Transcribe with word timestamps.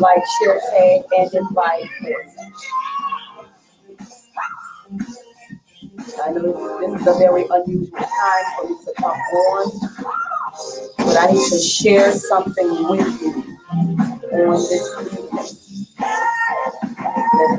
Like, 0.00 0.22
share, 0.40 0.60
tag, 0.70 1.02
and 1.18 1.34
invite. 1.34 1.90
I 6.22 6.30
know 6.32 6.80
this 6.80 7.00
is 7.00 7.06
a 7.06 7.14
very 7.18 7.44
unusual 7.50 7.98
time 7.98 8.44
for 8.56 8.68
me 8.68 8.76
to 8.84 8.92
come 8.98 9.12
on, 9.12 9.90
but 10.98 11.16
I 11.16 11.32
need 11.32 11.48
to 11.50 11.58
share 11.58 12.12
something 12.12 12.88
with 12.88 13.20
you 13.20 13.58
on 14.32 14.52
this 14.52 14.96
evening. 15.00 15.28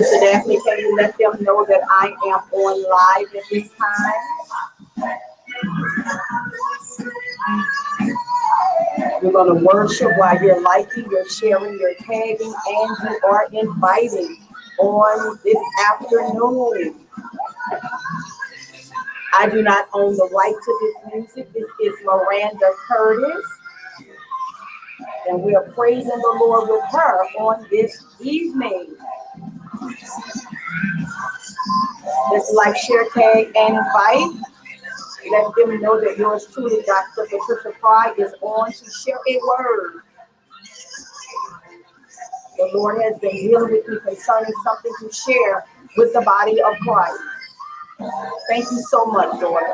Sister 0.00 0.20
Daphne, 0.20 0.60
can 0.62 0.78
you 0.78 0.96
let 0.96 1.18
them 1.18 1.32
know 1.42 1.66
that 1.66 1.82
I 1.90 2.06
am 2.08 2.40
on 2.52 2.82
live 2.90 3.34
at 3.36 3.42
this 3.50 3.68
time? 3.70 4.14
We're 9.22 9.32
gonna 9.32 9.54
worship 9.54 10.12
while 10.16 10.42
you're 10.42 10.62
liking, 10.62 11.06
you're 11.10 11.28
sharing, 11.28 11.78
you're 11.78 11.94
tagging, 11.96 12.54
and 12.68 12.96
you 13.02 13.20
are 13.30 13.46
inviting 13.52 14.38
on 14.78 15.38
this 15.44 15.58
afternoon. 15.90 17.06
I 19.34 19.50
do 19.50 19.62
not 19.62 19.88
own 19.92 20.16
the 20.16 20.30
right 20.34 20.54
to 20.64 20.78
this 20.80 21.14
music. 21.14 21.52
This 21.52 21.66
is 21.82 21.94
Miranda 22.04 22.72
Curtis. 22.88 23.46
And 25.28 25.42
we 25.42 25.54
are 25.54 25.70
praising 25.72 26.08
the 26.08 26.36
Lord 26.40 26.70
with 26.70 26.84
her 26.92 27.24
on 27.38 27.66
this 27.70 28.04
evening. 28.20 28.96
Let's 32.30 32.52
like, 32.52 32.76
share, 32.76 33.04
tag, 33.14 33.52
and 33.56 33.76
invite. 33.76 34.42
Let 35.30 35.54
them 35.56 35.80
know 35.80 36.00
that 36.00 36.16
yours 36.18 36.46
truly, 36.52 36.82
Dr. 36.86 37.28
Patricia 37.28 37.78
Fry, 37.80 38.14
is 38.18 38.32
on 38.40 38.72
to 38.72 38.90
share 38.90 39.18
a 39.28 39.40
word. 39.46 40.02
The 42.56 42.70
Lord 42.74 43.02
has 43.02 43.18
been 43.18 43.32
dealing 43.32 43.72
with 43.72 43.88
me 43.88 43.98
concerning 44.04 44.52
something 44.64 44.92
to 45.00 45.12
share 45.14 45.64
with 45.96 46.12
the 46.12 46.20
body 46.22 46.60
of 46.60 46.74
Christ. 46.80 47.20
Thank 48.48 48.64
you 48.70 48.84
so 48.90 49.06
much, 49.06 49.40
daughter. 49.40 49.66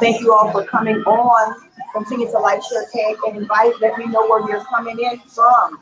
Thank 0.00 0.20
you 0.20 0.32
all 0.32 0.50
for 0.52 0.64
coming 0.64 0.96
on. 0.96 1.68
Continue 1.92 2.30
to 2.30 2.38
like, 2.38 2.60
share, 2.62 2.84
tag, 2.92 3.16
and 3.26 3.36
invite. 3.38 3.72
Let 3.80 3.98
me 3.98 4.06
know 4.06 4.28
where 4.28 4.48
you're 4.48 4.64
coming 4.64 4.98
in 4.98 5.18
from. 5.20 5.78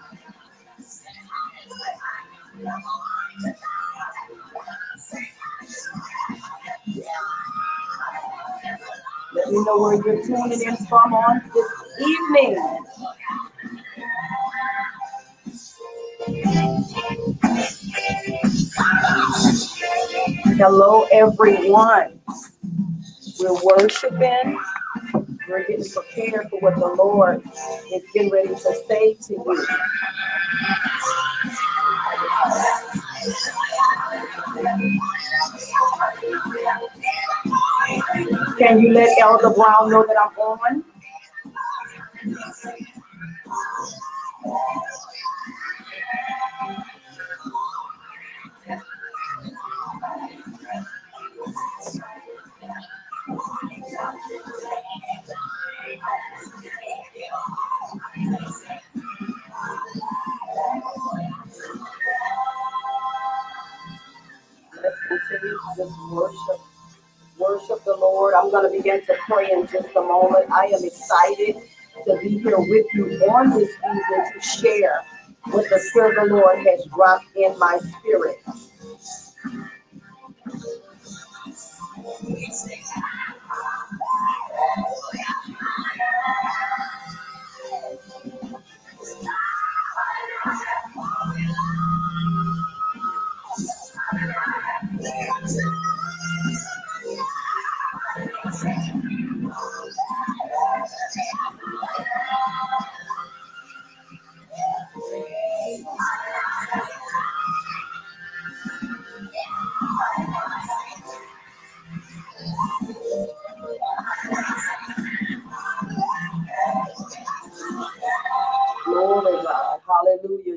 Let 9.34 9.48
me 9.48 9.64
know 9.64 9.78
where 9.78 9.94
you're 9.94 10.24
tuning 10.26 10.62
in 10.62 10.76
from 10.86 11.12
on 11.12 11.42
this 11.52 11.70
evening. 12.00 12.56
Hello, 20.56 21.06
everyone. 21.12 22.20
We're 23.40 23.62
worshiping. 23.64 24.60
We're 25.48 25.66
getting 25.66 25.88
prepared 25.90 26.50
for 26.50 26.60
what 26.60 26.76
the 26.76 26.86
Lord 26.86 27.42
is 27.94 28.02
getting 28.14 28.30
ready 28.30 28.48
to 28.48 28.74
say 28.88 29.14
to 29.14 29.32
you. 29.32 29.66
Can 38.58 38.80
you 38.80 38.92
let 38.92 39.18
Elder 39.20 39.50
Brown 39.50 39.90
know 39.90 40.06
that 40.06 40.16
I'm 40.18 40.38
on? 40.38 40.84
Let's 64.82 64.96
continue 65.08 65.58
to 65.58 65.58
just 65.76 66.10
worship, 66.10 66.60
worship 67.38 67.84
the 67.84 67.96
Lord. 67.96 68.34
I'm 68.34 68.50
going 68.50 68.70
to 68.70 68.76
begin 68.76 69.04
to 69.06 69.16
pray 69.28 69.50
in 69.52 69.66
just 69.66 69.88
a 69.96 70.02
moment. 70.02 70.50
I 70.52 70.66
am 70.66 70.84
excited 70.84 71.56
to 72.06 72.18
be 72.22 72.38
here 72.38 72.58
with 72.58 72.86
you 72.94 73.06
on 73.30 73.50
this 73.50 73.70
evening 73.84 74.32
to 74.34 74.40
share 74.40 75.04
what 75.46 75.68
the 75.70 75.78
Spirit 75.78 76.18
of 76.18 76.30
the 76.30 76.36
Lord 76.36 76.58
has 76.66 76.84
dropped 76.94 77.26
in 77.36 77.58
my 77.58 77.78
spirit. 78.00 78.38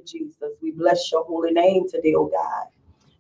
Jesus. 0.10 0.54
We 0.62 0.72
bless 0.72 1.12
your 1.12 1.24
holy 1.24 1.52
name 1.52 1.88
today, 1.90 2.14
oh 2.16 2.28
God. 2.28 2.68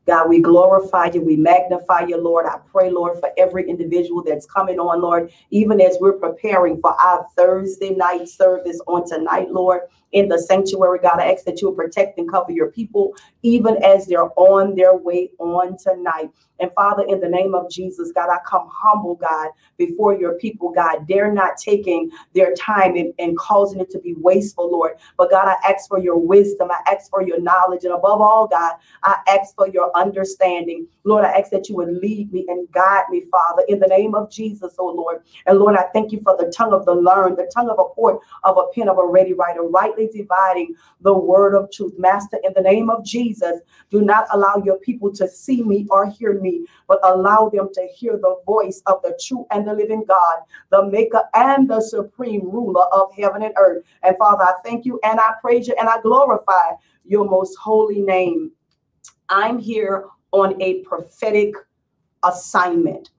God, 0.08 0.28
we 0.30 0.42
glorify 0.42 1.12
you, 1.14 1.22
we 1.22 1.36
magnify 1.36 2.06
you, 2.08 2.18
Lord. 2.18 2.48
I 2.48 2.58
pray, 2.72 2.90
Lord, 2.90 3.20
for 3.20 3.30
every 3.38 3.70
individual 3.70 4.24
that's 4.24 4.48
coming 4.48 4.80
on, 4.80 5.02
Lord, 5.02 5.32
even 5.52 5.80
as 5.80 5.98
we're 6.02 6.14
preparing 6.14 6.82
for 6.82 7.00
our 7.00 7.28
Thursday 7.36 7.92
night 7.92 8.28
service 8.28 8.80
on 8.88 9.08
tonight, 9.08 9.52
Lord 9.52 9.82
in 10.12 10.28
the 10.28 10.40
sanctuary. 10.40 11.00
God, 11.02 11.20
I 11.20 11.32
ask 11.32 11.46
that 11.46 11.62
you 11.62 11.72
protect 11.74 12.18
and 12.18 12.30
cover 12.30 12.52
your 12.52 12.72
people, 12.72 13.14
even 13.44 13.82
as 13.84 14.08
they're 14.08 14.30
on 14.38 14.76
their 14.76 14.96
way 14.96 15.32
on 15.40 15.78
tonight. 15.78 16.30
And 16.60 16.72
Father, 16.76 17.04
in 17.08 17.22
the 17.22 17.30
name 17.30 17.56
of 17.56 17.70
Jesus, 17.70 18.12
God, 18.14 18.30
I 18.30 18.38
come 18.46 18.68
humble, 18.72 19.16
God, 19.16 19.50
before 19.78 20.14
your 20.16 20.34
people, 20.36 20.72
God. 20.72 21.06
They're 21.08 21.34
not 21.34 21.58
taking 21.58 22.12
their 22.36 22.54
time 22.54 22.96
and, 22.96 23.14
and 23.18 23.38
causing 23.38 23.80
it 23.80 23.90
to 23.92 24.00
be 24.00 24.14
wasteful, 24.18 24.70
Lord. 24.72 24.94
But 25.18 25.32
God, 25.32 25.48
I 25.48 25.56
ask 25.72 25.88
for 25.88 26.00
your 26.00 26.18
wisdom. 26.18 26.70
I 26.72 26.94
ask 26.94 27.10
for 27.10 27.22
your 27.22 27.40
knowledge. 27.40 27.86
And 27.86 27.94
above 27.94 28.20
all, 28.22 28.48
God, 28.48 28.74
I 29.04 29.18
ask 29.30 29.56
for 29.56 29.70
your 29.70 29.96
understanding. 29.98 30.88
Lord, 31.06 31.26
I 31.26 31.40
ask 31.40 31.50
that 31.52 31.70
you 31.70 31.76
would 31.78 31.94
lead 32.02 32.34
me 32.34 32.46
and 32.50 32.70
guide 32.72 33.06
me, 33.10 33.24
Father, 33.32 33.64
in 33.70 33.80
the 33.80 33.88
name 33.88 34.16
of 34.16 34.30
Jesus, 34.30 34.76
oh 34.80 34.88
Lord. 34.88 35.24
And 35.46 35.60
Lord, 35.60 35.78
I 35.78 35.86
thank 35.94 36.12
you 36.12 36.22
for 36.24 36.36
the 36.38 36.52
tongue 36.52 36.74
of 36.74 36.86
the 36.86 36.94
learned, 36.94 37.38
the 37.38 37.50
tongue 37.54 37.70
of 37.70 37.80
a 37.80 37.94
port 37.96 38.20
of 38.44 38.58
a 38.58 38.74
pen 38.74 38.90
of 38.90 38.98
a 38.98 39.06
ready 39.06 39.34
writer, 39.34 39.64
rightly 40.00 40.19
dividing 40.22 40.75
the 41.01 41.13
word 41.13 41.56
of 41.56 41.72
truth. 41.72 41.94
Master, 41.98 42.38
in 42.44 42.54
the 42.56 42.62
name 42.62 42.90
of 42.90 43.04
Jesus, 43.04 43.60
do 43.90 44.01
not 44.01 44.28
allow 44.34 44.62
your 44.63 44.78
people 44.80 45.12
to 45.13 45.28
see 45.28 45.63
me 45.63 45.86
or 45.90 46.10
hear 46.10 46.40
me, 46.40 46.66
but 46.88 47.00
allow 47.04 47.50
them 47.50 47.69
to 47.74 47.88
hear 47.96 48.18
the 48.18 48.38
voice 48.46 48.81
of 48.86 49.01
the 49.01 49.19
true 49.24 49.46
and 49.51 49.68
the 49.68 49.74
living 49.74 50.06
God, 50.07 50.40
the 50.69 50.86
maker 50.86 51.24
and 51.34 51.69
the 51.69 51.81
supreme 51.81 52.50
ruler 52.50 52.86
of 52.94 53.13
heaven 53.16 53.44
and 53.44 53.54
earth. 53.57 53.84
And 54.04 54.18
Father, 54.18 54.44
I 54.44 54.54
thank 54.63 54.86
you 54.86 55.00
and 55.04 55.19
I 55.19 55.34
praise 55.42 55.68
you 55.68 55.75
and 55.80 55.90
I 55.90 56.02
glorify 56.02 56.75
your 57.06 57.25
most 57.25 57.56
holy 57.57 58.02
name. 58.02 58.52
I'm 59.30 59.60
here 59.60 60.06
on 60.31 60.62
a 60.62 60.81
prophetic 60.81 61.54
assignment. 62.24 63.12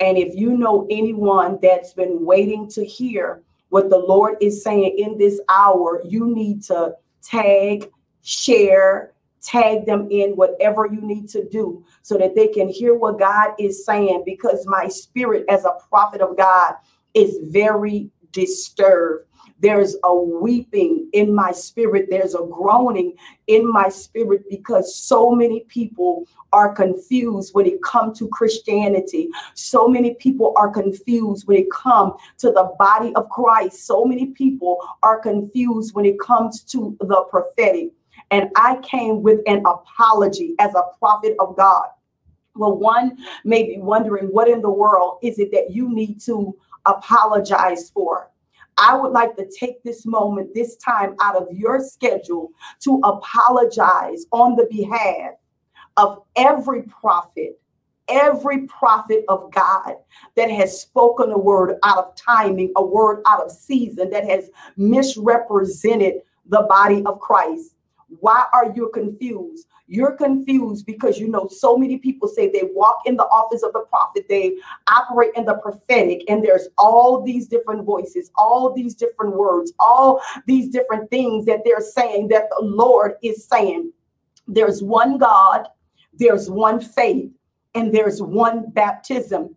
And 0.00 0.18
if 0.18 0.34
you 0.34 0.56
know 0.56 0.86
anyone 0.90 1.58
that's 1.62 1.92
been 1.92 2.24
waiting 2.24 2.68
to 2.70 2.84
hear 2.84 3.42
what 3.72 3.88
the 3.88 3.96
Lord 3.96 4.36
is 4.42 4.62
saying 4.62 4.98
in 4.98 5.16
this 5.16 5.40
hour, 5.48 6.02
you 6.04 6.26
need 6.26 6.62
to 6.64 6.94
tag, 7.22 7.90
share, 8.22 9.14
tag 9.40 9.86
them 9.86 10.08
in 10.10 10.32
whatever 10.32 10.84
you 10.84 11.00
need 11.00 11.26
to 11.30 11.48
do 11.48 11.82
so 12.02 12.18
that 12.18 12.34
they 12.34 12.48
can 12.48 12.68
hear 12.68 12.94
what 12.94 13.18
God 13.18 13.52
is 13.58 13.86
saying 13.86 14.24
because 14.26 14.66
my 14.66 14.88
spirit 14.88 15.46
as 15.48 15.64
a 15.64 15.78
prophet 15.88 16.20
of 16.20 16.36
God 16.36 16.74
is 17.14 17.38
very 17.44 18.10
disturbed 18.32 19.26
there's 19.62 19.96
a 20.02 20.14
weeping 20.14 21.08
in 21.12 21.32
my 21.32 21.52
spirit. 21.52 22.08
There's 22.10 22.34
a 22.34 22.44
groaning 22.50 23.14
in 23.46 23.70
my 23.70 23.88
spirit 23.88 24.42
because 24.50 24.96
so 24.96 25.30
many 25.30 25.60
people 25.68 26.26
are 26.52 26.74
confused 26.74 27.54
when 27.54 27.66
it 27.66 27.80
comes 27.82 28.18
to 28.18 28.28
Christianity. 28.28 29.28
So 29.54 29.86
many 29.86 30.14
people 30.14 30.52
are 30.56 30.68
confused 30.68 31.46
when 31.46 31.58
it 31.58 31.70
comes 31.70 32.14
to 32.38 32.48
the 32.48 32.74
body 32.76 33.14
of 33.14 33.28
Christ. 33.30 33.86
So 33.86 34.04
many 34.04 34.26
people 34.26 34.78
are 35.04 35.20
confused 35.20 35.94
when 35.94 36.06
it 36.06 36.18
comes 36.18 36.62
to 36.64 36.96
the 37.00 37.24
prophetic. 37.30 37.90
And 38.32 38.50
I 38.56 38.76
came 38.82 39.22
with 39.22 39.40
an 39.46 39.62
apology 39.64 40.56
as 40.58 40.74
a 40.74 40.82
prophet 40.98 41.36
of 41.38 41.56
God. 41.56 41.86
Well, 42.56 42.76
one 42.76 43.16
may 43.44 43.62
be 43.62 43.78
wondering, 43.78 44.26
what 44.26 44.48
in 44.48 44.60
the 44.60 44.70
world 44.70 45.18
is 45.22 45.38
it 45.38 45.52
that 45.52 45.70
you 45.70 45.94
need 45.94 46.20
to 46.22 46.56
apologize 46.84 47.90
for? 47.90 48.31
I 48.78 48.96
would 48.96 49.12
like 49.12 49.36
to 49.36 49.48
take 49.58 49.82
this 49.82 50.06
moment, 50.06 50.54
this 50.54 50.76
time 50.76 51.14
out 51.20 51.36
of 51.36 51.48
your 51.52 51.80
schedule 51.80 52.50
to 52.80 53.00
apologize 53.04 54.26
on 54.32 54.56
the 54.56 54.66
behalf 54.70 55.34
of 55.96 56.22
every 56.36 56.82
prophet, 56.82 57.60
every 58.08 58.66
prophet 58.66 59.24
of 59.28 59.52
God 59.52 59.96
that 60.36 60.50
has 60.50 60.80
spoken 60.80 61.30
a 61.30 61.38
word 61.38 61.78
out 61.84 61.98
of 61.98 62.16
timing, 62.16 62.72
a 62.76 62.84
word 62.84 63.22
out 63.26 63.44
of 63.44 63.50
season, 63.50 64.10
that 64.10 64.24
has 64.24 64.50
misrepresented 64.76 66.22
the 66.46 66.62
body 66.68 67.02
of 67.04 67.20
Christ. 67.20 67.74
Why 68.20 68.44
are 68.52 68.72
you 68.74 68.90
confused? 68.92 69.66
You're 69.86 70.16
confused 70.16 70.86
because 70.86 71.18
you 71.18 71.28
know 71.28 71.48
so 71.48 71.76
many 71.76 71.98
people 71.98 72.28
say 72.28 72.48
they 72.50 72.70
walk 72.74 73.00
in 73.06 73.16
the 73.16 73.24
office 73.24 73.62
of 73.62 73.72
the 73.72 73.84
prophet, 73.90 74.26
they 74.28 74.56
operate 74.88 75.32
in 75.36 75.44
the 75.44 75.54
prophetic, 75.54 76.22
and 76.28 76.44
there's 76.44 76.68
all 76.78 77.22
these 77.22 77.46
different 77.46 77.84
voices, 77.84 78.30
all 78.36 78.72
these 78.72 78.94
different 78.94 79.36
words, 79.36 79.72
all 79.78 80.20
these 80.46 80.68
different 80.68 81.10
things 81.10 81.44
that 81.46 81.60
they're 81.64 81.80
saying 81.80 82.28
that 82.28 82.44
the 82.50 82.64
Lord 82.64 83.14
is 83.22 83.46
saying. 83.46 83.92
There's 84.46 84.82
one 84.82 85.18
God, 85.18 85.68
there's 86.14 86.50
one 86.50 86.80
faith, 86.80 87.30
and 87.74 87.92
there's 87.92 88.22
one 88.22 88.70
baptism. 88.70 89.56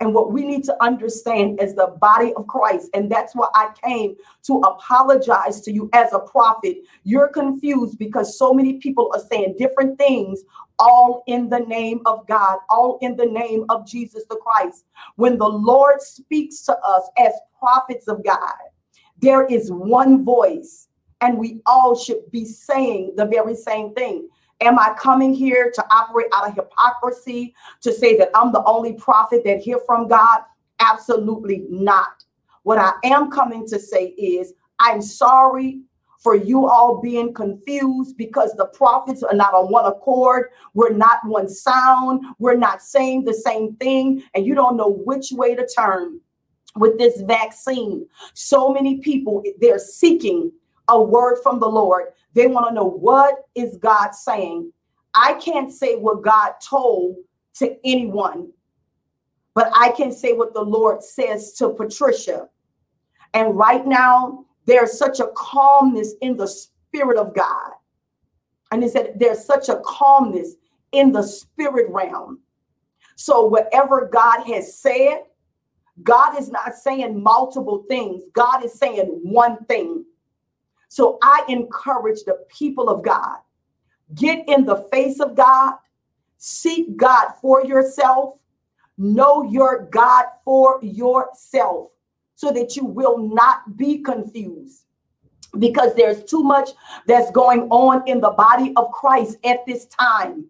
And 0.00 0.12
what 0.12 0.30
we 0.30 0.44
need 0.44 0.62
to 0.64 0.84
understand 0.84 1.60
is 1.60 1.74
the 1.74 1.96
body 2.00 2.34
of 2.34 2.46
Christ. 2.46 2.90
And 2.92 3.10
that's 3.10 3.34
why 3.34 3.48
I 3.54 3.70
came 3.82 4.14
to 4.42 4.58
apologize 4.58 5.62
to 5.62 5.72
you 5.72 5.88
as 5.94 6.12
a 6.12 6.18
prophet. 6.18 6.78
You're 7.04 7.28
confused 7.28 7.98
because 7.98 8.38
so 8.38 8.52
many 8.52 8.74
people 8.74 9.10
are 9.14 9.22
saying 9.30 9.54
different 9.58 9.96
things, 9.96 10.42
all 10.78 11.22
in 11.26 11.48
the 11.48 11.60
name 11.60 12.00
of 12.04 12.26
God, 12.26 12.58
all 12.68 12.98
in 13.00 13.16
the 13.16 13.24
name 13.24 13.64
of 13.70 13.86
Jesus 13.86 14.24
the 14.28 14.36
Christ. 14.36 14.84
When 15.16 15.38
the 15.38 15.48
Lord 15.48 16.02
speaks 16.02 16.62
to 16.64 16.78
us 16.78 17.08
as 17.16 17.32
prophets 17.58 18.06
of 18.06 18.22
God, 18.22 18.54
there 19.18 19.46
is 19.46 19.72
one 19.72 20.26
voice, 20.26 20.88
and 21.22 21.38
we 21.38 21.62
all 21.64 21.96
should 21.96 22.30
be 22.30 22.44
saying 22.44 23.14
the 23.16 23.24
very 23.24 23.54
same 23.54 23.94
thing. 23.94 24.28
Am 24.60 24.78
I 24.78 24.94
coming 24.98 25.34
here 25.34 25.70
to 25.74 25.84
operate 25.90 26.28
out 26.34 26.48
of 26.48 26.54
hypocrisy, 26.54 27.54
to 27.82 27.92
say 27.92 28.16
that 28.16 28.30
I'm 28.34 28.52
the 28.52 28.64
only 28.64 28.94
prophet 28.94 29.42
that 29.44 29.60
hear 29.60 29.78
from 29.86 30.08
God? 30.08 30.40
Absolutely 30.80 31.66
not. 31.68 32.24
What 32.62 32.78
I 32.78 32.92
am 33.04 33.30
coming 33.30 33.66
to 33.68 33.78
say 33.78 34.06
is, 34.08 34.54
I'm 34.80 35.02
sorry 35.02 35.80
for 36.18 36.34
you 36.34 36.66
all 36.66 37.00
being 37.00 37.32
confused 37.32 38.16
because 38.16 38.52
the 38.54 38.66
prophets 38.66 39.22
are 39.22 39.36
not 39.36 39.54
on 39.54 39.70
one 39.70 39.84
accord. 39.84 40.48
We're 40.74 40.92
not 40.92 41.18
one 41.24 41.48
sound. 41.48 42.24
We're 42.38 42.56
not 42.56 42.82
saying 42.82 43.24
the 43.24 43.34
same 43.34 43.76
thing, 43.76 44.22
and 44.34 44.44
you 44.44 44.54
don't 44.54 44.76
know 44.76 44.88
which 45.04 45.32
way 45.32 45.54
to 45.54 45.66
turn 45.66 46.20
with 46.76 46.98
this 46.98 47.20
vaccine. 47.22 48.06
So 48.34 48.72
many 48.72 48.98
people, 48.98 49.42
they're 49.60 49.78
seeking 49.78 50.50
a 50.88 51.00
word 51.00 51.38
from 51.42 51.60
the 51.60 51.68
Lord. 51.68 52.06
They 52.36 52.46
want 52.46 52.68
to 52.68 52.74
know 52.74 52.84
what 52.84 53.46
is 53.54 53.78
God 53.78 54.14
saying. 54.14 54.70
I 55.14 55.32
can't 55.42 55.72
say 55.72 55.96
what 55.96 56.22
God 56.22 56.52
told 56.62 57.16
to 57.54 57.74
anyone, 57.82 58.52
but 59.54 59.72
I 59.74 59.92
can 59.92 60.12
say 60.12 60.34
what 60.34 60.52
the 60.52 60.60
Lord 60.60 61.02
says 61.02 61.54
to 61.54 61.70
Patricia. 61.70 62.50
And 63.32 63.56
right 63.56 63.86
now, 63.86 64.44
there's 64.66 64.98
such 64.98 65.18
a 65.18 65.30
calmness 65.34 66.12
in 66.20 66.36
the 66.36 66.46
spirit 66.46 67.16
of 67.16 67.34
God. 67.34 67.70
And 68.70 68.82
he 68.82 68.90
said, 68.90 69.14
there's 69.16 69.42
such 69.42 69.70
a 69.70 69.80
calmness 69.86 70.56
in 70.92 71.12
the 71.12 71.22
spirit 71.22 71.86
realm. 71.88 72.40
So, 73.16 73.46
whatever 73.46 74.10
God 74.12 74.42
has 74.46 74.78
said, 74.78 75.22
God 76.02 76.38
is 76.38 76.50
not 76.50 76.74
saying 76.74 77.22
multiple 77.22 77.86
things, 77.88 78.24
God 78.34 78.62
is 78.62 78.74
saying 78.74 79.06
one 79.22 79.64
thing. 79.64 80.04
So 80.96 81.18
I 81.20 81.44
encourage 81.50 82.24
the 82.24 82.38
people 82.48 82.88
of 82.88 83.02
God 83.02 83.36
get 84.14 84.48
in 84.48 84.64
the 84.64 84.88
face 84.90 85.20
of 85.20 85.34
God, 85.34 85.74
seek 86.38 86.96
God 86.96 87.32
for 87.42 87.62
yourself, 87.62 88.38
know 88.96 89.42
your 89.42 89.90
God 89.90 90.24
for 90.42 90.78
yourself 90.82 91.90
so 92.34 92.50
that 92.50 92.76
you 92.76 92.86
will 92.86 93.18
not 93.18 93.76
be 93.76 93.98
confused. 93.98 94.86
Because 95.58 95.94
there's 95.96 96.24
too 96.24 96.42
much 96.42 96.70
that's 97.06 97.30
going 97.30 97.68
on 97.68 98.02
in 98.08 98.22
the 98.22 98.30
body 98.30 98.72
of 98.76 98.90
Christ 98.90 99.36
at 99.44 99.66
this 99.66 99.84
time. 99.84 100.46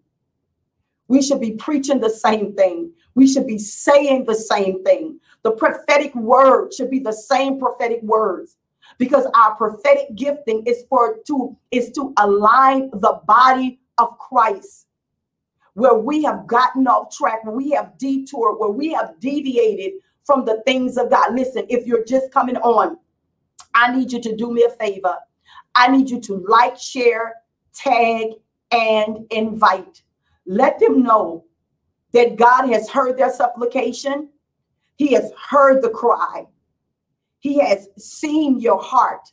We 1.09 1.21
should 1.21 1.41
be 1.41 1.57
preaching 1.57 1.99
the 1.99 2.09
same 2.09 2.53
thing. 2.53 2.93
We 3.15 3.27
should 3.27 3.47
be 3.47 3.59
saying 3.59 4.23
the 4.23 4.35
same 4.35 4.81
thing. 4.85 5.19
The 5.43 5.51
prophetic 5.51 6.15
word 6.15 6.73
should 6.73 6.89
be 6.89 6.99
the 6.99 7.11
same 7.11 7.59
prophetic 7.59 8.01
words 8.01 8.55
because 8.97 9.25
our 9.35 9.55
prophetic 9.55 10.15
gifting 10.15 10.63
is 10.65 10.85
for 10.89 11.17
to 11.27 11.55
is 11.71 11.91
to 11.91 12.13
align 12.17 12.89
the 12.91 13.21
body 13.25 13.79
of 13.97 14.17
Christ. 14.17 14.87
Where 15.73 15.95
we 15.95 16.23
have 16.23 16.47
gotten 16.47 16.87
off 16.87 17.15
track 17.15 17.43
where 17.45 17.55
we 17.55 17.69
have 17.71 17.97
detoured 17.97 18.57
where 18.59 18.71
we 18.71 18.91
have 18.93 19.19
deviated 19.19 19.93
from 20.25 20.43
the 20.43 20.63
things 20.65 20.97
of 20.97 21.11
God. 21.11 21.35
Listen 21.35 21.65
if 21.69 21.85
you're 21.85 22.05
just 22.05 22.31
coming 22.31 22.57
on 22.57 22.97
I 23.77 23.95
need 23.95 24.11
you 24.11 24.19
to 24.21 24.35
do 24.35 24.51
me 24.51 24.63
a 24.63 24.69
favor. 24.71 25.15
I 25.75 25.87
need 25.89 26.09
you 26.09 26.19
to 26.21 26.43
like 26.47 26.79
share 26.79 27.35
tag 27.75 28.31
and 28.71 29.27
invite. 29.29 30.01
Let 30.47 30.79
them 30.79 31.03
know 31.03 31.45
that 32.13 32.37
God 32.37 32.67
has 32.69 32.89
heard 32.89 33.17
their 33.17 33.31
supplication. 33.31 34.29
He 34.95 35.13
has 35.13 35.31
heard 35.49 35.83
the 35.83 35.89
cry 35.89 36.47
he 37.39 37.59
has 37.59 37.87
seen 37.97 38.59
your 38.59 38.81
heart 38.81 39.31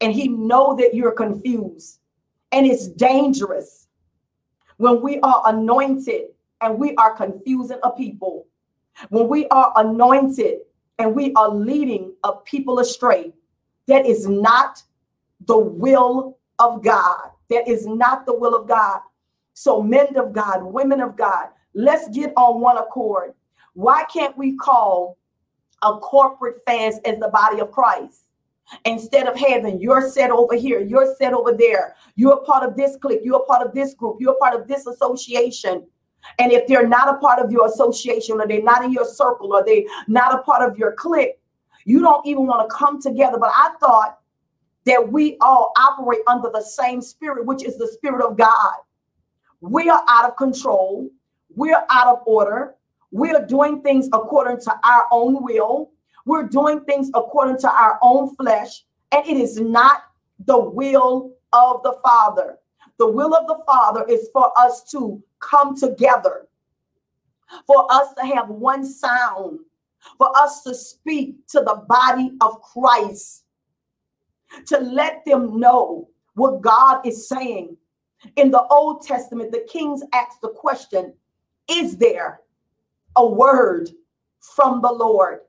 and 0.00 0.12
he 0.12 0.28
know 0.28 0.76
that 0.76 0.94
you're 0.94 1.12
confused 1.12 2.00
and 2.52 2.66
it's 2.66 2.88
dangerous 2.88 3.84
when 4.76 5.02
we 5.02 5.20
are 5.20 5.42
anointed 5.46 6.26
and 6.60 6.78
we 6.78 6.94
are 6.96 7.14
confusing 7.14 7.78
a 7.82 7.90
people, 7.90 8.46
when 9.08 9.28
we 9.28 9.46
are 9.48 9.72
anointed 9.76 10.60
and 10.98 11.14
we 11.14 11.32
are 11.34 11.48
leading 11.48 12.12
a 12.24 12.32
people 12.32 12.78
astray, 12.78 13.32
that 13.86 14.06
is 14.06 14.26
not 14.26 14.82
the 15.46 15.58
will 15.58 16.38
of 16.58 16.82
God. 16.82 17.30
That 17.50 17.68
is 17.68 17.86
not 17.86 18.24
the 18.24 18.34
will 18.34 18.54
of 18.54 18.66
God. 18.66 19.00
So, 19.52 19.82
men 19.82 20.16
of 20.16 20.32
God, 20.32 20.62
women 20.62 21.00
of 21.00 21.16
God, 21.16 21.48
let's 21.74 22.08
get 22.08 22.32
on 22.36 22.60
one 22.60 22.78
accord. 22.78 23.34
Why 23.74 24.04
can't 24.04 24.36
we 24.36 24.56
call 24.56 25.18
a 25.84 25.98
corporate 25.98 26.62
fast 26.66 27.00
as 27.04 27.18
the 27.18 27.28
body 27.28 27.60
of 27.60 27.70
Christ? 27.70 28.22
Instead 28.86 29.28
of 29.28 29.36
having 29.36 29.80
you're 29.80 30.08
set 30.08 30.30
over 30.30 30.54
here, 30.54 30.80
you're 30.80 31.14
set 31.16 31.34
over 31.34 31.52
there, 31.52 31.94
you're 32.16 32.32
a 32.32 32.44
part 32.44 32.66
of 32.66 32.76
this 32.76 32.96
clique, 32.96 33.20
you're 33.22 33.42
a 33.42 33.44
part 33.44 33.66
of 33.66 33.74
this 33.74 33.94
group, 33.94 34.16
you're 34.20 34.32
a 34.32 34.38
part 34.38 34.58
of 34.58 34.66
this 34.66 34.86
association. 34.86 35.86
And 36.38 36.50
if 36.50 36.66
they're 36.66 36.88
not 36.88 37.08
a 37.08 37.18
part 37.18 37.38
of 37.38 37.52
your 37.52 37.66
association 37.66 38.40
or 38.40 38.46
they're 38.46 38.62
not 38.62 38.82
in 38.82 38.90
your 38.90 39.04
circle 39.04 39.52
or 39.52 39.62
they're 39.64 39.82
not 40.08 40.34
a 40.34 40.38
part 40.38 40.68
of 40.68 40.78
your 40.78 40.92
clique, 40.92 41.38
you 41.84 42.00
don't 42.00 42.26
even 42.26 42.46
want 42.46 42.68
to 42.68 42.74
come 42.74 43.00
together. 43.00 43.38
But 43.38 43.50
I 43.54 43.74
thought 43.78 44.18
that 44.86 45.12
we 45.12 45.36
all 45.40 45.72
operate 45.76 46.20
under 46.26 46.50
the 46.52 46.62
same 46.62 47.00
spirit, 47.02 47.44
which 47.46 47.64
is 47.64 47.76
the 47.76 47.88
spirit 47.88 48.24
of 48.24 48.36
God. 48.36 48.74
We 49.60 49.88
are 49.88 50.02
out 50.08 50.28
of 50.28 50.36
control. 50.36 51.08
We're 51.54 51.84
out 51.90 52.08
of 52.08 52.22
order. 52.26 52.74
We're 53.14 53.46
doing 53.46 53.80
things 53.80 54.08
according 54.12 54.60
to 54.62 54.74
our 54.82 55.06
own 55.12 55.40
will. 55.40 55.92
We're 56.26 56.48
doing 56.48 56.80
things 56.80 57.12
according 57.14 57.58
to 57.58 57.70
our 57.70 57.96
own 58.02 58.34
flesh. 58.34 58.84
And 59.12 59.24
it 59.24 59.36
is 59.36 59.60
not 59.60 60.02
the 60.46 60.58
will 60.58 61.30
of 61.52 61.84
the 61.84 61.96
Father. 62.02 62.58
The 62.98 63.08
will 63.08 63.32
of 63.32 63.46
the 63.46 63.62
Father 63.66 64.04
is 64.08 64.30
for 64.32 64.50
us 64.58 64.82
to 64.90 65.22
come 65.38 65.76
together, 65.76 66.48
for 67.68 67.86
us 67.88 68.12
to 68.14 68.26
have 68.26 68.48
one 68.48 68.84
sound, 68.84 69.60
for 70.18 70.36
us 70.36 70.64
to 70.64 70.74
speak 70.74 71.46
to 71.50 71.60
the 71.60 71.84
body 71.88 72.32
of 72.40 72.60
Christ, 72.62 73.44
to 74.66 74.80
let 74.80 75.24
them 75.24 75.60
know 75.60 76.08
what 76.34 76.62
God 76.62 77.06
is 77.06 77.28
saying. 77.28 77.76
In 78.34 78.50
the 78.50 78.64
Old 78.64 79.02
Testament, 79.02 79.52
the 79.52 79.64
kings 79.70 80.02
asked 80.12 80.40
the 80.42 80.48
question 80.48 81.14
Is 81.68 81.96
there 81.96 82.40
a 83.16 83.26
word 83.26 83.90
from 84.40 84.80
the 84.82 84.92
Lord? 84.92 85.40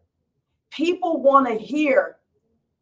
People 0.71 1.21
want 1.21 1.47
to 1.47 1.55
hear 1.55 2.17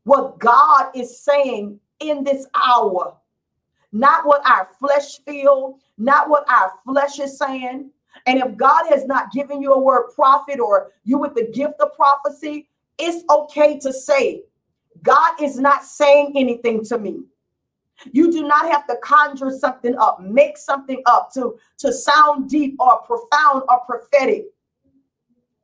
what 0.04 0.40
God 0.40 0.92
is 0.96 1.20
saying 1.20 1.80
in 2.00 2.24
this 2.24 2.48
hour, 2.56 3.16
not 3.92 4.25
what 4.25 4.48
our 4.50 4.70
flesh 4.80 5.20
feel, 5.25 5.78
not 5.98 6.30
what 6.30 6.50
our 6.50 6.74
flesh 6.86 7.20
is 7.20 7.38
saying. 7.38 7.90
And 8.25 8.40
if 8.40 8.58
God 8.58 8.86
has 8.90 9.06
not 9.06 9.32
given 9.32 9.62
you 9.62 9.74
a 9.74 9.80
word 9.80 10.12
prophet 10.13 10.60
or 10.60 10.92
you 11.04 11.18
with 11.18 11.36
the 11.36 11.50
gift 11.54 11.80
of 11.80 11.94
prophecy, 11.96 12.68
it's 12.98 13.24
okay 13.30 13.80
to 13.80 13.94
say, 13.94 14.44
God 15.02 15.42
is 15.42 15.58
not 15.58 15.84
saying 15.84 16.34
anything 16.36 16.84
to 16.86 16.98
me. 16.98 17.24
You 18.12 18.32
do 18.32 18.44
not 18.44 18.70
have 18.70 18.86
to 18.88 18.98
conjure 18.98 19.52
something 19.52 19.96
up, 19.98 20.22
make 20.22 20.58
something 20.58 21.02
up 21.06 21.32
to, 21.34 21.58
to 21.80 21.94
sound 21.94 22.50
deep 22.50 22.75
or 22.80 22.98
profound 23.02 23.63
or 23.70 23.80
prophetic. 23.86 24.46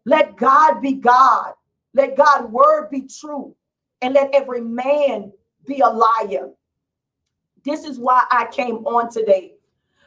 Let 0.09 0.37
God 0.37 0.81
be 0.81 0.93
God. 0.93 1.53
Let 1.93 2.17
God's 2.17 2.51
word 2.51 2.89
be 2.89 3.01
true. 3.07 3.55
And 4.01 4.15
let 4.15 4.33
every 4.33 4.61
man 4.61 5.31
be 5.67 5.81
a 5.81 5.87
liar. 5.87 6.49
This 7.63 7.83
is 7.83 7.99
why 7.99 8.23
I 8.31 8.47
came 8.51 8.77
on 8.87 9.11
today 9.11 9.53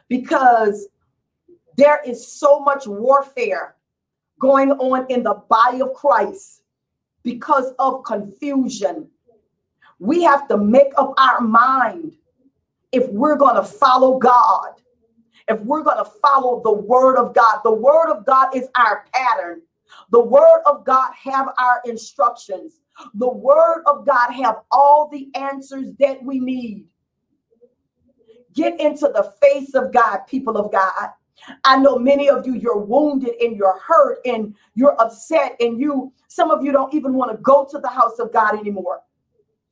because 0.09 0.89
there 1.77 2.01
is 2.05 2.27
so 2.27 2.59
much 2.59 2.85
warfare 2.85 3.75
going 4.39 4.71
on 4.71 5.05
in 5.09 5.23
the 5.23 5.35
body 5.47 5.81
of 5.81 5.93
Christ 5.93 6.63
because 7.23 7.71
of 7.79 8.03
confusion. 8.03 9.07
We 9.99 10.21
have 10.23 10.49
to 10.49 10.57
make 10.57 10.91
up 10.97 11.13
our 11.17 11.39
mind 11.39 12.17
if 12.91 13.07
we're 13.07 13.37
going 13.37 13.55
to 13.55 13.63
follow 13.63 14.19
God, 14.19 14.73
if 15.47 15.61
we're 15.61 15.83
going 15.83 16.03
to 16.03 16.11
follow 16.21 16.61
the 16.61 16.73
word 16.73 17.15
of 17.15 17.33
God. 17.33 17.61
The 17.63 17.71
word 17.71 18.11
of 18.11 18.25
God 18.25 18.53
is 18.53 18.67
our 18.75 19.05
pattern. 19.13 19.61
The 20.11 20.19
word 20.19 20.61
of 20.65 20.85
God 20.85 21.11
have 21.21 21.49
our 21.57 21.81
instructions. 21.85 22.79
The 23.15 23.29
word 23.29 23.83
of 23.87 24.05
God 24.05 24.31
have 24.31 24.57
all 24.71 25.09
the 25.11 25.29
answers 25.35 25.93
that 25.99 26.23
we 26.23 26.39
need. 26.39 26.85
Get 28.53 28.79
into 28.79 29.07
the 29.07 29.33
face 29.41 29.73
of 29.73 29.91
God, 29.91 30.19
people 30.27 30.57
of 30.57 30.71
God. 30.71 31.09
I 31.63 31.77
know 31.77 31.97
many 31.97 32.29
of 32.29 32.45
you, 32.45 32.53
you're 32.53 32.77
wounded 32.77 33.33
and 33.41 33.57
you're 33.57 33.79
hurt 33.79 34.19
and 34.25 34.55
you're 34.75 34.99
upset, 35.01 35.55
and 35.59 35.79
you, 35.79 36.13
some 36.27 36.51
of 36.51 36.63
you 36.63 36.71
don't 36.71 36.93
even 36.93 37.15
want 37.15 37.31
to 37.31 37.37
go 37.37 37.67
to 37.69 37.79
the 37.79 37.87
house 37.87 38.19
of 38.19 38.31
God 38.31 38.57
anymore. 38.57 39.01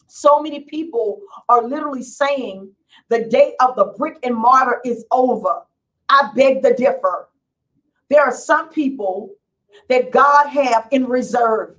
So 0.07 0.41
many 0.41 0.61
people 0.61 1.21
are 1.47 1.63
literally 1.63 2.03
saying 2.03 2.69
the 3.09 3.25
day 3.25 3.53
of 3.61 3.75
the 3.75 3.93
brick 3.97 4.17
and 4.23 4.35
mortar 4.35 4.81
is 4.83 5.05
over. 5.11 5.61
I 6.09 6.31
beg 6.35 6.61
to 6.63 6.73
differ. 6.73 7.29
There 8.09 8.21
are 8.21 8.33
some 8.33 8.67
people 8.69 9.29
that 9.89 10.11
God 10.11 10.47
have 10.47 10.87
in 10.91 11.05
reserve. 11.05 11.75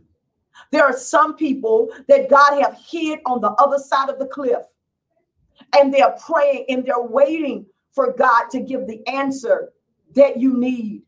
There 0.71 0.85
are 0.85 0.97
some 0.97 1.37
people 1.37 1.91
that 2.09 2.31
God 2.31 2.61
have 2.61 2.79
hid 2.79 3.21
on 3.27 3.41
the 3.41 3.51
other 3.51 3.79
side 3.79 4.09
of 4.09 4.19
the 4.19 4.27
cliff. 4.27 4.63
And 5.75 5.93
they're 5.93 6.17
praying 6.25 6.67
and 6.69 6.85
they're 6.85 7.01
waiting 7.01 7.67
for 7.95 8.13
God 8.13 8.49
to 8.51 8.61
give 8.61 8.87
the 8.87 9.07
answer 9.07 9.73
that 10.15 10.39
you 10.39 10.57
need. 10.59 11.03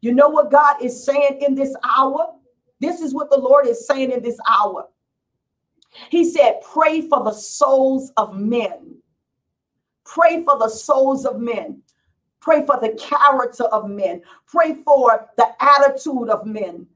You 0.00 0.14
know 0.14 0.28
what 0.28 0.50
God 0.50 0.82
is 0.82 1.04
saying 1.04 1.42
in 1.46 1.54
this 1.54 1.74
hour? 1.84 2.34
This 2.80 3.00
is 3.00 3.14
what 3.14 3.30
the 3.30 3.38
Lord 3.38 3.66
is 3.66 3.86
saying 3.86 4.12
in 4.12 4.22
this 4.22 4.38
hour. 4.48 4.88
He 6.10 6.24
said, 6.24 6.60
Pray 6.62 7.02
for 7.02 7.24
the 7.24 7.32
souls 7.32 8.12
of 8.16 8.36
men. 8.36 8.96
Pray 10.04 10.44
for 10.44 10.58
the 10.58 10.68
souls 10.68 11.26
of 11.26 11.40
men. 11.40 11.82
Pray 12.40 12.64
for 12.64 12.78
the 12.80 12.90
character 12.98 13.64
of 13.64 13.90
men. 13.90 14.22
Pray 14.46 14.74
for 14.84 15.28
the 15.36 15.48
attitude 15.60 16.28
of 16.28 16.46
men. 16.46 16.86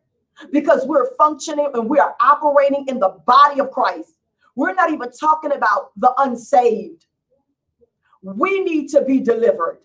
Because 0.51 0.87
we're 0.87 1.15
functioning 1.17 1.71
and 1.75 1.89
we 1.89 1.99
are 1.99 2.17
operating 2.21 2.87
in 2.89 2.99
the 2.99 3.17
body 3.27 3.61
of 3.61 3.71
Christ. 3.71 4.15
We're 4.55 4.75
not 4.75 4.91
even 4.91 5.11
talking 5.13 5.53
about 5.53 5.91
the 5.97 6.13
unsaved. 6.19 7.07
We 8.23 8.61
need 8.61 8.89
to 8.91 9.03
be 9.03 9.21
delivered. 9.21 9.79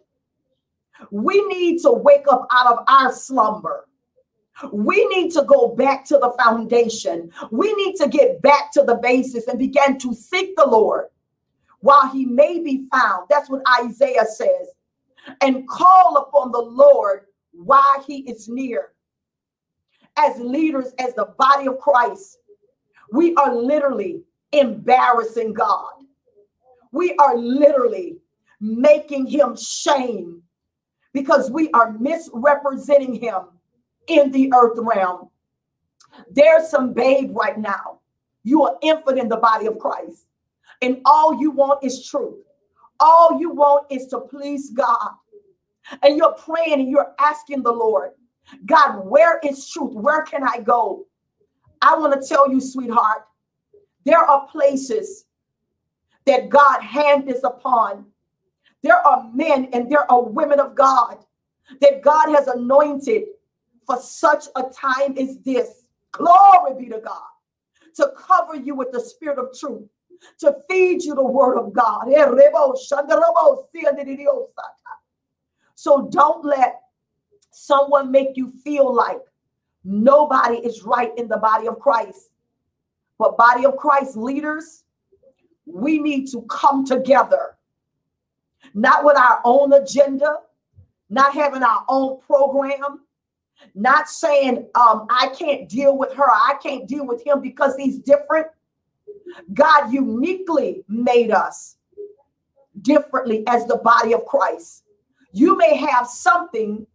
We 1.12 1.46
need 1.48 1.82
to 1.82 1.92
wake 1.92 2.26
up 2.30 2.48
out 2.52 2.78
of 2.78 2.86
our 2.88 3.12
slumber. 3.12 3.88
We 4.72 5.06
need 5.08 5.32
to 5.34 5.44
go 5.44 5.76
back 5.76 6.06
to 6.06 6.18
the 6.18 6.34
foundation. 6.42 7.32
We 7.52 7.74
need 7.74 7.96
to 7.98 8.08
get 8.08 8.42
back 8.42 8.72
to 8.74 8.84
the 8.84 8.96
basis 8.96 9.48
and 9.48 9.60
begin 9.60 10.00
to 10.00 10.14
seek 10.14 10.56
the 10.56 10.66
Lord 10.66 11.06
while 11.82 12.10
he 12.10 12.26
may 12.26 12.60
be 12.60 12.88
found. 12.92 13.28
That's 13.30 13.50
what 13.50 13.62
Isaiah 13.82 14.26
says 14.26 14.70
and 15.42 15.68
call 15.68 16.18
upon 16.18 16.52
the 16.52 16.62
Lord 16.62 17.26
while 17.52 18.04
he 18.06 18.20
is 18.30 18.48
near. 18.48 18.94
As 20.18 20.40
leaders, 20.40 20.94
as 21.00 21.14
the 21.14 21.34
body 21.38 21.68
of 21.68 21.80
Christ, 21.80 22.40
we 23.12 23.36
are 23.36 23.56
literally 23.56 24.22
embarrassing 24.52 25.54
God. 25.54 25.94
We 26.92 27.16
are 27.18 27.38
literally 27.38 28.18
making 28.60 29.28
him 29.28 29.56
shame 29.56 30.42
because 31.14 31.52
we 31.52 31.70
are 31.72 31.92
misrepresenting 31.92 33.16
him 33.16 33.42
in 34.08 34.32
the 34.32 34.52
earth 34.56 34.78
realm. 34.82 35.30
There's 36.32 36.70
some 36.70 36.94
babe 36.94 37.36
right 37.36 37.58
now. 37.58 38.00
You 38.44 38.64
are 38.64 38.78
infant 38.82 39.20
in 39.20 39.28
the 39.28 39.38
body 39.38 39.68
of 39.68 39.78
Christ, 39.78 40.26
and 40.82 41.02
all 41.06 41.40
you 41.40 41.52
want 41.52 41.84
is 41.84 42.08
truth. 42.08 42.47
All 43.00 43.40
you 43.40 43.52
want 43.52 43.92
is 43.92 44.08
to 44.08 44.22
please 44.22 44.72
God. 44.72 45.12
And 46.04 46.18
you're 46.18 46.34
praying 46.34 46.74
and 46.74 46.90
you're 46.90 47.14
asking 47.20 47.64
the 47.64 47.72
Lord, 47.72 48.12
God, 48.66 49.06
where 49.06 49.40
is 49.44 49.70
truth? 49.70 49.94
Where 49.94 50.24
can 50.24 50.44
I 50.44 50.60
go? 50.60 51.06
I 51.82 51.98
want 51.98 52.20
to 52.20 52.28
tell 52.28 52.52
you, 52.52 52.60
sweetheart, 52.60 53.24
there 54.06 54.20
are 54.20 54.48
places 54.48 55.26
that 56.26 56.50
God 56.50 56.82
hand 56.82 57.30
is 57.30 57.44
upon. 57.44 58.06
There 58.84 59.06
are 59.08 59.30
men 59.34 59.70
and 59.74 59.92
there 59.92 60.10
are 60.12 60.24
women 60.24 60.60
of 60.60 60.76
God 60.76 61.18
that 61.82 62.02
God 62.02 62.30
has 62.30 62.48
anointed 62.48 63.24
for 63.86 63.98
such 63.98 64.46
a 64.56 64.64
time 64.64 65.18
as 65.18 65.38
this. 65.40 65.88
Glory 66.12 66.74
be 66.78 66.90
to 66.90 67.00
God. 67.00 67.22
To 67.96 68.12
cover 68.18 68.56
you 68.56 68.76
with 68.76 68.92
the 68.92 69.00
spirit 69.00 69.40
of 69.40 69.58
truth, 69.58 69.88
to 70.40 70.56
feed 70.70 71.04
you 71.04 71.16
the 71.16 71.24
word 71.24 71.58
of 71.58 71.74
God. 71.74 72.08
So 75.76 76.08
don't 76.12 76.46
let 76.46 76.82
someone 77.52 78.12
make 78.12 78.36
you 78.36 78.52
feel 78.64 78.94
like 78.94 79.20
nobody 79.84 80.58
is 80.58 80.84
right 80.84 81.12
in 81.18 81.28
the 81.28 81.38
body 81.38 81.68
of 81.68 81.80
Christ. 81.80 82.32
But, 83.20 83.38
body 83.38 83.66
of 83.66 83.78
Christ 83.78 84.16
leaders, 84.16 84.84
we 85.66 86.00
need 86.00 86.28
to 86.32 86.44
come 86.44 86.86
together. 86.86 87.58
not 88.74 89.04
with 89.04 89.18
our 89.18 89.42
own 89.44 89.74
agenda, 89.74 90.38
not 91.10 91.34
having 91.34 91.64
our 91.64 91.84
own 91.90 92.20
program, 92.22 93.02
not 93.74 94.08
saying 94.08 94.68
um, 94.76 95.08
I 95.10 95.30
can't 95.38 95.68
deal 95.68 95.98
with 95.98 96.14
her, 96.14 96.30
I 96.30 96.56
can't 96.62 96.88
deal 96.88 97.06
with 97.06 97.26
him 97.26 97.42
because 97.42 97.76
he's 97.76 97.98
different. 98.00 98.48
God 99.54 99.92
uniquely 99.92 100.84
made 100.88 101.32
us 101.32 101.78
differently 102.82 103.44
as 103.48 103.66
the 103.66 103.78
body 103.78 104.14
of 104.14 104.26
Christ. 104.26 104.84
You 105.32 105.58
may 105.58 105.76
have 105.76 106.08
something 106.08 106.86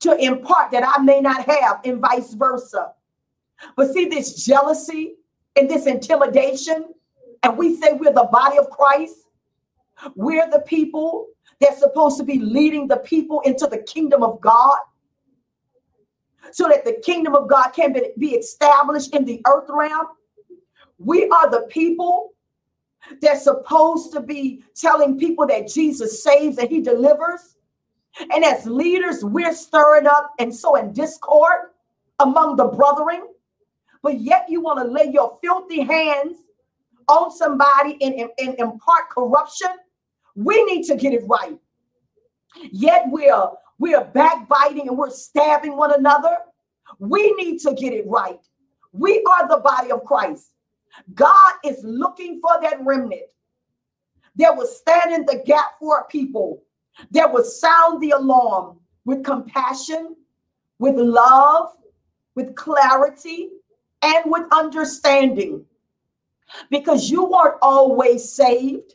to 0.00 0.16
impart 0.16 0.70
that 0.72 0.86
I 0.86 1.02
may 1.02 1.20
not 1.20 1.44
have, 1.44 1.80
and 1.84 2.00
vice 2.00 2.34
versa. 2.34 2.92
But 3.76 3.92
see, 3.92 4.06
this 4.06 4.44
jealousy 4.44 5.14
and 5.56 5.68
this 5.68 5.86
intimidation, 5.86 6.94
and 7.42 7.56
we 7.56 7.76
say 7.76 7.92
we're 7.92 8.12
the 8.12 8.28
body 8.30 8.58
of 8.58 8.70
Christ, 8.70 9.16
we're 10.14 10.50
the 10.50 10.60
people 10.60 11.28
that's 11.60 11.80
supposed 11.80 12.18
to 12.18 12.24
be 12.24 12.38
leading 12.38 12.86
the 12.86 12.98
people 12.98 13.40
into 13.40 13.66
the 13.66 13.78
kingdom 13.78 14.22
of 14.22 14.40
God 14.40 14.78
so 16.52 16.68
that 16.68 16.84
the 16.84 17.00
kingdom 17.04 17.34
of 17.34 17.48
God 17.48 17.70
can 17.70 17.94
be, 18.18 18.28
established 18.30 19.14
in 19.14 19.24
the 19.24 19.40
earth 19.46 19.66
realm. 19.68 20.06
We 20.98 21.28
are 21.28 21.50
the 21.50 21.66
people 21.68 22.32
that's 23.20 23.44
supposed 23.44 24.12
to 24.12 24.20
be 24.20 24.62
telling 24.74 25.18
people 25.18 25.46
that 25.46 25.68
Jesus 25.68 26.22
saves 26.22 26.58
and 26.58 26.68
he 26.68 26.80
delivers. 26.80 27.56
And 28.32 28.44
as 28.44 28.66
leaders, 28.66 29.24
we're 29.24 29.54
stirring 29.54 30.06
up 30.06 30.32
and 30.38 30.54
so 30.54 30.76
in 30.76 30.92
discord 30.92 31.70
among 32.18 32.56
the 32.56 32.64
brethren. 32.64 33.28
But 34.02 34.20
yet 34.20 34.46
you 34.48 34.60
want 34.60 34.78
to 34.78 34.90
lay 34.90 35.10
your 35.12 35.38
filthy 35.42 35.82
hands 35.82 36.38
on 37.08 37.30
somebody 37.30 37.98
and, 38.00 38.14
and, 38.14 38.30
and 38.38 38.58
impart 38.58 39.10
corruption. 39.10 39.68
We 40.34 40.64
need 40.64 40.84
to 40.84 40.96
get 40.96 41.12
it 41.12 41.24
right. 41.26 41.58
Yet 42.72 43.04
we're 43.08 43.48
we're 43.78 44.04
backbiting 44.04 44.88
and 44.88 44.96
we're 44.96 45.10
stabbing 45.10 45.76
one 45.76 45.92
another. 45.92 46.38
We 46.98 47.32
need 47.32 47.58
to 47.60 47.74
get 47.74 47.92
it 47.92 48.06
right. 48.06 48.40
We 48.92 49.22
are 49.30 49.48
the 49.48 49.58
body 49.58 49.92
of 49.92 50.04
Christ. 50.04 50.52
God 51.14 51.54
is 51.64 51.82
looking 51.82 52.40
for 52.40 52.60
that 52.62 52.84
remnant 52.84 53.30
that 54.36 54.56
will 54.56 54.66
stand 54.66 55.12
in 55.12 55.24
the 55.26 55.42
gap 55.46 55.78
for 55.78 56.06
people, 56.10 56.62
that 57.10 57.32
will 57.32 57.44
sound 57.44 58.02
the 58.02 58.10
alarm 58.10 58.78
with 59.04 59.24
compassion, 59.24 60.16
with 60.78 60.96
love, 60.96 61.70
with 62.34 62.54
clarity, 62.54 63.50
and 64.02 64.30
with 64.30 64.46
understanding. 64.52 65.64
Because 66.70 67.10
you 67.10 67.24
weren't 67.24 67.56
always 67.62 68.32
saved. 68.32 68.94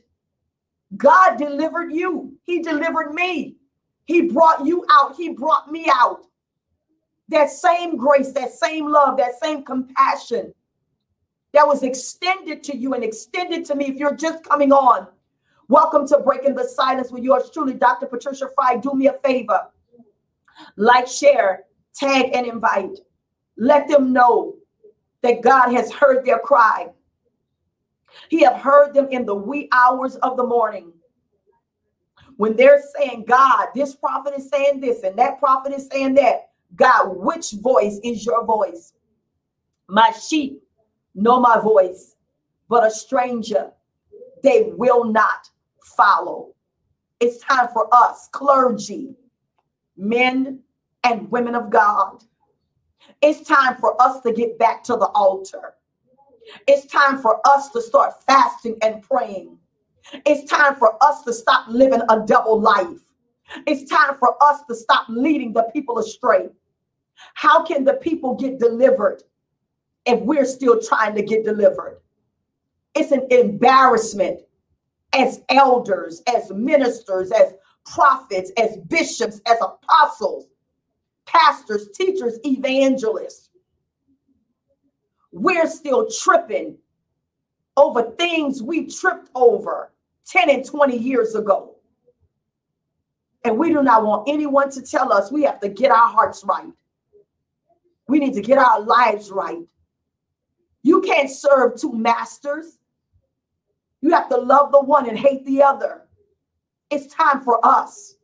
God 0.95 1.37
delivered 1.37 1.91
you, 1.91 2.37
He 2.43 2.61
delivered 2.61 3.13
me. 3.13 3.55
He 4.05 4.21
brought 4.21 4.65
you 4.65 4.85
out, 4.91 5.15
He 5.15 5.29
brought 5.29 5.71
me 5.71 5.89
out. 5.91 6.25
That 7.29 7.49
same 7.49 7.95
grace, 7.95 8.31
that 8.33 8.51
same 8.51 8.89
love, 8.89 9.17
that 9.17 9.39
same 9.41 9.63
compassion 9.63 10.53
that 11.53 11.67
was 11.67 11.83
extended 11.83 12.63
to 12.63 12.77
you 12.77 12.93
and 12.93 13.03
extended 13.03 13.65
to 13.65 13.75
me. 13.75 13.85
If 13.85 13.97
you're 13.97 14.15
just 14.15 14.43
coming 14.43 14.71
on, 14.71 15.07
welcome 15.67 16.07
to 16.07 16.19
Breaking 16.19 16.55
the 16.55 16.63
Silence 16.63 17.11
with 17.11 17.23
yours 17.23 17.49
truly, 17.53 17.73
Dr. 17.73 18.05
Patricia 18.07 18.49
Fry. 18.55 18.77
Do 18.77 18.93
me 18.93 19.07
a 19.07 19.13
favor 19.23 19.67
like, 20.77 21.07
share, 21.07 21.63
tag, 21.93 22.31
and 22.33 22.45
invite. 22.45 22.99
Let 23.57 23.87
them 23.87 24.13
know 24.13 24.55
that 25.21 25.41
God 25.41 25.71
has 25.71 25.91
heard 25.91 26.25
their 26.25 26.39
cry. 26.39 26.87
He 28.29 28.43
have 28.43 28.57
heard 28.57 28.93
them 28.93 29.07
in 29.09 29.25
the 29.25 29.35
wee 29.35 29.69
hours 29.71 30.15
of 30.17 30.37
the 30.37 30.45
morning. 30.45 30.91
When 32.37 32.55
they're 32.55 32.81
saying, 32.97 33.25
God, 33.27 33.67
this 33.75 33.95
prophet 33.95 34.33
is 34.37 34.49
saying 34.49 34.79
this 34.79 35.03
and 35.03 35.17
that 35.19 35.39
prophet 35.39 35.73
is 35.73 35.87
saying 35.91 36.15
that. 36.15 36.49
God, 36.75 37.17
which 37.17 37.51
voice 37.51 37.99
is 38.03 38.25
your 38.25 38.45
voice? 38.45 38.93
My 39.87 40.11
sheep 40.11 40.63
know 41.15 41.39
my 41.39 41.59
voice, 41.59 42.15
but 42.69 42.85
a 42.85 42.91
stranger 42.91 43.71
they 44.43 44.71
will 44.75 45.05
not 45.05 45.49
follow. 45.97 46.53
It's 47.19 47.43
time 47.43 47.67
for 47.71 47.87
us, 47.93 48.29
clergy, 48.31 49.15
men 49.95 50.59
and 51.03 51.29
women 51.31 51.55
of 51.55 51.69
God. 51.69 52.23
It's 53.21 53.47
time 53.47 53.75
for 53.77 54.01
us 54.01 54.21
to 54.21 54.33
get 54.33 54.57
back 54.57 54.83
to 54.85 54.93
the 54.93 55.07
altar. 55.07 55.75
It's 56.67 56.87
time 56.87 57.21
for 57.21 57.39
us 57.47 57.69
to 57.69 57.81
start 57.81 58.23
fasting 58.23 58.77
and 58.81 59.01
praying. 59.03 59.57
It's 60.25 60.49
time 60.49 60.75
for 60.75 60.97
us 61.03 61.23
to 61.23 61.33
stop 61.33 61.67
living 61.69 62.01
a 62.09 62.25
double 62.25 62.59
life. 62.59 62.99
It's 63.67 63.89
time 63.89 64.15
for 64.17 64.35
us 64.43 64.61
to 64.67 64.75
stop 64.75 65.05
leading 65.09 65.53
the 65.53 65.63
people 65.73 65.99
astray. 65.99 66.49
How 67.35 67.63
can 67.63 67.83
the 67.83 67.93
people 67.93 68.35
get 68.35 68.59
delivered 68.59 69.23
if 70.05 70.19
we're 70.21 70.45
still 70.45 70.81
trying 70.81 71.15
to 71.15 71.21
get 71.21 71.45
delivered. 71.45 71.99
It's 72.95 73.11
an 73.11 73.27
embarrassment 73.29 74.41
as 75.13 75.41
elders, 75.49 76.21
as 76.27 76.51
ministers, 76.51 77.31
as 77.31 77.53
prophets, 77.85 78.51
as 78.57 78.77
bishops, 78.87 79.41
as 79.47 79.57
apostles, 79.61 80.47
pastors, 81.25 81.89
teachers, 81.93 82.39
evangelists. 82.43 83.49
We're 85.31 85.67
still 85.67 86.09
tripping 86.09 86.77
over 87.77 88.11
things 88.17 88.61
we 88.61 88.87
tripped 88.87 89.29
over 89.33 89.91
10 90.25 90.49
and 90.49 90.65
20 90.65 90.97
years 90.97 91.35
ago. 91.35 91.75
And 93.43 93.57
we 93.57 93.69
do 93.69 93.81
not 93.81 94.05
want 94.05 94.29
anyone 94.29 94.69
to 94.71 94.81
tell 94.81 95.11
us 95.11 95.31
we 95.31 95.43
have 95.43 95.59
to 95.61 95.69
get 95.69 95.89
our 95.91 96.07
hearts 96.07 96.43
right. 96.43 96.71
We 98.07 98.19
need 98.19 98.33
to 98.33 98.41
get 98.41 98.57
our 98.57 98.81
lives 98.81 99.31
right. 99.31 99.61
You 100.83 101.01
can't 101.01 101.29
serve 101.29 101.79
two 101.79 101.93
masters. 101.93 102.77
You 104.01 104.11
have 104.11 104.29
to 104.29 104.37
love 104.37 104.71
the 104.71 104.81
one 104.81 105.07
and 105.07 105.17
hate 105.17 105.45
the 105.45 105.61
other. 105.61 106.07
It's 106.89 107.13
time 107.13 107.41
for 107.41 107.63
us. 107.65 108.15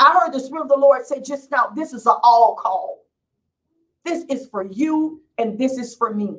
I 0.00 0.18
heard 0.18 0.32
the 0.32 0.40
Spirit 0.40 0.62
of 0.62 0.68
the 0.68 0.76
Lord 0.76 1.04
say 1.04 1.20
just 1.20 1.50
now, 1.50 1.70
this 1.74 1.92
is 1.92 2.06
an 2.06 2.14
all 2.22 2.56
call. 2.56 3.04
This 4.04 4.24
is 4.30 4.48
for 4.48 4.64
you 4.64 5.22
and 5.36 5.58
this 5.58 5.76
is 5.76 5.94
for 5.94 6.14
me. 6.14 6.38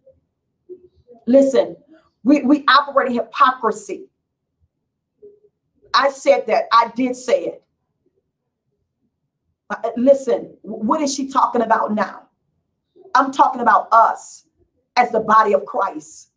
Listen, 1.28 1.76
we, 2.24 2.42
we 2.42 2.66
operate 2.68 3.10
in 3.10 3.14
hypocrisy. 3.14 4.08
I 5.94 6.10
said 6.10 6.48
that. 6.48 6.66
I 6.72 6.92
did 6.96 7.16
say 7.16 7.46
it. 7.46 7.64
Uh, 9.70 9.90
listen, 9.98 10.56
what 10.62 11.02
is 11.02 11.14
she 11.14 11.28
talking 11.28 11.62
about 11.62 11.94
now? 11.94 12.24
I'm 13.14 13.32
talking 13.32 13.62
about 13.62 13.88
us 13.92 14.47
as 14.98 15.12
the 15.12 15.22
body 15.22 15.54
of 15.54 15.66
Christ. 15.66 16.32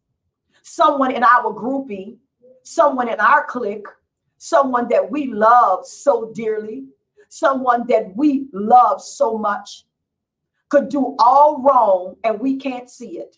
Someone 0.62 1.10
in 1.10 1.24
our 1.24 1.52
groupie, 1.52 2.18
someone 2.62 3.08
in 3.08 3.18
our 3.18 3.44
clique, 3.44 3.86
someone 4.38 4.86
that 4.88 5.10
we 5.10 5.26
love 5.26 5.86
so 5.86 6.30
dearly, 6.34 6.84
someone 7.28 7.86
that 7.88 8.14
we 8.14 8.46
love 8.52 9.02
so 9.02 9.36
much 9.36 9.84
could 10.68 10.88
do 10.88 11.16
all 11.18 11.62
wrong 11.62 12.16
and 12.22 12.38
we 12.38 12.56
can't 12.56 12.88
see 12.88 13.18
it. 13.18 13.36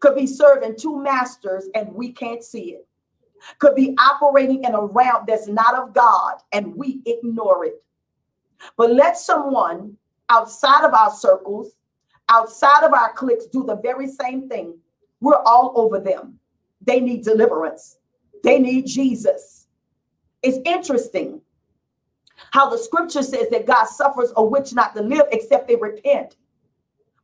Could 0.00 0.16
be 0.16 0.26
serving 0.26 0.76
two 0.76 1.00
masters 1.00 1.68
and 1.74 1.94
we 1.94 2.12
can't 2.12 2.42
see 2.42 2.72
it. 2.72 2.86
Could 3.58 3.76
be 3.76 3.94
operating 3.98 4.64
in 4.64 4.74
a 4.74 4.84
realm 4.84 5.24
that's 5.26 5.46
not 5.46 5.74
of 5.76 5.94
God 5.94 6.34
and 6.52 6.74
we 6.74 7.02
ignore 7.06 7.64
it. 7.64 7.82
But 8.76 8.92
let 8.92 9.16
someone 9.16 9.96
outside 10.28 10.84
of 10.84 10.92
our 10.92 11.10
circles 11.10 11.76
outside 12.28 12.84
of 12.84 12.92
our 12.92 13.12
cliques 13.12 13.46
do 13.46 13.64
the 13.64 13.76
very 13.76 14.06
same 14.06 14.48
thing. 14.48 14.76
We're 15.20 15.42
all 15.44 15.72
over 15.76 15.98
them. 16.00 16.38
They 16.82 17.00
need 17.00 17.24
deliverance, 17.24 17.98
they 18.42 18.58
need 18.58 18.86
Jesus. 18.86 19.66
It's 20.42 20.58
interesting 20.64 21.40
how 22.52 22.70
the 22.70 22.78
scripture 22.78 23.22
says 23.22 23.48
that 23.50 23.66
God 23.66 23.86
suffers 23.86 24.32
a 24.36 24.44
witch 24.44 24.72
not 24.72 24.94
to 24.94 25.02
live 25.02 25.26
except 25.32 25.66
they 25.66 25.74
repent. 25.74 26.36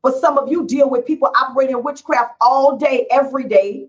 But 0.03 0.17
some 0.17 0.37
of 0.37 0.51
you 0.51 0.67
deal 0.67 0.91
with 0.91 1.07
people 1.07 1.31
operating 1.35 1.83
witchcraft 1.83 2.35
all 2.41 2.77
day, 2.77 3.07
every 3.11 3.45
day, 3.45 3.89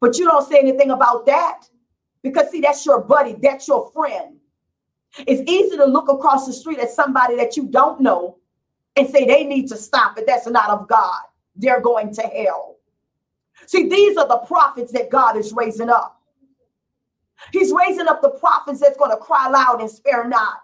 but 0.00 0.18
you 0.18 0.26
don't 0.26 0.46
say 0.46 0.58
anything 0.58 0.90
about 0.90 1.26
that 1.26 1.62
because, 2.22 2.50
see, 2.50 2.60
that's 2.60 2.84
your 2.84 3.00
buddy, 3.00 3.36
that's 3.40 3.66
your 3.66 3.90
friend. 3.92 4.36
It's 5.26 5.48
easy 5.50 5.76
to 5.76 5.86
look 5.86 6.08
across 6.08 6.46
the 6.46 6.52
street 6.52 6.78
at 6.78 6.90
somebody 6.90 7.36
that 7.36 7.56
you 7.56 7.66
don't 7.68 8.00
know 8.00 8.36
and 8.98 9.08
say 9.08 9.24
they 9.24 9.44
need 9.44 9.68
to 9.68 9.76
stop 9.76 10.18
it, 10.18 10.26
That's 10.26 10.46
not 10.48 10.70
of 10.70 10.88
God. 10.88 11.20
They're 11.56 11.80
going 11.80 12.12
to 12.14 12.22
hell. 12.22 12.76
See, 13.66 13.88
these 13.88 14.16
are 14.16 14.26
the 14.26 14.38
prophets 14.38 14.92
that 14.92 15.10
God 15.10 15.36
is 15.36 15.52
raising 15.52 15.88
up. 15.88 16.20
He's 17.52 17.72
raising 17.72 18.08
up 18.08 18.20
the 18.22 18.30
prophets 18.30 18.80
that's 18.80 18.96
going 18.96 19.10
to 19.10 19.16
cry 19.16 19.48
loud 19.48 19.80
and 19.80 19.90
spare 19.90 20.26
not. 20.26 20.58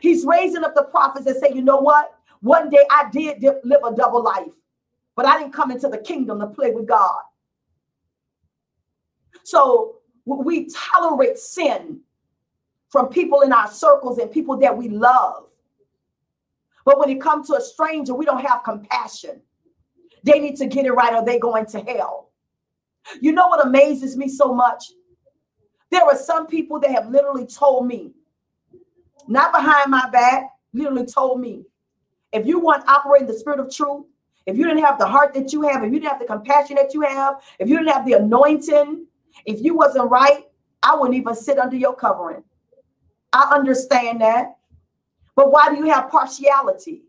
He's 0.00 0.24
raising 0.24 0.64
up 0.64 0.74
the 0.74 0.84
prophets 0.84 1.24
that 1.26 1.36
say, 1.40 1.52
you 1.54 1.62
know 1.62 1.78
what? 1.78 2.14
One 2.40 2.68
day 2.68 2.84
I 2.90 3.08
did 3.10 3.42
live 3.42 3.80
a 3.84 3.94
double 3.94 4.22
life, 4.22 4.52
but 5.14 5.26
I 5.26 5.38
didn't 5.38 5.52
come 5.52 5.70
into 5.70 5.88
the 5.88 5.98
kingdom 5.98 6.40
to 6.40 6.46
play 6.48 6.72
with 6.72 6.86
God. 6.86 7.20
So 9.44 9.98
we 10.26 10.68
tolerate 10.68 11.38
sin 11.38 12.00
from 12.88 13.08
people 13.08 13.42
in 13.42 13.52
our 13.52 13.68
circles 13.68 14.18
and 14.18 14.30
people 14.30 14.56
that 14.58 14.76
we 14.76 14.88
love. 14.88 15.46
But 16.84 16.98
when 16.98 17.08
it 17.08 17.20
comes 17.20 17.48
to 17.48 17.56
a 17.56 17.60
stranger, 17.60 18.14
we 18.14 18.24
don't 18.24 18.44
have 18.44 18.62
compassion. 18.64 19.40
They 20.22 20.38
need 20.38 20.56
to 20.56 20.66
get 20.66 20.86
it 20.86 20.92
right 20.92 21.14
or 21.14 21.24
they're 21.24 21.38
going 21.38 21.66
to 21.66 21.80
hell. 21.80 22.30
You 23.20 23.32
know 23.32 23.48
what 23.48 23.66
amazes 23.66 24.16
me 24.16 24.28
so 24.28 24.54
much? 24.54 24.84
There 25.90 26.02
are 26.02 26.16
some 26.16 26.46
people 26.46 26.80
that 26.80 26.90
have 26.90 27.08
literally 27.08 27.46
told 27.46 27.86
me, 27.86 28.12
not 29.28 29.52
behind 29.52 29.90
my 29.90 30.08
back, 30.10 30.50
literally 30.72 31.06
told 31.06 31.40
me, 31.40 31.64
if 32.32 32.46
you 32.46 32.58
want 32.58 32.84
to 32.84 32.90
operate 32.90 33.22
in 33.22 33.28
the 33.28 33.34
spirit 33.34 33.60
of 33.60 33.72
truth, 33.72 34.06
if 34.46 34.58
you 34.58 34.64
didn't 34.64 34.82
have 34.84 34.98
the 34.98 35.06
heart 35.06 35.32
that 35.34 35.52
you 35.52 35.62
have, 35.62 35.84
if 35.84 35.92
you 35.92 36.00
didn't 36.00 36.10
have 36.10 36.18
the 36.18 36.26
compassion 36.26 36.76
that 36.76 36.92
you 36.92 37.00
have, 37.02 37.36
if 37.58 37.68
you 37.68 37.78
didn't 37.78 37.92
have 37.92 38.04
the 38.04 38.14
anointing, 38.14 39.06
if 39.46 39.62
you 39.62 39.74
wasn't 39.74 40.10
right, 40.10 40.44
I 40.82 40.94
wouldn't 40.96 41.16
even 41.16 41.34
sit 41.34 41.58
under 41.58 41.76
your 41.76 41.94
covering. 41.94 42.42
I 43.32 43.50
understand 43.54 44.20
that. 44.20 44.56
But 45.36 45.50
why 45.50 45.68
do 45.70 45.76
you 45.76 45.90
have 45.90 46.10
partiality? 46.10 47.02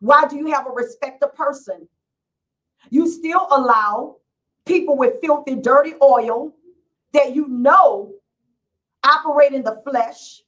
Why 0.00 0.26
do 0.26 0.36
you 0.36 0.46
have 0.52 0.66
a 0.66 0.70
respect 0.70 1.22
of 1.22 1.34
person? 1.34 1.88
You 2.90 3.08
still 3.08 3.46
allow 3.50 4.16
people 4.64 4.96
with 4.96 5.20
filthy, 5.20 5.54
dirty 5.56 5.94
oil 6.02 6.52
that 7.12 7.34
you 7.34 7.46
know 7.48 8.12
operate 9.04 9.52
in 9.52 9.62
the 9.62 9.80
flesh, 9.88 10.42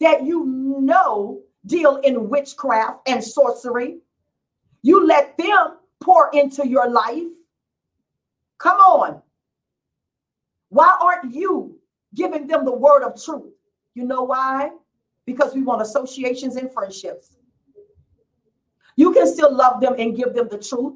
that 0.00 0.24
you 0.24 0.44
know 0.44 1.40
deal 1.66 1.96
in 1.98 2.28
witchcraft 2.28 3.08
and 3.08 3.22
sorcery. 3.22 3.98
You 4.82 5.06
let 5.06 5.36
them 5.38 5.78
pour 6.00 6.30
into 6.32 6.66
your 6.66 6.90
life. 6.90 7.28
Come 8.58 8.78
on. 8.78 9.22
Why 10.70 10.96
aren't 11.00 11.34
you 11.34 11.78
giving 12.14 12.46
them 12.46 12.64
the 12.64 12.72
word 12.72 13.02
of 13.02 13.22
truth? 13.22 13.52
You 13.94 14.04
know 14.04 14.22
why? 14.22 14.70
Because 15.26 15.54
we 15.54 15.62
want 15.62 15.82
associations 15.82 16.56
and 16.56 16.72
friendships. 16.72 17.36
You 18.96 19.12
can 19.12 19.26
still 19.26 19.54
love 19.54 19.80
them 19.80 19.94
and 19.98 20.16
give 20.16 20.34
them 20.34 20.48
the 20.48 20.58
truth, 20.58 20.94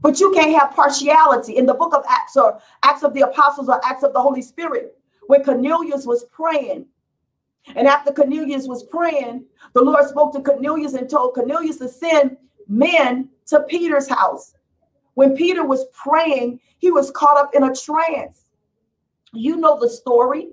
but 0.00 0.20
you 0.20 0.32
can't 0.32 0.58
have 0.58 0.74
partiality. 0.74 1.56
In 1.56 1.66
the 1.66 1.74
book 1.74 1.94
of 1.94 2.04
Acts 2.08 2.36
or 2.36 2.60
Acts 2.82 3.02
of 3.02 3.14
the 3.14 3.22
Apostles 3.22 3.68
or 3.68 3.80
Acts 3.84 4.02
of 4.02 4.12
the 4.12 4.20
Holy 4.20 4.42
Spirit, 4.42 4.96
when 5.28 5.42
Cornelius 5.44 6.06
was 6.06 6.24
praying, 6.24 6.86
and 7.74 7.86
after 7.86 8.12
Cornelius 8.12 8.66
was 8.66 8.84
praying, 8.84 9.44
the 9.74 9.82
Lord 9.82 10.06
spoke 10.08 10.32
to 10.34 10.40
Cornelius 10.40 10.94
and 10.94 11.08
told 11.08 11.34
Cornelius 11.34 11.78
to 11.78 11.88
send 11.88 12.36
men 12.66 13.28
to 13.46 13.60
Peter's 13.60 14.08
house. 14.08 14.54
When 15.14 15.36
Peter 15.36 15.64
was 15.64 15.86
praying, 15.92 16.60
he 16.78 16.90
was 16.90 17.10
caught 17.10 17.36
up 17.36 17.54
in 17.54 17.64
a 17.64 17.74
trance. 17.74 18.44
You 19.32 19.56
know 19.56 19.78
the 19.78 19.88
story. 19.90 20.50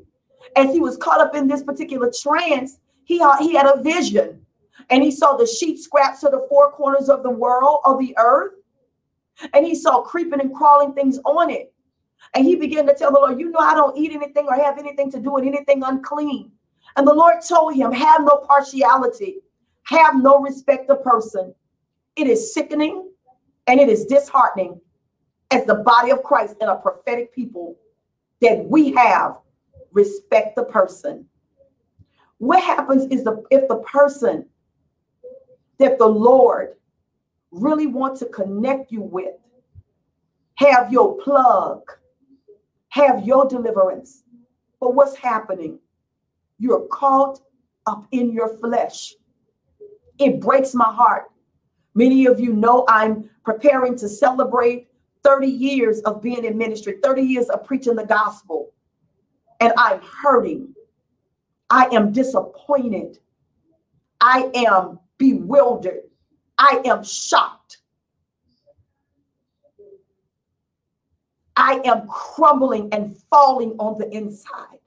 As 0.55 0.71
he 0.71 0.79
was 0.79 0.97
caught 0.97 1.21
up 1.21 1.36
in 1.36 1.47
this 1.47 1.63
particular 1.63 2.12
trance, 2.12 2.79
he, 3.03 3.21
uh, 3.21 3.38
he 3.38 3.55
had 3.55 3.65
a 3.65 3.81
vision 3.81 4.45
and 4.89 5.03
he 5.03 5.12
saw 5.12 5.36
the 5.36 5.47
sheet 5.47 5.79
scraps 5.79 6.21
to 6.21 6.29
the 6.29 6.45
four 6.49 6.71
corners 6.71 7.10
of 7.10 7.23
the 7.23 7.29
world, 7.29 7.79
of 7.86 7.99
the 7.99 8.15
earth 8.17 8.53
and 9.53 9.65
he 9.65 9.75
saw 9.75 10.01
creeping 10.01 10.39
and 10.39 10.53
crawling 10.53 10.93
things 10.93 11.19
on 11.25 11.49
it. 11.49 11.73
And 12.34 12.45
he 12.45 12.55
began 12.55 12.86
to 12.88 12.93
tell 12.93 13.12
the 13.12 13.19
Lord, 13.19 13.39
You 13.39 13.49
know, 13.49 13.60
I 13.60 13.73
don't 13.73 13.97
eat 13.97 14.12
anything 14.12 14.47
or 14.47 14.55
have 14.55 14.77
anything 14.77 15.12
to 15.12 15.19
do 15.19 15.31
with 15.31 15.45
anything 15.45 15.84
unclean. 15.84 16.51
And 16.95 17.08
the 17.08 17.13
Lord 17.13 17.41
told 17.47 17.75
him, 17.75 17.91
Have 17.91 18.21
no 18.21 18.38
partiality, 18.38 19.38
have 19.84 20.21
no 20.21 20.39
respect 20.39 20.89
of 20.89 21.03
person. 21.03 21.53
It 22.15 22.27
is 22.27 22.53
sickening 22.53 23.10
and 23.67 23.79
it 23.79 23.89
is 23.89 24.05
disheartening 24.05 24.79
as 25.51 25.65
the 25.65 25.75
body 25.75 26.12
of 26.12 26.23
Christ 26.23 26.55
and 26.62 26.69
a 26.69 26.75
prophetic 26.77 27.34
people 27.34 27.77
that 28.41 28.63
we 28.65 28.93
have 28.93 29.38
respect 29.95 30.55
the 30.55 30.65
person. 30.65 31.25
What 32.38 32.62
happens 32.62 33.05
is 33.12 33.23
the 33.23 33.43
if 33.49 33.67
the 33.67 33.77
person 33.77 34.45
that 35.79 35.97
the 35.97 36.08
Lord 36.08 36.75
really 37.49 37.88
want 37.88 38.19
to 38.19 38.25
connect 38.25 38.91
you 38.91 39.01
with, 39.01 39.34
have 40.55 40.91
your 40.91 41.17
plug, 41.17 41.81
have 42.89 43.25
your 43.25 43.47
deliverance. 43.47 44.23
But 44.79 44.93
what's 44.93 45.15
happening? 45.15 45.79
You're 46.60 46.88
caught 46.91 47.39
up 47.88 48.05
in 48.12 48.31
your 48.31 48.58
flesh. 48.58 49.15
It 50.19 50.39
breaks 50.39 50.73
my 50.73 50.91
heart. 50.93 51.31
Many 51.93 52.25
of 52.25 52.39
you 52.39 52.53
know 52.53 52.86
I'm 52.89 53.29
preparing 53.43 53.97
to 53.97 54.10
celebrate 54.10 54.88
30 55.23 55.47
years 55.47 56.01
of 56.01 56.21
being 56.21 56.43
in 56.43 56.58
ministry, 56.58 56.99
30 57.01 57.21
years 57.21 57.49
of 57.49 57.63
preaching 57.63 57.95
the 57.95 58.05
gospel. 58.05 58.74
And 59.60 59.74
I'm 59.78 60.02
hurting. 60.02 60.74
I 61.70 61.86
am 61.91 62.12
disappointed. 62.12 63.20
I 64.22 64.50
am 64.54 65.00
bewildered. 65.18 66.04
I 66.58 66.82
am 66.86 67.04
shocked. 67.04 67.80
I 71.56 71.82
am 71.86 72.08
crumbling 72.08 72.89
and 72.91 73.18
falling 73.30 73.76
on 73.80 73.98
the 73.98 74.10
inside. 74.10 74.80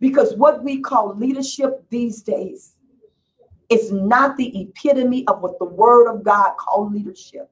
Because 0.00 0.34
what 0.36 0.62
we 0.62 0.80
call 0.80 1.16
leadership 1.16 1.84
these 1.90 2.22
days 2.22 2.76
is 3.68 3.90
not 3.90 4.36
the 4.36 4.62
epitome 4.62 5.26
of 5.26 5.40
what 5.40 5.58
the 5.58 5.64
word 5.64 6.08
of 6.08 6.22
God 6.22 6.56
called 6.56 6.92
leadership. 6.92 7.50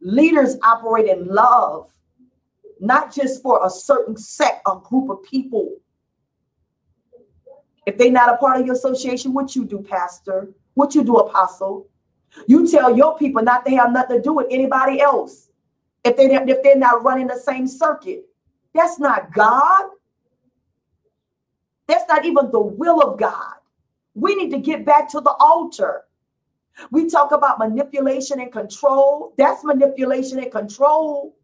Leaders 0.00 0.56
operate 0.64 1.06
in 1.06 1.26
love, 1.26 1.92
not 2.82 3.14
just 3.14 3.42
for 3.42 3.64
a 3.64 3.70
certain 3.70 4.16
sect 4.16 4.60
or 4.66 4.80
group 4.80 5.08
of 5.08 5.22
people, 5.22 5.76
if 7.86 7.96
they're 7.96 8.10
not 8.10 8.28
a 8.28 8.36
part 8.36 8.60
of 8.60 8.66
your 8.66 8.74
association, 8.74 9.32
what 9.32 9.54
you 9.54 9.64
do, 9.64 9.80
pastor? 9.80 10.50
What 10.74 10.94
you 10.94 11.04
do, 11.04 11.16
apostle? 11.16 11.88
You 12.46 12.70
tell 12.70 12.96
your 12.96 13.16
people 13.16 13.42
not 13.42 13.64
to 13.66 13.76
have 13.76 13.92
nothing 13.92 14.16
to 14.18 14.22
do 14.22 14.32
with 14.32 14.46
anybody 14.50 15.00
else. 15.00 15.48
If 16.04 16.16
they 16.16 16.24
if 16.34 16.62
they're 16.62 16.76
not 16.76 17.04
running 17.04 17.28
the 17.28 17.38
same 17.38 17.66
circuit, 17.66 18.24
that's 18.74 18.98
not 18.98 19.32
God. 19.32 19.90
That's 21.86 22.08
not 22.08 22.24
even 22.24 22.50
the 22.50 22.60
will 22.60 23.00
of 23.00 23.18
God. 23.18 23.54
We 24.14 24.34
need 24.34 24.50
to 24.50 24.58
get 24.58 24.84
back 24.84 25.08
to 25.10 25.20
the 25.20 25.34
altar. 25.38 26.04
We 26.90 27.08
talk 27.08 27.32
about 27.32 27.58
manipulation 27.58 28.40
and 28.40 28.50
control. 28.50 29.34
That's 29.36 29.62
manipulation 29.62 30.38
and 30.38 30.50
control. 30.50 31.36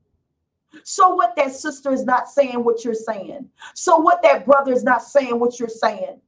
So 0.85 1.15
what 1.15 1.35
that 1.37 1.53
sister 1.53 1.93
is 1.93 2.05
not 2.05 2.29
saying 2.29 2.65
what 2.65 2.85
you're 2.85 2.95
saying. 2.95 3.49
So 3.75 3.97
what 3.99 4.23
that 4.23 4.45
brother 4.45 4.73
is 4.73 4.85
not 4.85 5.03
saying 5.03 5.39
what 5.39 5.59
you're 5.59 5.69
saying. 5.69 6.21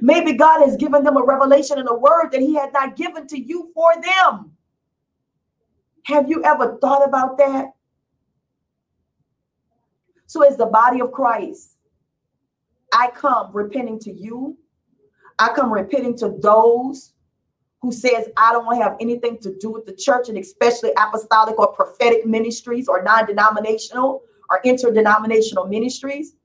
Maybe 0.00 0.34
God 0.34 0.64
has 0.64 0.76
given 0.76 1.04
them 1.04 1.16
a 1.16 1.22
revelation 1.22 1.78
and 1.78 1.88
a 1.88 1.94
word 1.94 2.30
that 2.32 2.40
He 2.40 2.54
had 2.54 2.72
not 2.72 2.96
given 2.96 3.26
to 3.28 3.38
you 3.38 3.70
for 3.74 3.92
them. 4.00 4.52
Have 6.04 6.28
you 6.28 6.42
ever 6.44 6.78
thought 6.80 7.06
about 7.06 7.38
that? 7.38 7.66
So, 10.26 10.42
as 10.42 10.56
the 10.56 10.66
body 10.66 11.00
of 11.00 11.12
Christ, 11.12 11.76
I 12.92 13.08
come 13.14 13.50
repenting 13.52 13.98
to 14.00 14.12
you. 14.12 14.56
I 15.38 15.52
come 15.54 15.72
repenting 15.72 16.16
to 16.18 16.36
those 16.40 17.12
who 17.82 17.90
says 17.90 18.28
I 18.36 18.52
don't 18.52 18.64
want 18.64 18.78
to 18.78 18.84
have 18.84 18.96
anything 19.00 19.38
to 19.38 19.54
do 19.58 19.70
with 19.70 19.84
the 19.84 19.92
church 19.92 20.28
and 20.28 20.38
especially 20.38 20.92
apostolic 20.96 21.58
or 21.58 21.72
prophetic 21.72 22.24
ministries 22.24 22.88
or 22.88 23.02
non-denominational 23.02 24.22
or 24.48 24.60
interdenominational 24.64 25.66
ministries. 25.66 26.36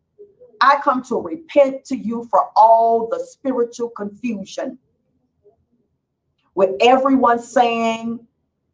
I 0.59 0.79
come 0.83 1.03
to 1.03 1.21
repent 1.21 1.85
to 1.85 1.95
you 1.95 2.27
for 2.31 2.49
all 2.55 3.07
the 3.07 3.19
spiritual 3.19 3.89
confusion. 3.89 4.79
With 6.55 6.71
everyone 6.81 7.39
saying 7.39 8.25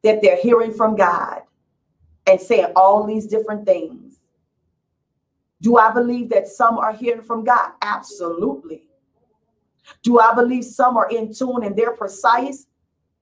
that 0.04 0.21
they're 0.21 0.38
hearing 0.38 0.73
from 0.73 0.95
God 0.95 1.41
and 2.26 2.39
saying 2.39 2.71
all 2.78 3.06
these 3.06 3.28
different 3.28 3.65
things. 3.65 4.21
Do 5.62 5.78
I 5.78 5.91
believe 5.91 6.30
that 6.30 6.47
some 6.47 6.78
are 6.78 6.93
hearing 6.93 7.21
from 7.21 7.43
God? 7.43 7.71
Absolutely. 7.82 8.84
Do 10.02 10.19
I 10.19 10.34
believe 10.34 10.65
some 10.65 10.98
are 10.98 11.10
in 11.10 11.34
tune 11.34 11.63
and 11.63 11.76
they're 11.76 11.96
precise? 11.96 12.67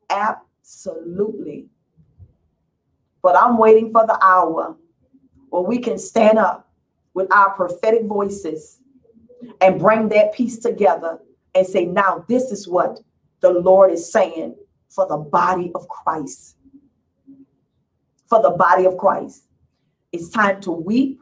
Absolutely. 0.10 1.68
But 3.22 3.36
I'm 3.36 3.58
waiting 3.58 3.92
for 3.92 4.06
the 4.06 4.18
hour 4.24 4.76
where 5.50 5.62
we 5.62 5.80
can 5.80 5.98
stand 5.98 6.38
up 6.38 6.70
with 7.14 7.32
our 7.32 7.52
prophetic 7.52 8.06
voices 8.06 8.80
and 9.60 9.80
bring 9.80 10.10
that 10.10 10.34
piece 10.34 10.58
together 10.58 11.20
and 11.54 11.68
say, 11.68 11.86
now 11.86 12.26
this 12.28 12.52
is 12.52 12.68
what 12.68 13.00
the 13.42 13.52
Lord 13.52 13.92
is 13.92 14.12
saying 14.12 14.56
for 14.90 15.08
the 15.08 15.18
body 15.18 15.72
of 15.76 15.88
Christ. 15.88 16.58
For 18.28 18.42
the 18.42 18.52
body 18.52 18.86
of 18.86 18.98
Christ. 18.98 19.44
It's 20.12 20.30
time 20.30 20.62
to 20.62 20.72
weep 20.72 21.20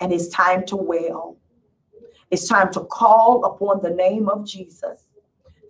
and 0.00 0.12
it's 0.12 0.28
time 0.28 0.66
to 0.66 0.76
wail. 0.76 1.38
It's 2.34 2.48
time 2.48 2.72
to 2.72 2.80
call 2.80 3.44
upon 3.44 3.80
the 3.80 3.90
name 3.90 4.28
of 4.28 4.44
Jesus, 4.44 5.06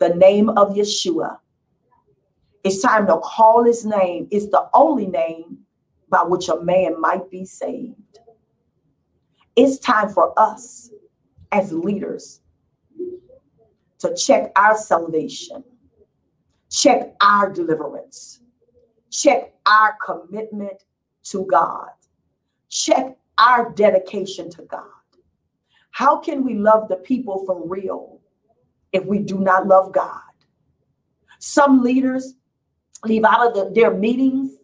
the 0.01 0.15
name 0.15 0.49
of 0.49 0.75
Yeshua. 0.75 1.37
It's 2.65 2.81
time 2.81 3.07
to 3.09 3.19
call 3.19 3.65
his 3.65 3.85
name. 3.85 4.29
It's 4.31 4.47
the 4.47 4.71
only 4.73 5.07
name 5.07 5.59
by 6.09 6.23
which 6.23 6.49
a 6.49 6.59
man 6.63 6.99
might 6.99 7.31
be 7.31 7.45
saved. 7.45 8.19
It's 9.55 9.79
time 9.79 10.09
for 10.09 10.33
us 10.41 10.91
as 11.53 11.71
leaders 11.71 12.41
to 13.99 14.15
check 14.15 14.51
our 14.57 14.75
salvation, 14.75 15.65
check 16.71 17.15
our 17.21 17.53
deliverance, 17.53 18.41
check 19.11 19.53
our 19.67 19.99
commitment 20.03 20.83
to 21.25 21.45
God, 21.45 21.91
check 22.71 23.19
our 23.37 23.71
dedication 23.73 24.49
to 24.53 24.63
God. 24.63 25.04
How 25.95 26.17
can 26.17 26.45
we 26.45 26.55
love 26.57 26.89
the 26.89 26.97
people 26.97 27.45
for 27.47 27.69
real 27.69 28.21
if 28.93 29.05
we 29.05 29.21
do 29.21 29.39
not 29.39 29.69
love 29.69 29.93
God? 29.93 30.23
Some 31.39 31.85
leaders 31.85 32.35
leave 33.05 33.23
out 33.23 33.47
of 33.47 33.55
the, 33.55 33.73
their 33.73 33.95
meetings, 33.95 34.57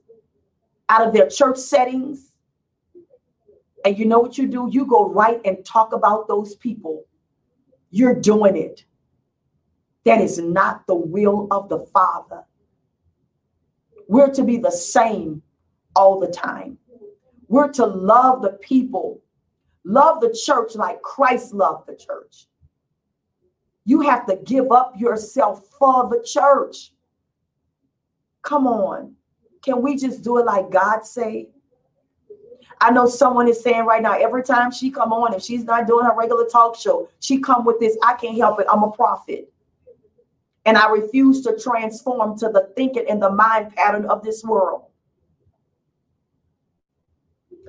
out 0.88 1.06
of 1.06 1.14
their 1.14 1.28
church 1.28 1.56
settings. 1.56 2.32
And 3.84 3.96
you 3.96 4.06
know 4.06 4.18
what 4.18 4.38
you 4.38 4.48
do? 4.48 4.68
You 4.72 4.84
go 4.86 5.08
right 5.08 5.40
and 5.44 5.64
talk 5.64 5.92
about 5.92 6.26
those 6.26 6.56
people. 6.56 7.04
You're 7.92 8.18
doing 8.20 8.56
it. 8.56 8.84
That 10.04 10.20
is 10.20 10.38
not 10.38 10.84
the 10.88 10.96
will 10.96 11.46
of 11.52 11.68
the 11.68 11.78
Father. 11.94 12.42
We're 14.08 14.32
to 14.34 14.42
be 14.42 14.56
the 14.56 14.72
same 14.72 15.42
all 15.94 16.18
the 16.18 16.26
time. 16.26 16.76
We're 17.46 17.70
to 17.74 17.86
love 17.86 18.42
the 18.42 18.54
people, 18.54 19.22
love 19.84 20.20
the 20.20 20.36
church 20.44 20.74
like 20.74 21.02
Christ 21.02 21.52
loved 21.54 21.88
the 21.88 21.96
church. 21.96 22.46
You 23.84 24.00
have 24.02 24.26
to 24.26 24.36
give 24.36 24.70
up 24.70 24.94
yourself 24.98 25.66
for 25.78 26.08
the 26.08 26.22
church. 26.24 26.92
Come 28.42 28.66
on. 28.66 29.14
Can 29.62 29.82
we 29.82 29.96
just 29.96 30.22
do 30.22 30.38
it 30.38 30.46
like 30.46 30.70
God 30.70 31.04
say? 31.04 31.48
I 32.80 32.90
know 32.90 33.06
someone 33.06 33.46
is 33.46 33.62
saying 33.62 33.84
right 33.84 34.02
now, 34.02 34.18
every 34.18 34.42
time 34.42 34.70
she 34.70 34.90
come 34.90 35.12
on, 35.12 35.34
if 35.34 35.42
she's 35.42 35.64
not 35.64 35.86
doing 35.86 36.06
her 36.06 36.16
regular 36.16 36.46
talk 36.46 36.76
show, 36.76 37.08
she 37.20 37.38
come 37.38 37.64
with 37.64 37.78
this, 37.78 37.96
I 38.02 38.14
can't 38.14 38.38
help 38.38 38.60
it. 38.60 38.66
I'm 38.72 38.82
a 38.82 38.90
prophet. 38.90 39.52
And 40.64 40.78
I 40.78 40.90
refuse 40.90 41.42
to 41.42 41.58
transform 41.58 42.38
to 42.38 42.48
the 42.48 42.70
thinking 42.76 43.06
and 43.08 43.20
the 43.20 43.30
mind 43.30 43.74
pattern 43.74 44.06
of 44.06 44.22
this 44.22 44.44
world. 44.44 44.84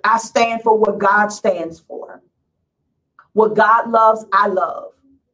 I 0.04 0.18
stand 0.18 0.62
for 0.62 0.78
what 0.78 0.98
God 0.98 1.28
stands 1.28 1.80
for. 1.80 2.01
What 3.34 3.56
God 3.56 3.90
loves, 3.90 4.26
I 4.34 4.48
love. 4.48 4.94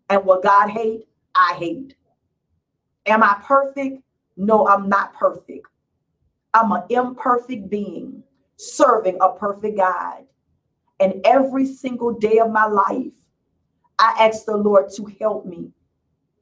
And 0.10 0.24
what 0.26 0.44
God 0.44 0.70
hates, 0.70 1.06
I 1.36 1.56
hate. 1.60 1.96
Am 3.06 3.24
I 3.24 3.38
perfect? 3.44 4.02
No, 4.38 4.68
I'm 4.68 4.90
not 4.90 5.14
perfect. 5.16 5.68
I'm 6.54 6.72
an 6.72 6.84
imperfect 6.90 7.70
being 7.70 8.24
serving 8.58 9.18
a 9.22 9.34
perfect 9.34 9.78
God. 9.78 10.24
And 11.00 11.22
every 11.26 11.66
single 11.66 12.14
day 12.14 12.40
of 12.40 12.52
my 12.52 12.66
life, 12.66 13.12
I 14.00 14.16
ask 14.20 14.46
the 14.46 14.58
Lord 14.58 14.90
to 14.96 15.06
help 15.20 15.46
me. 15.46 15.72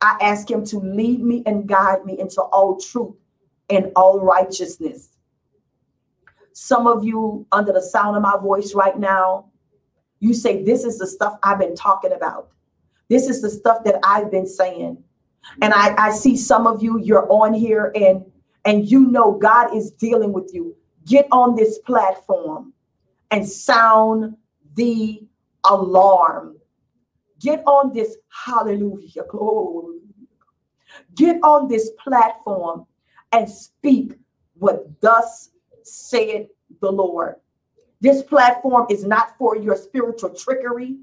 I 0.01 0.17
ask 0.21 0.49
Him 0.49 0.65
to 0.67 0.79
lead 0.79 1.21
me 1.21 1.43
and 1.45 1.67
guide 1.67 2.05
me 2.05 2.19
into 2.19 2.41
all 2.41 2.77
truth 2.79 3.15
and 3.69 3.91
all 3.95 4.19
righteousness. 4.19 5.09
Some 6.53 6.87
of 6.87 7.03
you, 7.03 7.45
under 7.51 7.73
the 7.73 7.81
sound 7.81 8.15
of 8.15 8.21
my 8.21 8.37
voice 8.41 8.73
right 8.73 8.97
now, 8.97 9.51
you 10.19 10.33
say, 10.33 10.63
This 10.63 10.83
is 10.83 10.97
the 10.97 11.07
stuff 11.07 11.37
I've 11.43 11.59
been 11.59 11.75
talking 11.75 12.13
about. 12.13 12.49
This 13.09 13.27
is 13.27 13.41
the 13.41 13.49
stuff 13.49 13.83
that 13.83 13.99
I've 14.03 14.31
been 14.31 14.47
saying. 14.47 15.03
And 15.61 15.73
I, 15.73 15.95
I 15.97 16.11
see 16.11 16.35
some 16.35 16.65
of 16.65 16.81
you, 16.81 16.99
you're 16.99 17.31
on 17.31 17.53
here 17.53 17.91
and 17.95 18.25
and 18.65 18.89
you 18.89 19.11
know 19.11 19.33
God 19.33 19.75
is 19.75 19.91
dealing 19.91 20.33
with 20.33 20.49
you. 20.53 20.75
Get 21.05 21.27
on 21.31 21.55
this 21.55 21.77
platform 21.79 22.73
and 23.29 23.47
sound 23.47 24.35
the 24.75 25.21
alarm. 25.63 26.57
Get 27.39 27.63
on 27.67 27.93
this 27.93 28.17
hallelujah. 28.29 29.23
Glory. 29.29 29.99
Get 31.13 31.37
on 31.43 31.67
this 31.67 31.91
platform 32.03 32.87
and 33.31 33.47
speak 33.47 34.13
what 34.55 34.99
thus 35.01 35.51
said 35.83 36.47
the 36.81 36.91
Lord. 36.91 37.35
This 38.05 38.21
platform 38.21 38.85
is 38.91 39.03
not 39.03 39.35
for 39.35 39.57
your 39.57 39.75
spiritual 39.75 40.29
trickery. 40.29 40.97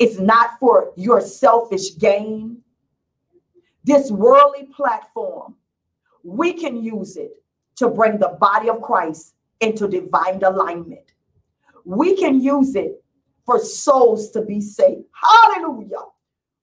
It's 0.00 0.18
not 0.18 0.58
for 0.58 0.90
your 0.96 1.20
selfish 1.20 1.96
gain. 1.98 2.62
This 3.84 4.10
worldly 4.10 4.64
platform, 4.74 5.54
we 6.24 6.54
can 6.54 6.82
use 6.82 7.16
it 7.16 7.30
to 7.76 7.88
bring 7.88 8.18
the 8.18 8.36
body 8.40 8.68
of 8.68 8.82
Christ 8.82 9.36
into 9.60 9.86
divine 9.86 10.42
alignment. 10.42 11.12
We 11.84 12.16
can 12.16 12.40
use 12.40 12.74
it 12.74 13.00
for 13.46 13.60
souls 13.60 14.32
to 14.32 14.42
be 14.42 14.60
saved. 14.60 15.04
Hallelujah. 15.12 16.06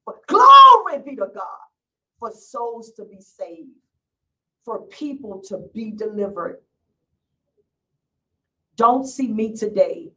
But 0.05 0.27
glory 0.27 1.01
be 1.05 1.15
to 1.15 1.27
God 1.33 1.63
for 2.19 2.33
souls 2.33 2.91
to 2.97 3.05
be 3.05 3.21
saved, 3.21 3.69
for 4.65 4.81
people 4.87 5.41
to 5.47 5.69
be 5.73 5.91
delivered. 5.91 6.64
Don't 8.75 9.05
see 9.05 9.27
me 9.27 9.55
today. 9.55 10.11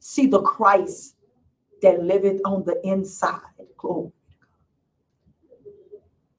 See 0.00 0.26
the 0.26 0.42
Christ 0.42 1.16
that 1.82 2.02
liveth 2.02 2.40
on 2.44 2.64
the 2.64 2.80
inside. 2.84 3.40
Glory. 3.76 4.12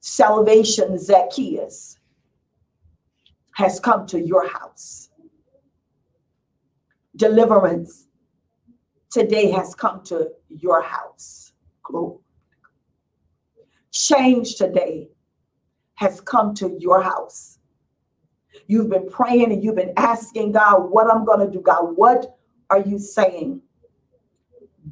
Salvation, 0.00 0.98
Zacchaeus, 0.98 1.98
has 3.52 3.78
come 3.78 4.06
to 4.06 4.20
your 4.20 4.48
house. 4.48 5.10
Deliverance 7.16 8.06
today 9.10 9.50
has 9.50 9.74
come 9.74 10.02
to 10.04 10.30
your 10.48 10.82
house. 10.82 11.52
Glory. 11.82 12.18
Change 13.92 14.54
today 14.54 15.08
has 15.96 16.20
come 16.20 16.54
to 16.54 16.76
your 16.78 17.02
house. 17.02 17.59
You've 18.70 18.88
been 18.88 19.10
praying 19.10 19.50
and 19.50 19.64
you've 19.64 19.74
been 19.74 19.92
asking 19.96 20.52
God, 20.52 20.92
what 20.92 21.12
I'm 21.12 21.24
going 21.24 21.44
to 21.44 21.52
do. 21.52 21.60
God, 21.60 21.96
what 21.96 22.38
are 22.70 22.78
you 22.80 23.00
saying? 23.00 23.62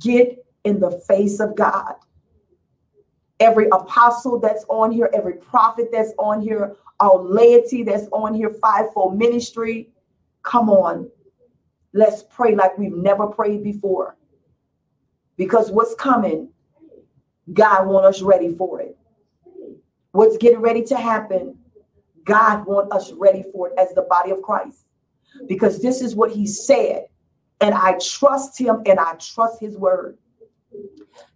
Get 0.00 0.44
in 0.64 0.80
the 0.80 0.90
face 1.06 1.38
of 1.38 1.54
God. 1.54 1.94
Every 3.38 3.68
apostle 3.68 4.40
that's 4.40 4.64
on 4.68 4.90
here, 4.90 5.08
every 5.14 5.34
prophet 5.34 5.90
that's 5.92 6.12
on 6.18 6.42
here, 6.42 6.74
our 6.98 7.22
laity 7.22 7.84
that's 7.84 8.08
on 8.10 8.34
here, 8.34 8.50
fivefold 8.50 9.16
ministry. 9.16 9.90
Come 10.42 10.70
on. 10.70 11.08
Let's 11.92 12.24
pray 12.24 12.56
like 12.56 12.76
we've 12.78 12.96
never 12.96 13.28
prayed 13.28 13.62
before. 13.62 14.16
Because 15.36 15.70
what's 15.70 15.94
coming, 15.94 16.48
God 17.52 17.86
want 17.86 18.06
us 18.06 18.22
ready 18.22 18.56
for 18.56 18.80
it. 18.80 18.98
What's 20.10 20.36
getting 20.36 20.58
ready 20.58 20.82
to 20.82 20.96
happen, 20.96 21.56
God 22.28 22.66
want 22.66 22.92
us 22.92 23.10
ready 23.12 23.42
for 23.52 23.68
it 23.68 23.74
as 23.78 23.92
the 23.94 24.02
body 24.02 24.30
of 24.30 24.42
Christ. 24.42 24.84
Because 25.48 25.80
this 25.80 26.02
is 26.02 26.14
what 26.14 26.30
he 26.30 26.46
said. 26.46 27.06
And 27.60 27.74
I 27.74 27.98
trust 27.98 28.58
him 28.58 28.82
and 28.86 29.00
I 29.00 29.14
trust 29.14 29.60
his 29.60 29.76
word. 29.76 30.18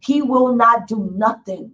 He 0.01 0.23
will 0.23 0.55
not 0.55 0.87
do 0.87 1.11
nothing 1.15 1.73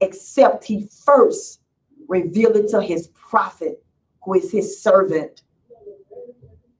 except 0.00 0.64
he 0.64 0.88
first 1.06 1.60
reveal 2.08 2.50
it 2.56 2.68
to 2.70 2.82
his 2.82 3.08
prophet, 3.08 3.82
who 4.22 4.34
is 4.34 4.50
his 4.50 4.82
servant. 4.82 5.42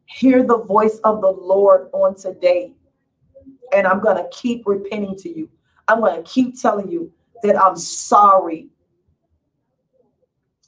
Hear 0.06 0.42
the 0.42 0.58
voice 0.58 0.98
of 1.04 1.20
the 1.20 1.30
Lord 1.30 1.88
on 1.92 2.16
today. 2.16 2.74
And 3.72 3.86
I'm 3.86 4.00
going 4.00 4.16
to 4.16 4.28
keep 4.30 4.66
repenting 4.66 5.16
to 5.18 5.28
you. 5.28 5.48
I'm 5.88 6.00
going 6.00 6.22
to 6.22 6.28
keep 6.28 6.60
telling 6.60 6.90
you 6.90 7.12
that 7.42 7.60
I'm 7.60 7.76
sorry 7.76 8.68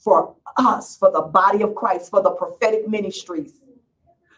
for 0.07 0.37
us, 0.57 0.97
for 0.97 1.11
the 1.11 1.21
body 1.21 1.62
of 1.62 1.75
Christ, 1.75 2.11
for 2.11 2.23
the 2.23 2.31
prophetic 2.31 2.88
ministries, 2.88 3.55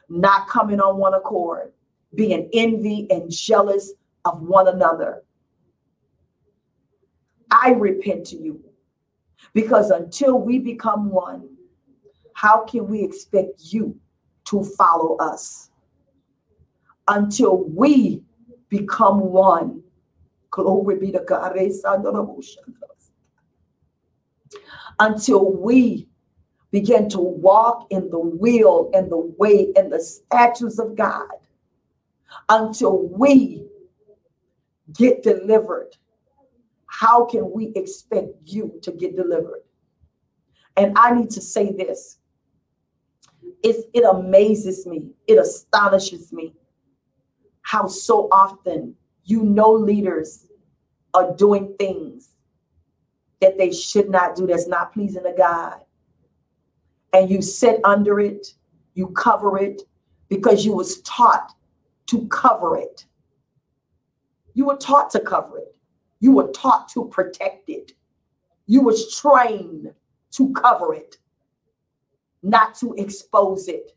not 0.09 0.49
coming 0.49 0.81
on 0.81 0.97
one 0.97 1.13
accord, 1.13 1.75
being 2.15 2.49
envy 2.55 3.07
and 3.11 3.31
jealous 3.31 3.93
of 4.25 4.41
one 4.41 4.69
another. 4.69 5.25
I 7.51 7.73
repent 7.73 8.25
to 8.29 8.37
you 8.37 8.65
because 9.53 9.91
until 9.91 10.41
we 10.41 10.59
become 10.59 11.11
one, 11.11 11.51
how 12.33 12.65
can 12.65 12.89
we 12.89 13.05
expect 13.05 13.61
you 13.65 14.01
to 14.47 14.65
follow 14.65 15.19
us? 15.19 15.69
Until 17.09 17.65
we 17.65 18.23
become 18.71 19.21
one. 19.21 19.83
Glory 20.51 20.97
be 20.97 21.13
to 21.13 21.21
God. 21.21 21.59
Until 24.99 25.53
we 25.53 26.09
begin 26.71 27.09
to 27.11 27.21
walk 27.21 27.87
in 27.91 28.11
the 28.11 28.19
will 28.19 28.91
and 28.93 29.11
the 29.11 29.33
way 29.39 29.73
and 29.77 29.93
the 29.93 30.01
statutes 30.01 30.79
of 30.79 30.97
God. 30.97 31.29
Until 32.49 33.09
we 33.09 33.67
get 34.93 35.23
delivered 35.23 35.97
how 36.89 37.25
can 37.27 37.53
we 37.53 37.73
expect 37.77 38.29
you 38.45 38.73
to 38.83 38.91
get 38.91 39.15
delivered? 39.15 39.63
And 40.77 40.97
I 40.99 41.15
need 41.15 41.31
to 41.31 41.41
say 41.41 41.73
this 41.73 42.19
it 43.63 44.05
amazes 44.05 44.87
me, 44.87 45.11
it 45.27 45.39
astonishes 45.39 46.33
me 46.33 46.55
how 47.63 47.87
so 47.87 48.29
often 48.33 48.95
you 49.25 49.43
know 49.43 49.73
leaders 49.73 50.47
are 51.15 51.35
doing 51.35 51.75
things 51.79 52.31
that 53.41 53.59
they 53.59 53.73
should 53.73 54.11
not 54.11 54.37
do 54.37 54.47
that's 54.47 54.67
not 54.67 54.93
pleasing 54.93 55.23
to 55.23 55.35
God. 55.37 55.81
And 57.13 57.31
you 57.31 57.41
sit 57.41 57.81
under 57.85 58.21
it, 58.21 58.55
you 58.95 59.09
cover 59.09 59.59
it 59.59 59.83
because 60.29 60.65
you 60.65 60.75
was 60.75 61.01
taught 61.03 61.53
to 62.07 62.27
cover 62.29 62.77
it. 62.77 63.07
You 64.55 64.67
were 64.67 64.77
taught 64.77 65.11
to 65.11 65.21
cover 65.21 65.59
it. 65.59 65.75
You 66.21 66.33
were 66.33 66.49
taught 66.49 66.89
to 66.91 67.09
protect 67.09 67.69
it. 67.69 67.93
You 68.67 68.83
was 68.83 69.17
trained 69.17 69.93
to 70.33 70.53
cover 70.53 70.95
it, 70.95 71.17
not 72.43 72.75
to 72.77 72.95
expose 72.99 73.69
it. 73.69 73.93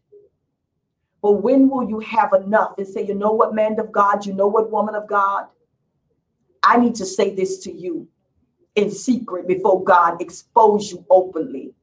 But 1.21 1.34
when 1.34 1.69
will 1.69 1.89
you 1.89 1.99
have 1.99 2.34
enough 2.34 2.75
and 2.77 2.88
say, 2.88 3.06
you 3.06 3.15
know 3.15 3.32
what, 3.32 3.54
man 3.54 3.80
of 3.80 3.91
God, 3.91 4.25
you 4.25 4.34
know 4.34 4.47
what, 4.47 4.71
woman 4.71 4.95
of 4.95 5.08
God? 5.08 5.47
I 6.63 6.77
need 6.77 6.95
to 6.95 7.06
say 7.06 7.36
this 7.36 7.60
to 7.60 7.71
you 7.71 8.08
in 8.75 8.89
secret 8.89 9.47
before 9.47 9.84
God 9.84 10.21
expose 10.21 10.91
you 10.91 11.05
openly 11.10 11.73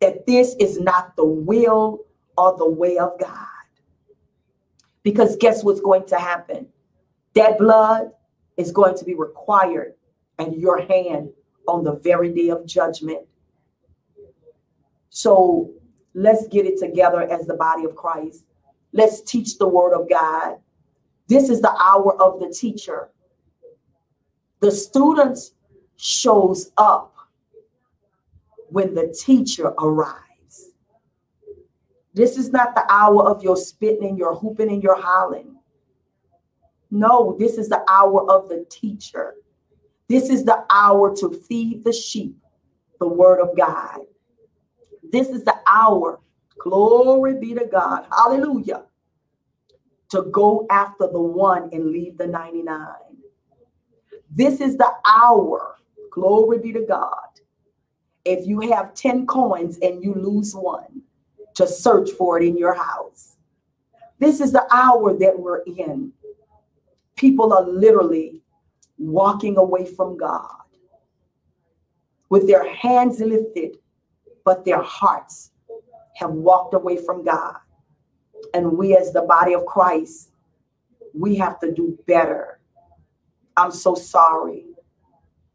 that 0.00 0.26
this 0.26 0.54
is 0.60 0.78
not 0.78 1.16
the 1.16 1.24
will 1.24 2.04
or 2.36 2.56
the 2.56 2.68
way 2.68 2.98
of 2.98 3.18
God. 3.18 3.46
Because 5.02 5.36
guess 5.36 5.64
what's 5.64 5.80
going 5.80 6.06
to 6.06 6.18
happen? 6.18 6.68
That 7.34 7.58
blood 7.58 8.12
is 8.56 8.70
going 8.70 8.96
to 8.98 9.04
be 9.04 9.14
required 9.14 9.94
at 10.38 10.56
your 10.56 10.80
hand 10.82 11.30
on 11.66 11.84
the 11.84 11.96
very 11.96 12.32
day 12.32 12.50
of 12.50 12.66
judgment. 12.66 13.26
So 15.10 15.72
let's 16.14 16.46
get 16.48 16.64
it 16.64 16.78
together 16.78 17.22
as 17.22 17.46
the 17.46 17.54
body 17.54 17.84
of 17.84 17.96
Christ. 17.96 18.44
Let's 18.92 19.20
teach 19.20 19.58
the 19.58 19.68
word 19.68 19.92
of 19.92 20.08
God. 20.08 20.58
This 21.26 21.48
is 21.48 21.60
the 21.60 21.72
hour 21.72 22.20
of 22.22 22.40
the 22.40 22.48
teacher. 22.48 23.10
The 24.60 24.70
students 24.70 25.52
shows 25.98 26.72
up 26.78 27.14
when 28.70 28.94
the 28.94 29.14
teacher 29.18 29.66
arrives. 29.66 30.70
This 32.14 32.38
is 32.38 32.50
not 32.50 32.74
the 32.74 32.84
hour 32.90 33.28
of 33.28 33.42
your 33.42 33.56
spitting 33.56 34.08
and 34.08 34.18
your 34.18 34.34
hooping 34.34 34.70
and 34.70 34.82
your 34.82 35.00
hollering. 35.00 35.56
No, 36.90 37.36
this 37.38 37.58
is 37.58 37.68
the 37.68 37.84
hour 37.88 38.30
of 38.30 38.48
the 38.48 38.64
teacher. 38.70 39.34
This 40.08 40.30
is 40.30 40.44
the 40.44 40.64
hour 40.70 41.14
to 41.16 41.30
feed 41.30 41.84
the 41.84 41.92
sheep 41.92 42.36
the 42.98 43.08
word 43.08 43.40
of 43.40 43.56
God. 43.56 44.00
This 45.10 45.28
is 45.28 45.44
the 45.44 45.54
hour, 45.66 46.20
glory 46.58 47.38
be 47.38 47.54
to 47.54 47.66
God, 47.66 48.06
hallelujah, 48.10 48.84
to 50.10 50.22
go 50.22 50.66
after 50.70 51.06
the 51.06 51.20
one 51.20 51.70
and 51.72 51.90
leave 51.90 52.18
the 52.18 52.26
99. 52.26 52.86
This 54.30 54.60
is 54.60 54.76
the 54.76 54.92
hour, 55.06 55.76
glory 56.18 56.58
be 56.58 56.72
to 56.72 56.84
God. 56.86 57.12
If 58.24 58.46
you 58.46 58.60
have 58.72 58.94
10 58.94 59.26
coins 59.26 59.78
and 59.80 60.02
you 60.02 60.14
lose 60.14 60.54
one, 60.54 61.02
to 61.58 61.66
search 61.66 62.10
for 62.12 62.40
it 62.40 62.46
in 62.46 62.56
your 62.56 62.72
house. 62.72 63.36
This 64.20 64.40
is 64.40 64.52
the 64.52 64.64
hour 64.72 65.18
that 65.18 65.36
we're 65.36 65.62
in. 65.62 66.12
People 67.16 67.52
are 67.52 67.64
literally 67.66 68.42
walking 68.96 69.56
away 69.56 69.84
from 69.84 70.16
God 70.16 70.62
with 72.28 72.46
their 72.46 72.72
hands 72.72 73.18
lifted, 73.18 73.78
but 74.44 74.64
their 74.64 74.82
hearts 74.82 75.50
have 76.14 76.30
walked 76.30 76.74
away 76.74 76.96
from 76.96 77.24
God. 77.24 77.56
And 78.54 78.78
we, 78.78 78.96
as 78.96 79.12
the 79.12 79.22
body 79.22 79.54
of 79.54 79.66
Christ, 79.66 80.30
we 81.12 81.34
have 81.36 81.58
to 81.58 81.72
do 81.72 81.98
better. 82.06 82.60
I'm 83.56 83.72
so 83.72 83.96
sorry. 83.96 84.67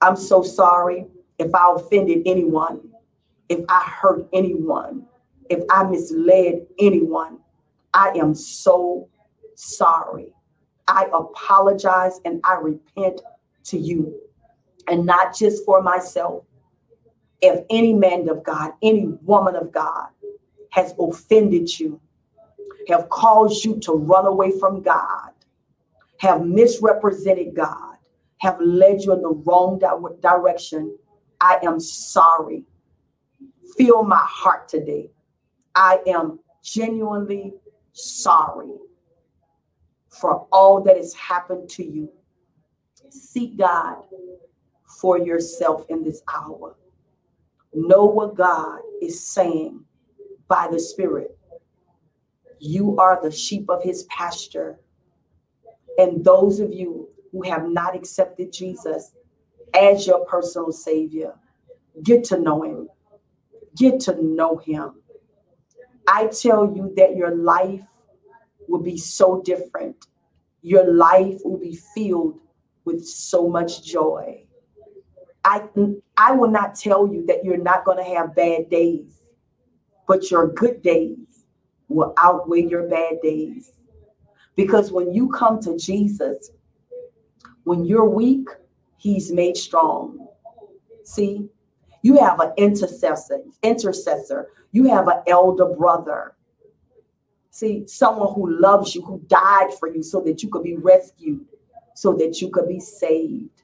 I'm 0.04 0.18
so 0.18 0.44
sorry 0.44 1.08
if 1.40 1.56
I 1.56 1.74
offended 1.76 2.24
anyone, 2.26 2.82
if 3.48 3.64
I 3.70 3.84
hurt 3.84 4.28
anyone, 4.34 5.06
if 5.50 5.64
I 5.70 5.86
misled 5.86 6.68
anyone. 6.78 7.40
I 7.94 8.10
am 8.18 8.36
so 8.36 9.08
sorry. 9.56 10.34
I 10.90 11.08
apologize 11.14 12.20
and 12.26 12.42
I 12.44 12.56
repent 12.56 13.22
to 13.66 13.78
you, 13.78 14.20
and 14.90 15.06
not 15.06 15.34
just 15.34 15.64
for 15.64 15.82
myself. 15.82 16.44
If 17.42 17.64
any 17.70 17.94
man 17.94 18.28
of 18.28 18.44
God, 18.44 18.74
any 18.82 19.06
woman 19.22 19.56
of 19.56 19.72
God 19.72 20.10
has 20.72 20.94
offended 21.00 21.80
you, 21.80 22.02
have 22.90 23.08
caused 23.08 23.64
you 23.64 23.80
to 23.82 23.94
run 23.94 24.26
away 24.26 24.52
from 24.60 24.82
God, 24.82 25.32
have 26.18 26.46
misrepresented 26.46 27.56
God, 27.56 27.93
have 28.44 28.60
led 28.60 29.02
you 29.02 29.14
in 29.14 29.22
the 29.22 29.30
wrong 29.30 29.80
di- 29.80 30.20
direction, 30.20 30.98
I 31.40 31.60
am 31.64 31.80
sorry. 31.80 32.66
Feel 33.78 34.04
my 34.04 34.22
heart 34.22 34.68
today. 34.68 35.12
I 35.76 36.00
am 36.08 36.40
genuinely 36.62 37.54
sorry 37.94 38.76
for 40.10 40.46
all 40.52 40.84
that 40.84 40.98
has 40.98 41.14
happened 41.14 41.70
to 41.70 41.86
you. 41.86 42.12
Seek 43.10 43.58
God 43.58 44.04
for 45.00 45.18
yourself 45.18 45.86
in 45.88 46.04
this 46.04 46.22
hour. 46.34 46.76
Know 47.74 48.04
what 48.04 48.36
God 48.36 48.82
is 49.02 49.26
saying 49.26 49.86
by 50.50 50.68
the 50.70 50.82
Spirit. 50.82 51.38
You 52.60 52.98
are 52.98 53.22
the 53.24 53.32
sheep 53.32 53.70
of 53.70 53.82
his 53.84 54.04
pasture. 54.04 54.82
And 55.98 56.26
those 56.26 56.60
of 56.60 56.74
you 56.74 57.08
who 57.34 57.42
have 57.42 57.68
not 57.68 57.96
accepted 57.96 58.54
Jesus 58.54 59.12
as 59.74 60.08
your 60.08 60.24
personal 60.26 60.72
Savior, 60.72 61.34
get 62.04 62.24
to 62.26 62.40
know 62.40 62.62
him. 62.62 62.88
Get 63.76 64.00
to 64.02 64.24
know 64.24 64.58
him. 64.58 65.02
I 66.08 66.28
tell 66.28 66.74
you 66.76 66.94
that 66.96 67.16
your 67.16 67.36
life 67.36 67.82
will 68.68 68.84
be 68.84 68.98
so 68.98 69.42
different. 69.42 70.06
Your 70.62 70.94
life 70.94 71.40
will 71.44 71.58
be 71.58 71.78
filled 71.96 72.40
with 72.86 73.04
so 73.06 73.50
much 73.50 73.84
joy. 73.84 74.46
I, 75.44 75.64
I 76.16 76.34
will 76.34 76.52
not 76.52 76.76
tell 76.76 77.12
you 77.12 77.26
that 77.26 77.44
you're 77.44 77.58
not 77.58 77.84
going 77.84 77.98
to 77.98 78.16
have 78.16 78.36
bad 78.36 78.70
days, 78.70 79.20
but 80.08 80.30
your 80.30 80.48
good 80.48 80.82
days 80.84 81.46
will 81.90 82.14
outweigh 82.18 82.68
your 82.68 82.88
bad 82.88 83.22
days. 83.22 83.72
Because 84.56 84.92
when 84.92 85.14
you 85.14 85.30
come 85.30 85.60
to 85.62 85.78
Jesus, 85.78 86.52
when 87.64 87.86
you're 87.86 88.08
weak, 88.08 88.48
he's 88.98 89.32
made 89.32 89.58
strong. 89.58 90.28
See, 91.04 91.50
you 92.02 92.20
have 92.20 92.40
an 92.40 92.54
intercessor, 92.58 93.40
intercessor. 93.62 94.50
You 94.72 94.90
have 94.90 95.08
an 95.08 95.22
elder 95.28 95.66
brother. 95.66 96.36
See, 97.52 97.86
someone 97.88 98.34
who 98.34 98.60
loves 98.60 98.96
you, 98.96 99.02
who 99.04 99.22
died 99.28 99.74
for 99.80 99.88
you 99.88 100.02
so 100.02 100.22
that 100.22 100.42
you 100.42 100.50
could 100.50 100.64
be 100.64 100.76
rescued 100.76 101.46
so 101.94 102.14
that 102.14 102.42
you 102.42 102.50
could 102.50 102.68
be 102.68 102.80
saved. 102.80 103.62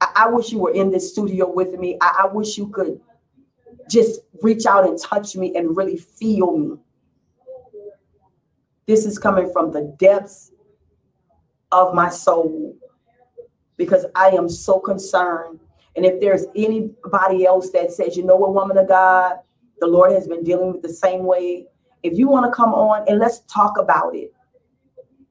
I, 0.00 0.28
wish 0.28 0.52
you 0.52 0.58
were 0.58 0.72
in 0.72 0.90
this 0.90 1.10
studio 1.12 1.50
with 1.50 1.72
me. 1.78 1.96
I, 2.00 2.28
wish 2.32 2.58
you 2.58 2.68
could 2.68 3.00
just 3.88 4.20
reach 4.42 4.66
out 4.66 4.86
and 4.86 5.00
touch 5.00 5.36
me 5.36 5.54
and 5.56 5.76
really 5.76 5.96
feel 5.96 6.56
me. 6.56 6.76
This 8.86 9.04
is 9.04 9.18
coming 9.18 9.50
from 9.52 9.72
the 9.72 9.94
depths 9.98 10.52
of 11.72 11.94
my 11.94 12.08
soul 12.08 12.76
because 13.76 14.06
I 14.14 14.28
am 14.30 14.48
so 14.48 14.78
concerned. 14.78 15.60
And 15.96 16.04
if 16.04 16.20
there's 16.20 16.46
anybody 16.54 17.46
else 17.46 17.70
that 17.70 17.90
says, 17.92 18.16
you 18.16 18.24
know 18.24 18.36
what, 18.36 18.54
woman 18.54 18.78
of 18.78 18.88
God, 18.88 19.38
the 19.80 19.86
Lord 19.86 20.12
has 20.12 20.28
been 20.28 20.44
dealing 20.44 20.72
with 20.72 20.82
the 20.82 20.92
same 20.92 21.24
way. 21.24 21.66
If 22.02 22.16
you 22.16 22.28
want 22.28 22.46
to 22.46 22.54
come 22.54 22.72
on 22.72 23.04
and 23.08 23.18
let's 23.18 23.40
talk 23.40 23.78
about 23.78 24.14
it 24.14 24.32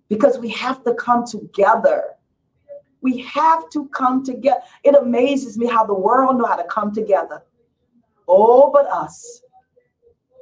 because 0.10 0.38
we 0.38 0.50
have 0.50 0.84
to 0.84 0.94
come 0.96 1.26
together. 1.26 2.04
We 3.02 3.20
have 3.20 3.70
to 3.70 3.88
come 3.89 4.24
together. 4.24 4.62
It 4.84 4.96
amazes 4.96 5.58
me 5.58 5.68
how 5.68 5.86
the 5.86 5.94
world 5.94 6.38
know 6.38 6.46
how 6.46 6.56
to 6.56 6.63
come 6.65 6.94
together. 6.94 7.44
Oh, 8.28 8.72
but 8.72 8.88
us. 8.88 9.41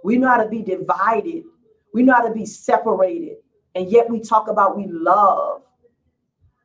We 0.04 0.18
know 0.18 0.30
how 0.30 0.44
to 0.44 0.50
be 0.50 0.62
divided. 0.62 1.44
We 1.94 2.04
know 2.04 2.14
how 2.14 2.28
to 2.28 2.34
be 2.34 2.46
separated. 2.46 3.38
And 3.76 3.90
yet 3.90 4.10
we 4.10 4.20
talk 4.20 4.50
about 4.50 4.78
we 4.78 4.88
love. 4.88 5.62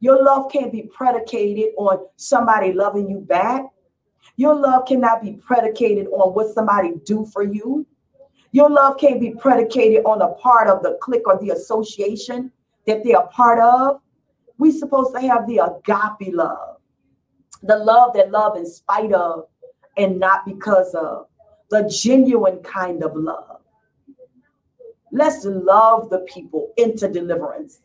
Your 0.01 0.23
love 0.23 0.51
can't 0.51 0.73
be 0.73 0.83
predicated 0.83 1.71
on 1.77 2.07
somebody 2.17 2.73
loving 2.73 3.09
you 3.09 3.21
back. 3.21 3.63
Your 4.37 4.55
love 4.55 4.87
cannot 4.87 5.23
be 5.23 5.33
predicated 5.33 6.07
on 6.09 6.35
what 6.35 6.55
somebody 6.55 6.95
do 7.05 7.27
for 7.27 7.43
you. 7.43 7.87
Your 8.53 8.71
love 8.71 8.99
can't 8.99 9.21
be 9.21 9.33
predicated 9.33 10.05
on 10.05 10.23
a 10.23 10.29
part 10.35 10.69
of 10.69 10.83
the 10.83 10.97
clique 11.01 11.27
or 11.27 11.39
the 11.39 11.51
association 11.51 12.51
that 12.87 13.05
they're 13.05 13.19
a 13.19 13.27
part 13.27 13.59
of. 13.59 14.01
We're 14.57 14.73
supposed 14.73 15.15
to 15.15 15.21
have 15.21 15.47
the 15.47 15.59
agape 15.59 16.35
love, 16.35 16.77
the 17.63 17.77
love 17.77 18.15
that 18.15 18.31
love 18.31 18.57
in 18.57 18.67
spite 18.67 19.13
of 19.13 19.45
and 19.97 20.19
not 20.19 20.47
because 20.47 20.95
of, 20.95 21.27
the 21.71 21.89
genuine 21.89 22.63
kind 22.63 23.03
of 23.03 23.15
love. 23.15 23.61
Let's 25.19 25.45
love 25.45 26.11
the 26.11 26.21
people 26.21 26.73
into 26.77 27.09
deliverance. 27.09 27.81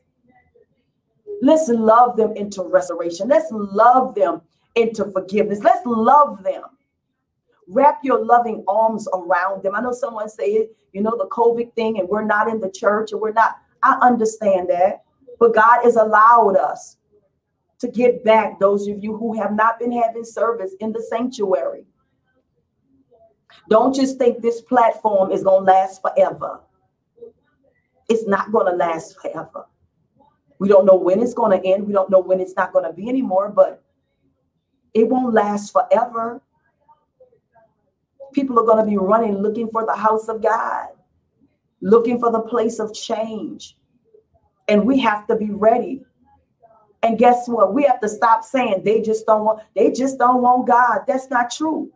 Let's 1.42 1.68
love 1.68 2.16
them 2.16 2.34
into 2.36 2.62
restoration. 2.62 3.28
Let's 3.28 3.48
love 3.52 4.14
them 4.14 4.42
into 4.76 5.12
forgiveness. 5.12 5.64
Let's 5.64 5.84
love 5.84 6.44
them. 6.44 6.62
Wrap 7.68 8.02
your 8.04 8.24
loving 8.24 8.64
arms 8.68 9.08
around 9.16 9.64
them. 9.64 9.74
I 9.74 9.82
know 9.82 9.94
someone 9.94 10.30
said, 10.30 10.68
you 10.92 11.02
know, 11.02 11.18
the 11.18 11.28
COVID 11.32 11.74
thing, 11.74 12.00
and 12.00 12.08
we're 12.08 12.24
not 12.24 12.50
in 12.50 12.60
the 12.60 12.70
church, 12.70 13.14
and 13.14 13.20
we're 13.20 13.34
not. 13.34 13.56
I 13.82 13.98
understand 14.04 14.70
that. 14.70 15.04
But 15.40 15.56
God 15.56 15.82
has 15.84 15.96
allowed 15.96 16.56
us 16.56 16.98
to 17.80 17.88
get 17.88 18.24
back 18.24 18.60
those 18.60 18.88
of 18.88 19.04
you 19.04 19.18
who 19.18 19.34
have 19.42 19.54
not 19.56 19.80
been 19.80 19.92
having 19.92 20.24
service 20.24 20.74
in 20.80 20.92
the 20.92 21.02
sanctuary. 21.10 21.86
Don't 23.72 23.96
just 23.96 24.20
think 24.20 24.44
this 24.44 24.62
platform 24.62 25.32
is 25.32 25.44
going 25.44 25.66
to 25.66 25.72
last 25.72 26.00
forever. 26.02 26.62
It's 28.10 28.28
not 28.28 28.52
going 28.52 28.66
to 28.72 28.76
last 28.76 29.20
forever. 29.20 29.66
We 30.60 30.68
don't 30.68 30.86
know 30.86 30.96
when 30.96 31.22
it's 31.22 31.34
going 31.34 31.60
to 31.60 31.68
end. 31.68 31.88
We 31.88 31.94
don't 31.94 32.10
know 32.10 32.20
when 32.20 32.40
it's 32.40 32.56
not 32.56 32.74
going 32.74 32.86
to 32.86 32.94
be 32.94 33.10
anymore, 33.10 33.50
but 33.50 33.84
it 34.94 35.10
won't 35.10 35.34
last 35.34 35.72
forever. 35.72 36.42
People 38.34 38.60
are 38.60 38.66
going 38.66 38.84
to 38.84 38.90
be 38.90 38.98
running 38.98 39.38
looking 39.38 39.70
for 39.70 39.86
the 39.86 39.96
house 39.96 40.28
of 40.28 40.42
God, 40.42 40.88
looking 41.82 42.20
for 42.20 42.32
the 42.32 42.42
place 42.42 42.80
of 42.80 42.94
change. 42.94 43.78
And 44.68 44.86
we 44.86 45.00
have 45.00 45.28
to 45.28 45.36
be 45.36 45.52
ready. 45.52 46.06
And 47.02 47.18
guess 47.20 47.48
what? 47.48 47.74
We 47.74 47.84
have 47.84 48.00
to 48.00 48.08
stop 48.08 48.44
saying 48.44 48.84
they 48.86 49.02
just 49.02 49.26
don't 49.26 49.44
want 49.44 49.62
they 49.76 49.92
just 49.92 50.18
don't 50.18 50.42
want 50.42 50.68
God. 50.68 51.02
That's 51.06 51.30
not 51.30 51.52
true. 51.52 51.92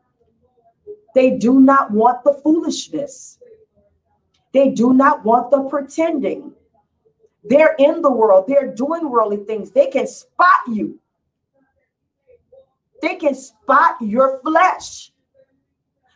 They 1.15 1.37
do 1.37 1.61
not 1.61 1.91
want 1.91 2.23
the 2.23 2.33
foolishness. 2.43 3.39
They 4.57 4.69
do 4.69 4.91
not 4.91 5.23
want 5.23 5.51
the 5.51 5.61
pretending. 5.69 6.51
They're 7.43 7.75
in 7.77 8.01
the 8.01 8.09
world, 8.09 8.45
they're 8.47 8.73
doing 8.73 9.07
worldly 9.07 9.37
things. 9.45 9.69
They 9.69 9.85
can 9.85 10.07
spot 10.07 10.61
you. 10.67 10.99
They 13.03 13.17
can 13.17 13.35
spot 13.35 13.97
your 14.01 14.39
flesh. 14.39 15.11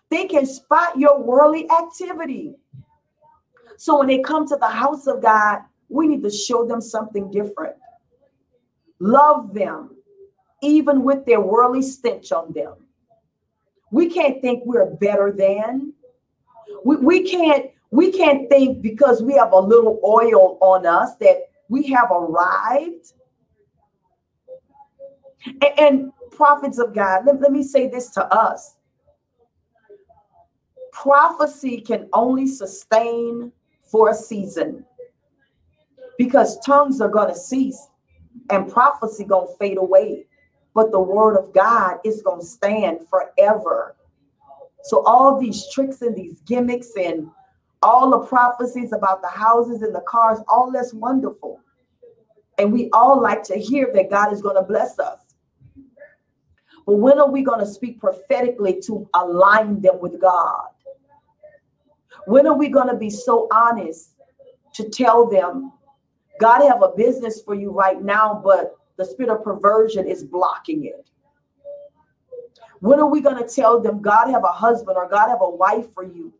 They 0.10 0.26
can 0.26 0.48
spot 0.48 0.98
your 0.98 1.22
worldly 1.22 1.70
activity. 1.70 2.56
So 3.78 4.00
when 4.00 4.08
they 4.08 4.22
come 4.22 4.48
to 4.48 4.56
the 4.56 4.70
house 4.70 5.06
of 5.06 5.22
God, 5.22 5.60
we 5.88 6.08
need 6.08 6.24
to 6.24 6.32
show 6.32 6.66
them 6.66 6.82
something 6.82 7.30
different. 7.30 7.76
Love 8.98 9.54
them, 9.54 9.96
even 10.64 11.04
with 11.04 11.28
their 11.28 11.42
worldly 11.42 11.84
stench 11.84 12.32
on 12.32 12.54
them. 12.54 12.74
We 13.92 14.10
can't 14.10 14.42
think 14.42 14.64
we're 14.66 14.96
better 14.96 15.32
than. 15.32 15.94
We, 16.84 16.96
we 16.96 17.30
can't 17.30 17.70
we 17.92 18.12
can't 18.12 18.50
think 18.50 18.82
because 18.82 19.22
we 19.22 19.34
have 19.34 19.52
a 19.52 19.60
little 19.60 20.00
oil 20.04 20.58
on 20.62 20.86
us 20.86 21.16
that 21.18 21.50
we 21.70 21.88
have 21.88 22.10
arrived. 22.12 23.14
And, 25.46 25.80
and 25.80 26.12
prophets 26.32 26.80
of 26.80 26.96
God, 26.96 27.26
let, 27.26 27.42
let 27.42 27.52
me 27.52 27.64
say 27.64 27.88
this 27.88 28.10
to 28.12 28.26
us. 28.34 28.76
Prophecy 30.92 31.82
can 31.82 32.08
only 32.14 32.48
sustain 32.48 33.52
for 33.84 34.10
a 34.10 34.14
season 34.14 34.86
because 36.18 36.60
tongues 36.66 37.02
are 37.02 37.10
going 37.10 37.30
to 37.30 37.36
cease 37.36 37.88
and 38.50 38.72
prophecy 38.72 39.24
going 39.24 39.48
to 39.48 39.54
fade 39.58 39.78
away 39.78 40.26
but 40.74 40.92
the 40.92 41.00
word 41.00 41.38
of 41.38 41.54
God 41.54 41.98
is 42.06 42.22
going 42.22 42.42
to 42.42 42.46
stand 42.46 43.00
forever. 43.10 43.96
So 44.84 45.04
all 45.06 45.39
these 45.39 45.66
tricks 45.74 46.02
and 46.02 46.16
these 46.16 46.39
gimmicks 46.42 46.92
and 46.98 47.28
all 47.82 48.11
the 48.11 48.19
prophecies 48.19 48.93
about 48.93 49.21
the 49.21 49.27
houses 49.27 49.82
and 49.82 49.93
the 49.93 50.01
cars, 50.01 50.39
all 50.47 50.71
that's 50.71 50.93
wonderful. 50.93 51.59
And 52.57 52.71
we 52.71 52.89
all 52.91 53.19
like 53.19 53.43
to 53.43 53.55
hear 53.55 53.91
that 53.93 54.09
God 54.09 54.32
is 54.32 54.41
going 54.41 54.55
to 54.55 54.61
bless 54.61 54.99
us. 54.99 55.19
But 56.86 56.95
when 56.95 57.19
are 57.19 57.29
we 57.29 57.43
going 57.43 57.59
to 57.59 57.65
speak 57.65 57.99
prophetically 57.99 58.82
to 58.82 59.09
align 59.13 59.82
them 59.82 59.99
with 59.99 60.19
God? 60.19 60.67
When 62.25 62.45
are 62.47 62.57
we 62.57 62.69
going 62.69 62.88
to 62.88 62.95
be 62.95 63.09
so 63.09 63.47
honest 63.51 64.11
to 64.73 64.89
tell 64.89 65.29
them, 65.29 65.73
God 66.39 66.67
have 66.67 66.82
a 66.82 66.89
business 66.95 67.41
for 67.41 67.55
you 67.55 67.71
right 67.71 68.01
now, 68.01 68.41
but 68.43 68.75
the 68.97 69.05
spirit 69.05 69.32
of 69.32 69.43
perversion 69.43 70.07
is 70.07 70.23
blocking 70.23 70.86
it. 70.86 71.09
When 72.79 72.99
are 72.99 73.09
we 73.09 73.21
going 73.21 73.38
to 73.38 73.47
tell 73.47 73.79
them 73.79 74.01
God 74.01 74.29
have 74.29 74.43
a 74.43 74.51
husband 74.51 74.97
or 74.97 75.07
God 75.07 75.29
have 75.29 75.41
a 75.41 75.49
wife 75.49 75.93
for 75.93 76.03
you? 76.03 76.34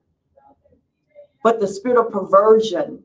But 1.44 1.60
the 1.60 1.68
spirit 1.68 2.00
of 2.00 2.12
perversion 2.12 3.04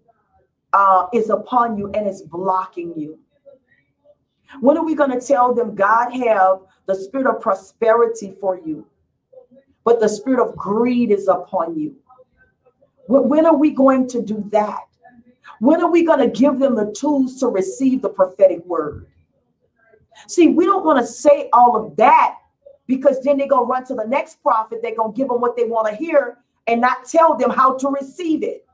uh, 0.72 1.06
is 1.12 1.30
upon 1.30 1.78
you 1.78 1.90
and 1.92 2.06
is 2.06 2.22
blocking 2.22 2.92
you. 2.96 3.18
When 4.60 4.76
are 4.76 4.84
we 4.84 4.94
going 4.94 5.10
to 5.10 5.20
tell 5.20 5.54
them 5.54 5.74
God 5.74 6.10
have 6.12 6.60
the 6.86 6.94
spirit 6.94 7.26
of 7.26 7.40
prosperity 7.40 8.34
for 8.40 8.58
you, 8.58 8.86
but 9.84 10.00
the 10.00 10.08
spirit 10.08 10.46
of 10.46 10.56
greed 10.56 11.10
is 11.10 11.28
upon 11.28 11.78
you? 11.78 11.96
When 13.06 13.46
are 13.46 13.56
we 13.56 13.70
going 13.70 14.08
to 14.08 14.22
do 14.22 14.44
that? 14.52 14.80
When 15.60 15.80
are 15.82 15.90
we 15.90 16.04
going 16.04 16.18
to 16.18 16.28
give 16.28 16.58
them 16.58 16.74
the 16.74 16.92
tools 16.92 17.38
to 17.40 17.46
receive 17.46 18.02
the 18.02 18.08
prophetic 18.08 18.64
word? 18.66 19.06
See, 20.26 20.48
we 20.48 20.64
don't 20.64 20.84
want 20.84 20.98
to 20.98 21.06
say 21.06 21.48
all 21.52 21.76
of 21.76 21.96
that 21.96 22.38
because 22.86 23.22
then 23.22 23.38
they're 23.38 23.48
going 23.48 23.66
to 23.66 23.70
run 23.70 23.84
to 23.86 23.94
the 23.94 24.06
next 24.06 24.42
prophet. 24.42 24.80
They're 24.82 24.94
going 24.94 25.12
to 25.12 25.16
give 25.16 25.28
them 25.28 25.40
what 25.40 25.56
they 25.56 25.64
want 25.64 25.88
to 25.88 25.94
hear 25.94 26.38
and 26.66 26.80
not 26.80 27.04
tell 27.04 27.36
them 27.36 27.50
how 27.50 27.76
to 27.78 27.88
receive 27.88 28.42
it. 28.42 28.66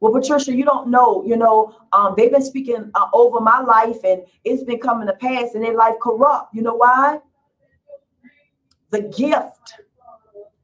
Well, 0.00 0.12
Patricia, 0.12 0.54
you 0.54 0.64
don't 0.64 0.88
know, 0.88 1.24
you 1.26 1.36
know, 1.36 1.74
um, 1.92 2.14
they've 2.16 2.30
been 2.30 2.42
speaking 2.42 2.90
uh, 2.94 3.08
over 3.12 3.40
my 3.40 3.60
life 3.60 3.98
and 4.04 4.22
it's 4.44 4.62
been 4.62 4.78
coming 4.78 5.08
to 5.08 5.14
pass 5.14 5.54
and 5.54 5.64
their 5.64 5.74
life 5.74 5.96
corrupt. 6.00 6.54
You 6.54 6.62
know 6.62 6.76
why? 6.76 7.18
The 8.90 9.02
gift 9.02 9.74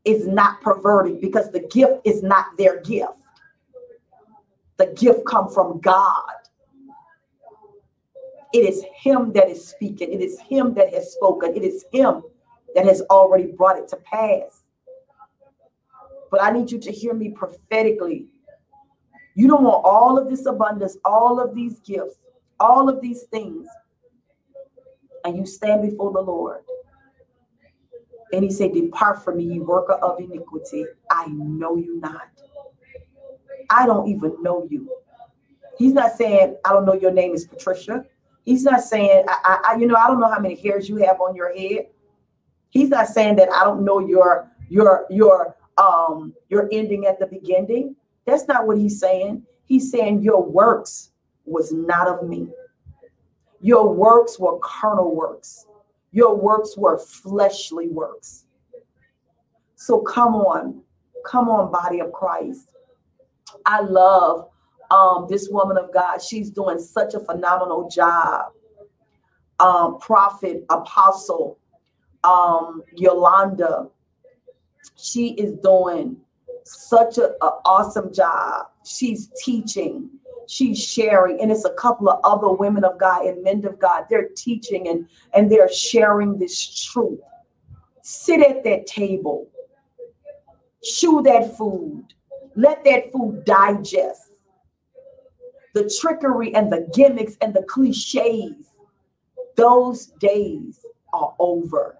is 0.05 0.26
not 0.28 0.61
perverted 0.61 1.20
because 1.20 1.51
the 1.51 1.61
gift 1.61 2.01
is 2.05 2.22
not 2.22 2.47
their 2.59 2.80
gift. 2.82 3.18
The 4.76 4.87
gift 4.87 5.24
come 5.26 5.49
from 5.51 5.80
God. 5.80 6.30
It 8.53 8.61
is 8.61 8.85
Him 8.95 9.32
that 9.32 9.49
is 9.49 9.66
speaking. 9.66 10.12
It 10.12 10.20
is 10.20 10.39
Him 10.39 10.74
that 10.74 10.95
has 10.95 11.12
spoken. 11.12 11.55
It 11.57 11.64
is 11.64 11.85
Him 11.93 12.22
that 12.74 12.85
has 12.85 13.03
already 13.03 13.47
brought 13.47 13.78
it 13.78 13.89
to 13.89 13.97
pass. 13.97 14.64
But 16.35 16.43
I 16.43 16.51
need 16.51 16.72
you 16.72 16.80
to 16.80 16.91
hear 16.91 17.14
me 17.14 17.28
prophetically. 17.28 18.26
You 19.37 19.47
don't 19.47 19.62
want 19.62 19.85
all 19.85 20.18
of 20.18 20.28
this 20.28 20.47
abundance, 20.47 20.97
all 21.05 21.39
of 21.39 21.55
these 21.55 21.78
gifts, 21.78 22.18
all 22.59 22.89
of 22.89 23.01
these 23.01 23.22
things, 23.30 23.68
and 25.24 25.37
you 25.37 25.47
stand 25.47 25.89
before 25.89 26.12
the 26.12 26.20
Lord. 26.20 26.62
And 28.32 28.43
he 28.43 28.51
said, 28.51 28.72
Depart 28.74 29.22
from 29.22 29.37
me, 29.37 29.45
you 29.45 29.62
worker 29.62 29.93
of 29.93 30.18
iniquity. 30.18 30.87
I 31.09 31.28
know 31.28 31.76
you 31.76 32.01
not. 32.01 32.26
I 33.70 33.87
don't 33.87 34.09
even 34.09 34.43
know 34.43 34.66
you. 34.68 34.91
He's 35.78 35.93
not 35.93 36.16
saying, 36.16 36.57
I 36.64 36.72
don't 36.72 36.85
know 36.85 36.95
your 36.95 37.12
name 37.12 37.32
is 37.32 37.47
Patricia. 37.47 38.05
He's 38.45 38.64
not 38.64 38.80
saying, 38.80 39.22
I, 39.28 39.61
I, 39.66 39.76
you 39.76 39.87
know, 39.87 39.95
I 39.95 40.09
don't 40.09 40.18
know 40.18 40.32
how 40.32 40.41
many 40.41 40.57
hairs 40.57 40.89
you 40.89 40.97
have 40.97 41.20
on 41.20 41.37
your 41.37 41.57
head. 41.57 41.91
He's 42.70 42.89
not 42.89 43.07
saying 43.07 43.37
that 43.37 43.53
I 43.53 43.62
don't 43.62 43.85
know 43.85 44.01
your 44.01 44.51
your 44.68 45.07
your 45.11 45.55
um 45.79 46.35
your 46.49 46.68
ending 46.72 47.07
at 47.07 47.18
the 47.18 47.27
beginning. 47.27 47.97
That's 48.27 48.49
not 48.49 48.66
what 48.66 48.79
he's 48.79 48.99
saying. 48.99 49.43
He's 49.66 49.91
saying 49.91 50.22
your 50.22 50.43
works 50.43 51.11
was 51.45 51.72
not 51.72 52.09
of 52.09 52.29
me. 52.29 52.49
Your 53.61 53.93
works 53.93 54.39
were 54.39 54.59
carnal 54.59 55.14
works. 55.14 55.66
Your 56.12 56.37
works 56.37 56.77
were 56.77 56.99
fleshly 56.99 57.89
works. 57.89 58.47
So 59.75 60.01
come 60.01 60.35
on, 60.35 60.83
come 61.27 61.49
on, 61.49 61.72
body 61.72 62.01
of 62.01 62.12
Christ. 62.12 62.70
I 63.66 63.81
love 63.81 64.49
um, 64.91 65.27
this 65.29 65.49
woman 65.51 65.77
of 65.77 65.93
God. 65.93 66.22
She's 66.22 66.51
doing 66.51 66.79
such 66.79 67.14
a 67.14 67.20
phenomenal 67.20 67.89
job. 67.89 68.53
Um, 69.61 69.99
prophet, 69.99 70.64
apostle, 70.70 71.59
um, 72.22 72.83
Yolanda, 72.97 73.89
she 74.97 75.30
is 75.35 75.53
doing 75.62 76.16
such 76.64 77.18
an 77.18 77.32
awesome 77.64 78.12
job. 78.12 78.66
She's 78.85 79.30
teaching, 79.43 80.09
she's 80.47 80.78
sharing, 80.82 81.41
and 81.41 81.51
it's 81.51 81.64
a 81.64 81.74
couple 81.74 82.09
of 82.09 82.20
other 82.24 82.53
women 82.53 82.85
of 82.85 82.99
God 82.99 83.26
and 83.26 83.43
men 83.43 83.64
of 83.66 83.78
God. 83.78 84.05
They're 84.09 84.28
teaching 84.37 84.89
and 84.89 85.09
and 85.35 85.51
they're 85.51 85.72
sharing 85.72 86.39
this 86.39 86.87
truth. 86.93 87.20
Sit 88.03 88.41
at 88.41 88.64
that 88.64 88.87
table, 88.87 89.49
chew 90.82 91.22
that 91.22 91.57
food, 91.57 92.05
let 92.55 92.85
that 92.85 93.12
food 93.12 93.45
digest 93.45 94.24
the 95.74 95.93
trickery 96.01 96.55
and 96.55 96.72
the 96.72 96.89
gimmicks 96.95 97.37
and 97.41 97.53
the 97.53 97.64
cliches, 97.64 98.70
those 99.57 100.07
days 100.20 100.87
are 101.12 101.35
over. 101.39 101.99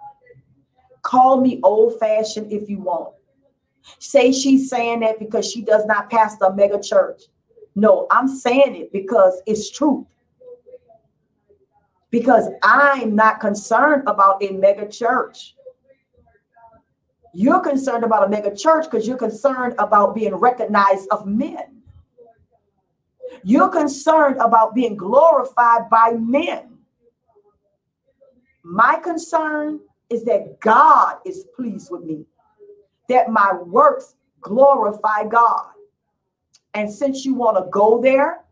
Call 1.05 1.41
me 1.41 1.61
old 1.63 1.99
fashioned 2.01 2.51
if 2.51 2.69
you 2.69 2.79
want. 2.79 3.15
Say 3.99 4.33
she's 4.33 4.71
saying 4.71 5.01
that 5.01 5.19
because 5.19 5.49
she 5.49 5.61
does 5.61 5.85
not 5.85 6.11
pass 6.11 6.39
the 6.39 6.53
mega 6.55 6.81
church. 6.81 7.25
No, 7.75 8.07
I'm 8.11 8.27
saying 8.27 8.75
it 8.75 8.91
because 8.91 9.41
it's 9.47 9.71
truth. 9.71 10.07
Because 12.11 12.49
I'm 12.63 13.15
not 13.15 13.39
concerned 13.39 14.05
about 14.07 14.43
a 14.43 14.53
mega 14.53 14.89
church. 14.89 15.55
You're 17.35 17.61
concerned 17.61 18.05
about 18.05 18.27
a 18.27 18.31
mega 18.31 18.55
church 18.57 18.85
because 18.91 19.07
you're 19.07 19.19
concerned 19.19 19.75
about 19.79 20.15
being 20.15 20.35
recognized 20.35 21.07
of 21.11 21.27
men. 21.27 21.83
You're 23.43 23.69
concerned 23.69 24.37
about 24.41 24.75
being 24.75 24.97
glorified 24.97 25.91
by 25.91 26.13
men. 26.13 26.79
My 28.63 28.99
concern 29.03 29.81
is 30.11 30.25
that 30.25 30.61
God 30.61 31.19
is 31.25 31.47
pleased 31.57 31.91
with 31.91 32.03
me, 32.03 32.25
that 33.09 33.31
my 33.31 33.53
works 33.53 34.17
glorify 34.41 35.25
God. 35.25 35.71
And 36.75 36.93
since 36.93 37.25
you 37.25 37.35
want 37.35 37.57
to 37.57 37.71
go 37.71 38.01
there, 38.01 38.45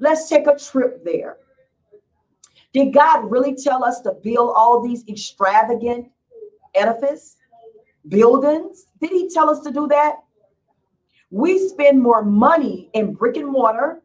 let's 0.00 0.28
take 0.28 0.46
a 0.46 0.56
trip 0.56 1.04
there. 1.04 1.38
Did 2.72 2.92
God 2.92 3.30
really 3.30 3.54
tell 3.54 3.84
us 3.84 4.00
to 4.02 4.12
build 4.22 4.52
all 4.54 4.82
these 4.82 5.04
extravagant 5.08 6.10
edifices, 6.74 7.36
buildings? 8.08 8.86
Did 9.00 9.10
he 9.10 9.28
tell 9.28 9.50
us 9.50 9.60
to 9.60 9.70
do 9.70 9.88
that? 9.88 10.16
We 11.30 11.68
spend 11.68 12.00
more 12.00 12.24
money 12.24 12.90
in 12.94 13.14
brick 13.14 13.36
and 13.36 13.48
mortar. 13.48 14.02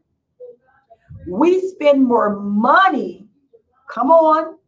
We 1.26 1.60
spend 1.68 2.04
more 2.04 2.38
money, 2.38 3.28
come 3.88 4.10
on, 4.10 4.58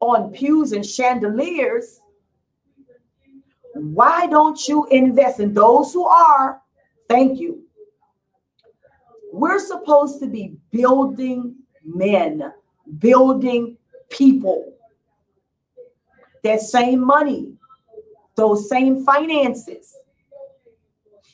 on 0.00 0.30
pews 0.30 0.72
and 0.72 0.84
chandeliers. 0.84 2.00
Why 3.74 4.26
don't 4.26 4.66
you 4.68 4.86
invest 4.90 5.40
in 5.40 5.54
those 5.54 5.92
who 5.92 6.06
are? 6.06 6.60
Thank 7.08 7.38
you. 7.38 7.64
We're 9.32 9.58
supposed 9.58 10.20
to 10.20 10.26
be 10.26 10.56
building 10.70 11.54
men, 11.84 12.52
building 12.98 13.76
people. 14.08 14.74
That 16.44 16.60
same 16.60 17.04
money, 17.04 17.52
those 18.36 18.68
same 18.68 19.04
finances. 19.04 19.96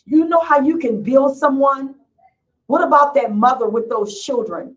You 0.06 0.26
know 0.26 0.40
how 0.40 0.60
you 0.60 0.78
can 0.78 1.02
build 1.02 1.36
someone? 1.36 1.94
What 2.66 2.82
about 2.82 3.14
that 3.14 3.34
mother 3.34 3.68
with 3.68 3.88
those 3.88 4.22
children 4.22 4.76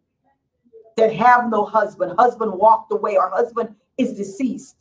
that 0.98 1.14
have 1.14 1.50
no 1.50 1.64
husband? 1.64 2.14
Husband 2.20 2.52
walked 2.52 2.92
away, 2.92 3.18
or 3.18 3.30
husband 3.30 3.74
is 3.98 4.14
deceased. 4.14 4.76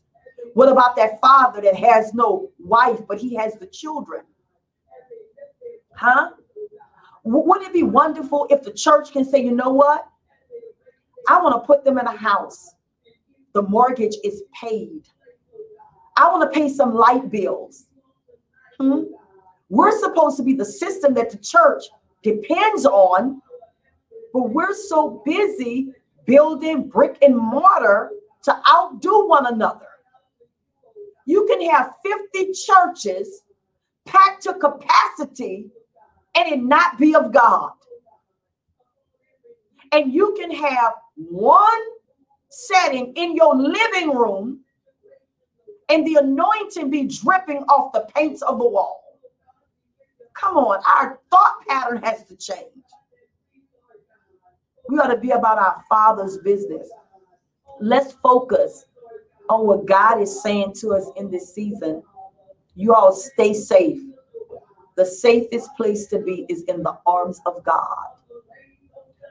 What 0.55 0.69
about 0.69 0.97
that 0.97 1.21
father 1.21 1.61
that 1.61 1.77
has 1.77 2.15
no 2.15 2.51
wife, 2.59 3.01
but 3.07 3.19
he 3.19 3.35
has 3.35 3.55
the 3.55 3.67
children? 3.67 4.23
Huh? 5.95 6.31
Wouldn't 7.25 7.69
it 7.69 7.73
be 7.73 7.83
wonderful 7.83 8.47
if 8.51 8.63
the 8.63 8.73
church 8.73 9.13
can 9.13 9.25
say, 9.25 9.43
you 9.43 9.53
know 9.53 9.71
what? 9.71 10.09
I 11.29 11.41
want 11.43 11.61
to 11.61 11.67
put 11.67 11.85
them 11.85 11.99
in 11.99 12.07
a 12.07 12.17
house. 12.17 12.75
The 13.53 13.63
mortgage 13.63 14.17
is 14.23 14.45
paid. 14.59 15.09
I 16.17 16.31
want 16.31 16.51
to 16.51 16.59
pay 16.59 16.69
some 16.69 16.95
light 16.95 17.31
bills. 17.31 17.87
Hmm? 18.81 19.05
We're 19.69 19.99
supposed 19.99 20.37
to 20.37 20.43
be 20.43 20.55
the 20.55 20.65
system 20.65 21.15
that 21.15 21.31
the 21.31 21.39
church 21.39 21.83
depends 22.23 22.87
on, 22.87 23.43
but 24.33 24.51
we're 24.51 24.75
so 24.75 25.23
busy 25.25 25.93
building 26.27 26.89
brick 26.89 27.19
and 27.23 27.37
mortar 27.37 28.11
to 28.45 28.57
outdo 28.69 29.27
one 29.27 29.47
another. 29.47 29.87
You 31.27 31.47
can 31.47 31.69
have 31.71 31.95
50 32.05 32.53
churches 32.53 33.43
packed 34.07 34.43
to 34.45 34.55
capacity 34.55 35.67
and 36.37 36.53
it 36.53 36.63
not 36.63 36.99
be 36.99 37.15
of 37.15 37.33
God. 37.33 37.73
And 39.93 40.13
you 40.13 40.37
can 40.39 40.51
have 40.51 40.93
one 41.17 41.83
setting 42.49 43.13
in 43.17 43.35
your 43.35 43.57
living 43.57 44.15
room 44.15 44.61
and 45.89 46.07
the 46.07 46.17
anointing 46.17 46.91
be 46.91 47.05
dripping 47.05 47.63
off 47.65 47.93
the 47.93 48.07
paints 48.15 48.43
of 48.43 48.59
the 48.59 48.69
wall. 48.69 49.03
Come 50.35 50.57
on, 50.57 50.81
our 50.87 51.19
thought 51.31 51.55
pattern 51.69 52.03
has 52.03 52.25
to 52.25 52.37
change. 52.37 52.86
We 54.89 54.99
ought 54.99 55.09
to 55.09 55.19
be 55.19 55.31
about 55.31 55.59
our 55.59 55.83
Father's 55.89 56.39
business. 56.39 56.89
Let's 57.81 58.13
focus 58.23 58.87
on 59.49 59.67
what 59.67 59.87
God 59.87 60.21
is 60.21 60.43
saying 60.43 60.75
to 60.81 60.91
us 60.91 61.11
in 61.17 61.31
this 61.31 61.55
season. 61.55 62.03
You 62.75 62.95
all 62.95 63.13
stay 63.13 63.53
safe. 63.55 64.01
The 64.97 65.05
safest 65.07 65.71
place 65.77 66.07
to 66.09 66.19
be 66.19 66.47
is 66.49 66.63
in 66.65 66.83
the 66.83 66.97
arms 67.07 67.41
of 67.47 67.63
God. 67.65 68.07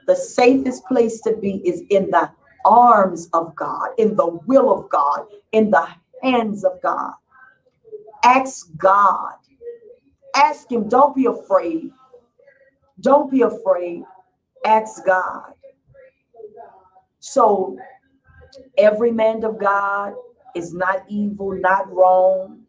The 0.06 0.14
safest 0.16 0.84
place 0.86 1.20
to 1.22 1.36
be 1.36 1.56
is 1.68 1.82
in 1.90 2.10
the 2.10 2.30
arms 2.64 3.28
of 3.32 3.54
God, 3.56 3.90
in 3.98 4.14
the 4.16 4.26
will 4.46 4.72
of 4.72 4.88
God, 4.90 5.26
in 5.52 5.70
the 5.70 5.88
hands 6.22 6.64
of 6.64 6.80
God. 6.82 7.12
Ask 8.24 8.68
God. 8.76 9.34
Ask 10.34 10.70
Him. 10.70 10.88
Don't 10.88 11.14
be 11.14 11.26
afraid. 11.26 11.90
Don't 13.00 13.30
be 13.30 13.42
afraid. 13.42 14.04
Ask 14.66 15.06
God. 15.06 15.52
So, 17.20 17.78
every 18.76 19.12
man 19.12 19.44
of 19.44 19.60
God 19.60 20.14
is 20.56 20.74
not 20.74 21.04
evil, 21.08 21.52
not 21.52 21.88
wrong. 21.92 22.62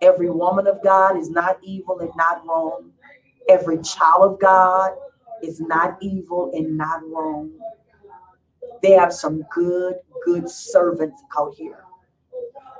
Every 0.00 0.30
woman 0.30 0.68
of 0.68 0.80
God 0.84 1.16
is 1.18 1.28
not 1.28 1.58
evil 1.64 1.98
and 1.98 2.12
not 2.16 2.46
wrong. 2.46 2.92
Every 3.48 3.78
child 3.82 4.34
of 4.34 4.40
God 4.40 4.92
is 5.42 5.60
not 5.60 5.96
evil 6.00 6.52
and 6.54 6.76
not 6.78 7.00
wrong. 7.10 7.50
They 8.80 8.92
have 8.92 9.12
some 9.12 9.44
good, 9.52 9.96
good 10.24 10.48
servants 10.48 11.20
out 11.36 11.54
here. 11.56 11.82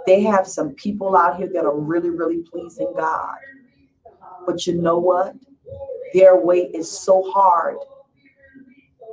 They 0.07 0.23
have 0.23 0.47
some 0.47 0.71
people 0.75 1.17
out 1.17 1.37
here 1.37 1.51
that 1.53 1.65
are 1.65 1.77
really, 1.77 2.11
really 2.11 2.45
pleasing 2.49 2.93
God. 2.97 3.39
But 4.47 4.69
you 4.69 4.81
know 4.81 4.99
what? 4.99 5.35
Their 6.15 6.37
way 6.37 6.71
is 6.73 6.89
so 6.89 7.29
hard 7.33 7.79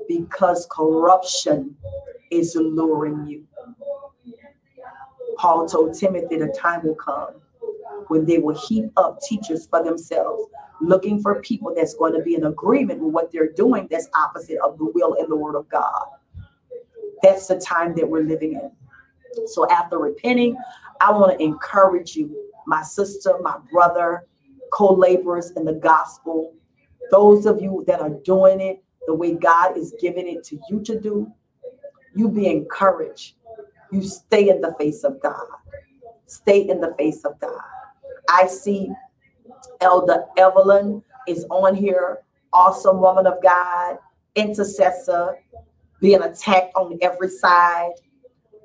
because 0.08 0.68
corruption 0.72 1.76
is 2.32 2.56
luring 2.56 3.28
you. 3.28 3.46
Paul 5.38 5.68
told 5.68 5.98
Timothy 5.98 6.38
the 6.38 6.56
time 6.58 6.84
will 6.84 6.96
come 6.96 7.34
when 8.08 8.26
they 8.26 8.38
will 8.38 8.58
heap 8.68 8.92
up 8.98 9.20
teachers 9.22 9.68
for 9.68 9.84
themselves, 9.84 10.44
looking 10.82 11.22
for 11.22 11.42
people 11.42 11.74
that's 11.76 11.94
going 11.96 12.14
to 12.14 12.22
be 12.22 12.36
in 12.36 12.46
agreement 12.46 13.00
with 13.00 13.14
what 13.14 13.32
they're 13.32 13.52
doing 13.52 13.88
that's 13.90 14.10
opposite 14.16 14.58
of 14.64 14.78
the 14.78 14.86
will 14.94 15.16
and 15.16 15.30
the 15.30 15.36
word 15.36 15.56
of 15.56 15.68
God. 15.70 16.06
That's 17.22 17.48
the 17.48 17.60
time 17.60 17.96
that 17.96 18.08
we're 18.08 18.24
living 18.24 18.54
in. 18.54 18.72
So 19.48 19.70
after 19.70 19.98
repenting, 19.98 20.58
I 21.02 21.12
want 21.12 21.38
to 21.38 21.44
encourage 21.44 22.16
you, 22.16 22.50
my 22.68 22.84
sister, 22.84 23.38
my 23.42 23.58
brother, 23.72 24.28
co-laborers 24.72 25.52
in 25.52 25.66
the 25.66 25.74
gospel, 25.74 26.54
those 27.12 27.46
of 27.46 27.62
you 27.62 27.84
that 27.88 28.00
are 28.00 28.10
doing 28.10 28.62
it 28.62 28.84
the 29.08 29.14
way 29.14 29.34
God 29.34 29.78
is 29.78 29.94
giving 30.00 30.28
it 30.28 30.44
to 30.46 30.60
you 30.70 30.82
to 30.82 31.00
do, 31.00 31.32
you 32.16 32.30
be 32.30 32.48
encouraged. 32.48 33.36
You 33.92 34.04
stay 34.04 34.50
in 34.50 34.62
the 34.62 34.74
face 34.80 35.04
of 35.04 35.22
God. 35.22 35.48
Stay 36.26 36.68
in 36.68 36.82
the 36.82 36.96
face 36.98 37.26
of 37.26 37.40
God. 37.40 37.62
I 38.30 38.48
see 38.48 38.90
Elder 39.82 40.26
Evelyn 40.38 41.04
is 41.28 41.46
on 41.50 41.76
here, 41.76 42.20
awesome 42.54 43.00
woman 43.00 43.28
of 43.28 43.42
God, 43.44 43.98
intercessor, 44.36 45.38
being 46.00 46.22
attacked 46.22 46.74
on 46.76 46.98
every 47.02 47.30
side. 47.30 47.92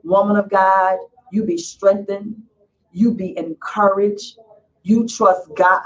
Woman 0.02 0.36
of 0.36 0.48
God, 0.48 0.98
you 1.32 1.44
be 1.44 1.58
strengthened, 1.58 2.40
you 2.92 3.12
be 3.12 3.36
encouraged, 3.36 4.38
you 4.82 5.06
trust 5.06 5.48
God. 5.56 5.82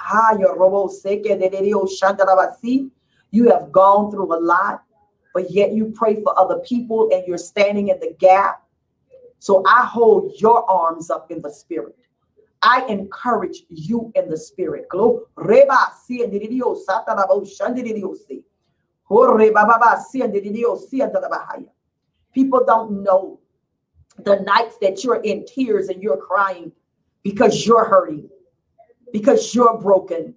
You 3.32 3.50
have 3.50 3.72
gone 3.72 4.12
through 4.12 4.32
a 4.34 4.38
lot, 4.38 4.84
but 5.34 5.50
yet 5.50 5.72
you 5.72 5.92
pray 5.94 6.22
for 6.22 6.38
other 6.38 6.60
people 6.60 7.08
and 7.12 7.26
you're 7.26 7.38
standing 7.38 7.88
in 7.88 7.98
the 7.98 8.14
gap. 8.18 8.62
So 9.40 9.64
I 9.66 9.84
hold 9.84 10.32
your 10.38 10.70
arms 10.70 11.10
up 11.10 11.32
in 11.32 11.42
the 11.42 11.50
spirit. 11.50 11.96
I 12.62 12.84
encourage 12.88 13.64
you 13.68 14.12
in 14.14 14.30
the 14.30 14.36
spirit. 14.36 14.88
People 22.34 22.64
don't 22.64 23.02
know 23.02 23.40
the 24.18 24.36
nights 24.40 24.76
that 24.80 25.02
you're 25.02 25.22
in 25.22 25.44
tears 25.46 25.88
and 25.88 26.02
you're 26.02 26.16
crying 26.18 26.70
because 27.22 27.66
you're 27.66 27.84
hurting, 27.84 28.28
because 29.12 29.54
you're 29.54 29.78
broken, 29.80 30.34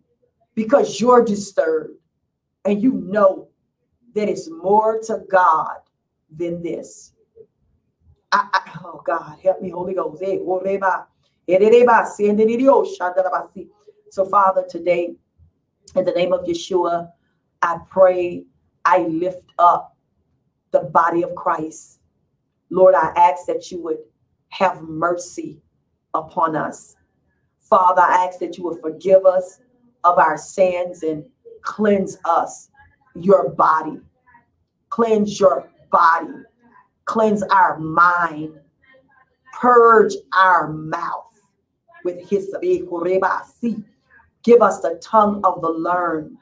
because 0.56 1.00
you're 1.00 1.24
disturbed, 1.24 2.00
and 2.66 2.82
you 2.82 2.93
know 2.93 3.47
that 4.16 4.28
it's 4.28 4.49
more 4.49 4.99
to 5.03 5.24
God 5.30 5.78
than 6.36 6.61
this. 6.61 7.13
I, 8.32 8.47
I, 8.53 8.80
oh 8.84 9.01
God, 9.05 9.38
help 9.41 9.61
me, 9.61 9.70
Holy 9.70 9.93
Ghost. 9.93 10.24
So, 14.09 14.26
Father, 14.26 14.66
today, 14.68 15.16
in 15.95 16.05
the 16.05 16.11
name 16.11 16.34
of 16.34 16.45
Yeshua, 16.45 17.11
I 17.61 17.78
pray, 17.89 18.43
I 18.84 18.99
lift 18.99 19.45
up 19.59 19.95
the 20.72 20.82
body 20.82 21.24
of 21.24 21.36
Christ. 21.36 22.01
Lord, 22.70 22.95
I 22.95 23.13
ask 23.16 23.45
that 23.45 23.72
you 23.72 23.82
would 23.84 23.99
have 24.49 24.82
mercy 24.82 25.61
upon 26.13 26.55
us. 26.55 26.95
Father, 27.59 28.01
I 28.01 28.26
ask 28.26 28.39
that 28.39 28.57
you 28.57 28.63
would 28.66 28.82
forgive 28.82 29.26
us 29.26 29.59
of 30.03 30.18
our 30.18 30.38
sins 30.38 31.03
and 31.03 31.26
cleanse 31.66 32.18
us, 32.24 32.70
your 33.16 33.49
body. 33.49 33.99
Cleanse 34.89 35.39
your 35.39 35.70
body. 35.91 36.34
Cleanse 37.03 37.43
our 37.43 37.78
mind. 37.78 38.53
Purge 39.59 40.13
our 40.34 40.72
mouth 40.72 41.39
with 42.03 42.28
hyssop. 42.30 42.61
Give 42.61 44.61
us 44.61 44.80
the 44.80 45.01
tongue 45.03 45.41
of 45.43 45.61
the 45.61 45.70
learned. 45.70 46.38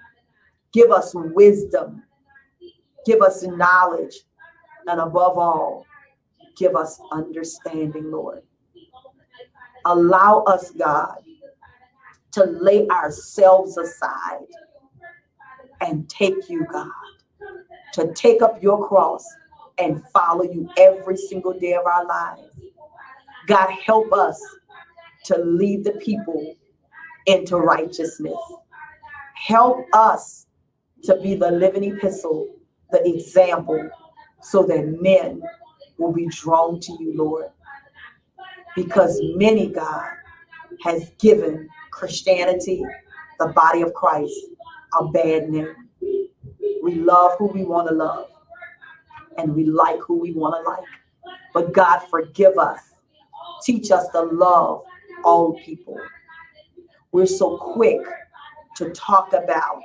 Give 0.71 0.91
us 0.91 1.13
wisdom. 1.15 2.03
Give 3.05 3.21
us 3.21 3.43
knowledge. 3.43 4.15
And 4.87 4.99
above 4.99 5.37
all, 5.37 5.85
give 6.57 6.75
us 6.75 6.99
understanding, 7.11 8.11
Lord. 8.11 8.43
Allow 9.85 10.43
us, 10.43 10.71
God, 10.71 11.17
to 12.31 12.43
lay 12.43 12.87
ourselves 12.87 13.77
aside 13.77 14.47
and 15.83 16.09
take 16.09 16.49
you, 16.49 16.65
God, 16.71 16.87
to 17.93 18.11
take 18.13 18.41
up 18.41 18.61
your 18.63 18.87
cross 18.87 19.25
and 19.77 20.03
follow 20.13 20.43
you 20.43 20.69
every 20.77 21.17
single 21.17 21.57
day 21.59 21.73
of 21.73 21.85
our 21.85 22.05
lives. 22.05 22.49
God, 23.47 23.69
help 23.85 24.11
us 24.13 24.41
to 25.25 25.37
lead 25.37 25.83
the 25.83 25.93
people 25.93 26.55
into 27.25 27.57
righteousness. 27.57 28.37
Help 29.35 29.85
us 29.93 30.47
to 31.03 31.19
be 31.21 31.35
the 31.35 31.51
living 31.51 31.83
epistle, 31.83 32.55
the 32.91 33.05
example, 33.07 33.89
so 34.41 34.63
that 34.63 35.01
men 35.01 35.41
will 35.97 36.13
be 36.13 36.27
drawn 36.27 36.79
to 36.79 36.91
you, 36.99 37.13
Lord. 37.15 37.47
Because 38.75 39.19
many, 39.35 39.67
God, 39.67 40.09
has 40.83 41.11
given 41.19 41.67
Christianity, 41.91 42.83
the 43.39 43.47
body 43.47 43.81
of 43.81 43.93
Christ, 43.93 44.33
a 44.99 45.07
bad 45.07 45.49
name. 45.49 45.75
We 46.83 46.95
love 46.95 47.33
who 47.37 47.47
we 47.47 47.63
want 47.63 47.87
to 47.89 47.95
love, 47.95 48.27
and 49.37 49.55
we 49.55 49.65
like 49.65 49.99
who 50.01 50.19
we 50.19 50.33
want 50.33 50.55
to 50.63 50.69
like. 50.69 50.83
But 51.53 51.73
God, 51.73 51.99
forgive 52.09 52.57
us. 52.57 52.79
Teach 53.63 53.91
us 53.91 54.07
to 54.09 54.21
love 54.21 54.83
all 55.23 55.59
people. 55.63 55.97
We're 57.11 57.25
so 57.25 57.57
quick 57.57 58.01
to 58.77 58.89
talk 58.89 59.33
about 59.33 59.81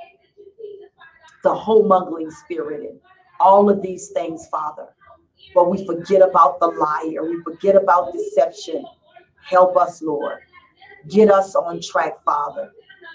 the 1.43 1.53
homongering 1.53 2.31
spirit 2.31 2.89
and 2.89 2.99
all 3.39 3.69
of 3.69 3.81
these 3.81 4.09
things, 4.09 4.47
Father. 4.47 4.87
But 5.55 5.69
we 5.69 5.85
forget 5.85 6.21
about 6.21 6.59
the 6.59 6.67
liar. 6.67 7.23
We 7.23 7.41
forget 7.43 7.75
about 7.75 8.11
deception. 8.11 8.85
Help 9.41 9.77
us, 9.77 10.01
Lord. 10.01 10.39
Get 11.07 11.31
us 11.31 11.55
on 11.55 11.81
track, 11.81 12.23
Father. 12.23 12.71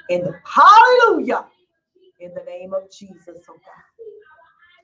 And 0.08 0.34
hallelujah. 0.44 1.44
In 2.24 2.32
the 2.32 2.42
name 2.50 2.72
of 2.72 2.90
Jesus, 2.90 3.44
oh 3.50 3.52
God. 3.52 3.84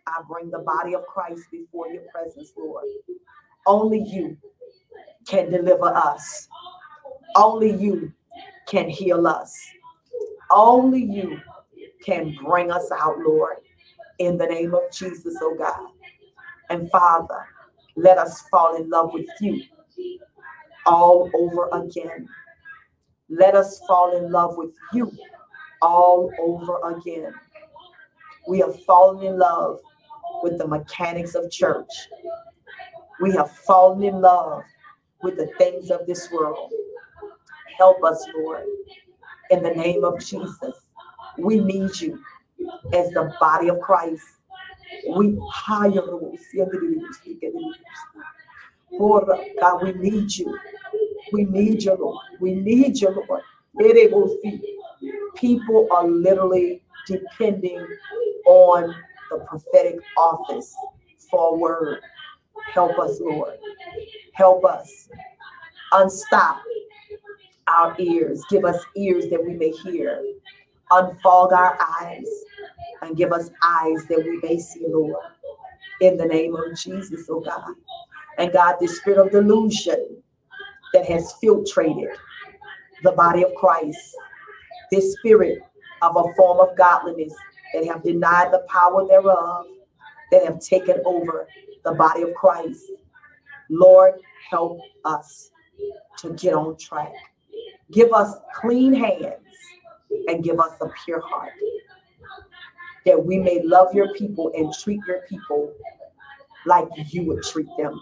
I 0.07 0.21
bring 0.29 0.51
the 0.51 0.59
body 0.59 0.95
of 0.95 1.07
Christ 1.07 1.45
before 1.51 1.89
your 1.89 2.03
presence, 2.13 2.53
Lord. 2.55 2.85
Only 3.67 3.99
you 3.99 4.37
can 5.27 5.51
deliver 5.51 5.87
us. 5.87 6.49
Only 7.35 7.73
you 7.73 8.13
can 8.69 8.91
heal 8.91 9.27
us. 9.27 9.59
Only 10.51 11.03
you 11.03 11.41
can 12.05 12.37
bring 12.45 12.71
us 12.71 12.91
out, 12.93 13.19
Lord, 13.21 13.57
in 14.19 14.37
the 14.37 14.45
name 14.47 14.75
of 14.75 14.83
Jesus, 14.93 15.35
oh 15.41 15.57
God. 15.59 15.89
And 16.69 16.91
Father, 16.91 17.47
let 17.97 18.19
us 18.19 18.43
fall 18.51 18.77
in 18.77 18.91
love 18.91 19.15
with 19.15 19.29
you 19.41 19.63
all 20.85 21.31
over 21.35 21.71
again. 21.73 22.29
Let 23.31 23.55
us 23.55 23.81
fall 23.89 24.15
in 24.19 24.31
love 24.31 24.59
with 24.59 24.75
you 24.93 25.11
all 25.83 26.31
over 26.41 26.79
again. 26.97 27.33
We 28.49 28.59
have 28.61 28.83
fallen 28.85 29.25
in 29.25 29.39
love 29.39 29.81
with 30.43 30.59
the 30.59 30.67
mechanics 30.67 31.35
of 31.35 31.51
church. 31.51 31.91
We 33.21 33.33
have 33.33 33.51
fallen 33.51 34.03
in 34.03 34.21
love 34.21 34.63
with 35.23 35.37
the 35.37 35.49
things 35.59 35.91
of 35.91 36.07
this 36.07 36.31
world. 36.31 36.73
Help 37.77 38.03
us, 38.05 38.27
Lord, 38.37 38.65
in 39.51 39.63
the 39.63 39.71
name 39.71 40.05
of 40.05 40.21
Jesus. 40.21 40.75
We 41.39 41.61
need 41.61 41.99
you 42.01 42.23
as 42.93 43.11
the 43.11 43.33
body 43.41 43.69
of 43.69 43.81
Christ. 43.81 44.25
We 45.09 45.39
hire 45.51 45.91
God, 49.61 49.83
we 49.83 49.93
need 49.93 50.35
you. 50.37 50.59
We 51.33 51.45
need 51.45 51.83
you, 51.83 51.95
Lord. 51.95 52.19
We 52.41 52.55
need 52.55 53.01
you, 53.01 53.11
Lord. 53.29 53.43
People 55.37 55.89
are 55.91 56.07
literally 56.07 56.83
depending 57.07 57.87
on 58.47 58.95
the 59.31 59.39
prophetic 59.39 59.97
office 60.19 60.75
for 61.31 61.55
a 61.55 61.59
word. 61.59 62.01
Help 62.73 62.99
us, 62.99 63.21
Lord. 63.21 63.59
Help 64.35 64.65
us. 64.65 65.09
Unstop 65.93 66.61
our 67.69 67.95
ears. 67.99 68.45
Give 68.51 68.65
us 68.65 68.85
ears 68.97 69.29
that 69.31 69.45
we 69.45 69.55
may 69.55 69.71
hear. 69.71 70.23
Unfog 70.91 71.53
our 71.53 71.79
eyes 72.01 72.27
and 73.03 73.17
give 73.17 73.33
us 73.33 73.51
eyes 73.63 74.05
that 74.09 74.25
we 74.25 74.41
may 74.43 74.59
see, 74.59 74.85
Lord. 74.89 75.25
In 76.01 76.17
the 76.17 76.27
name 76.27 76.55
of 76.57 76.77
Jesus, 76.77 77.27
oh 77.31 77.41
God. 77.41 77.75
And 78.39 78.53
God, 78.53 78.77
the 78.81 78.89
spirit 78.89 79.19
of 79.19 79.31
delusion 79.31 80.23
that 80.93 81.07
has 81.07 81.35
filtrated 81.43 82.15
the 83.03 83.13
body 83.13 83.43
of 83.43 83.55
Christ, 83.55 84.17
this 84.91 85.15
spirit 85.15 85.59
of 86.03 86.17
a 86.17 86.35
form 86.35 86.61
of 86.61 86.77
godliness 86.77 87.35
that 87.75 87.87
have 87.87 88.03
denied 88.03 88.53
the 88.53 88.65
power 88.69 89.07
thereof, 89.07 89.67
that 90.33 90.45
have 90.45 90.61
taken 90.61 90.97
over 91.05 91.47
the 91.85 91.93
body 91.93 92.23
of 92.23 92.35
Christ. 92.35 92.85
Lord, 93.69 94.15
help 94.49 94.79
us 95.05 95.51
to 96.19 96.33
get 96.35 96.55
on 96.55 96.77
track. 96.77 97.13
Give 97.93 98.13
us 98.13 98.35
clean 98.55 98.93
hands 98.93 99.35
and 100.29 100.43
give 100.43 100.61
us 100.61 100.73
a 100.81 100.89
pure 101.05 101.21
heart 101.21 101.53
that 103.07 103.25
we 103.25 103.39
may 103.39 103.63
love 103.63 103.95
your 103.95 104.13
people 104.15 104.53
and 104.57 104.73
treat 104.73 105.01
your 105.07 105.23
people 105.29 105.73
like 106.67 106.87
you 107.09 107.25
would 107.25 107.43
treat 107.43 107.69
them, 107.79 107.99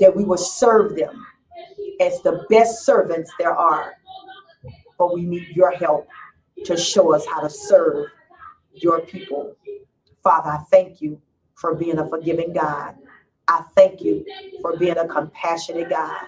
that 0.00 0.14
we 0.14 0.24
will 0.24 0.38
serve 0.38 0.96
them 0.96 1.24
as 2.00 2.20
the 2.22 2.44
best 2.50 2.84
servants 2.84 3.32
there 3.38 3.54
are. 3.54 3.94
But 4.98 5.14
we 5.14 5.22
need 5.22 5.48
your 5.54 5.72
help 5.72 6.08
to 6.64 6.76
show 6.76 7.14
us 7.14 7.26
how 7.26 7.40
to 7.40 7.50
serve 7.50 8.06
your 8.72 9.00
people. 9.00 9.56
Father, 10.22 10.50
I 10.50 10.58
thank 10.70 11.00
you 11.00 11.20
for 11.54 11.74
being 11.74 11.98
a 11.98 12.08
forgiving 12.08 12.52
God. 12.52 12.94
I 13.48 13.62
thank 13.76 14.00
you 14.00 14.24
for 14.62 14.76
being 14.76 14.96
a 14.96 15.06
compassionate 15.06 15.90
God. 15.90 16.20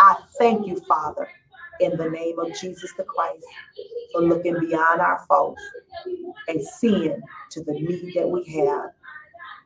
I 0.00 0.16
thank 0.38 0.66
you, 0.66 0.80
Father, 0.80 1.28
in 1.80 1.96
the 1.96 2.10
name 2.10 2.38
of 2.38 2.52
Jesus 2.54 2.92
the 2.96 3.04
Christ, 3.04 3.44
for 4.12 4.22
looking 4.22 4.58
beyond 4.58 5.00
our 5.00 5.24
faults 5.28 5.62
and 6.48 6.62
seeing 6.62 7.20
to 7.50 7.62
the 7.62 7.72
need 7.72 8.14
that 8.16 8.28
we 8.28 8.44
have 8.56 8.90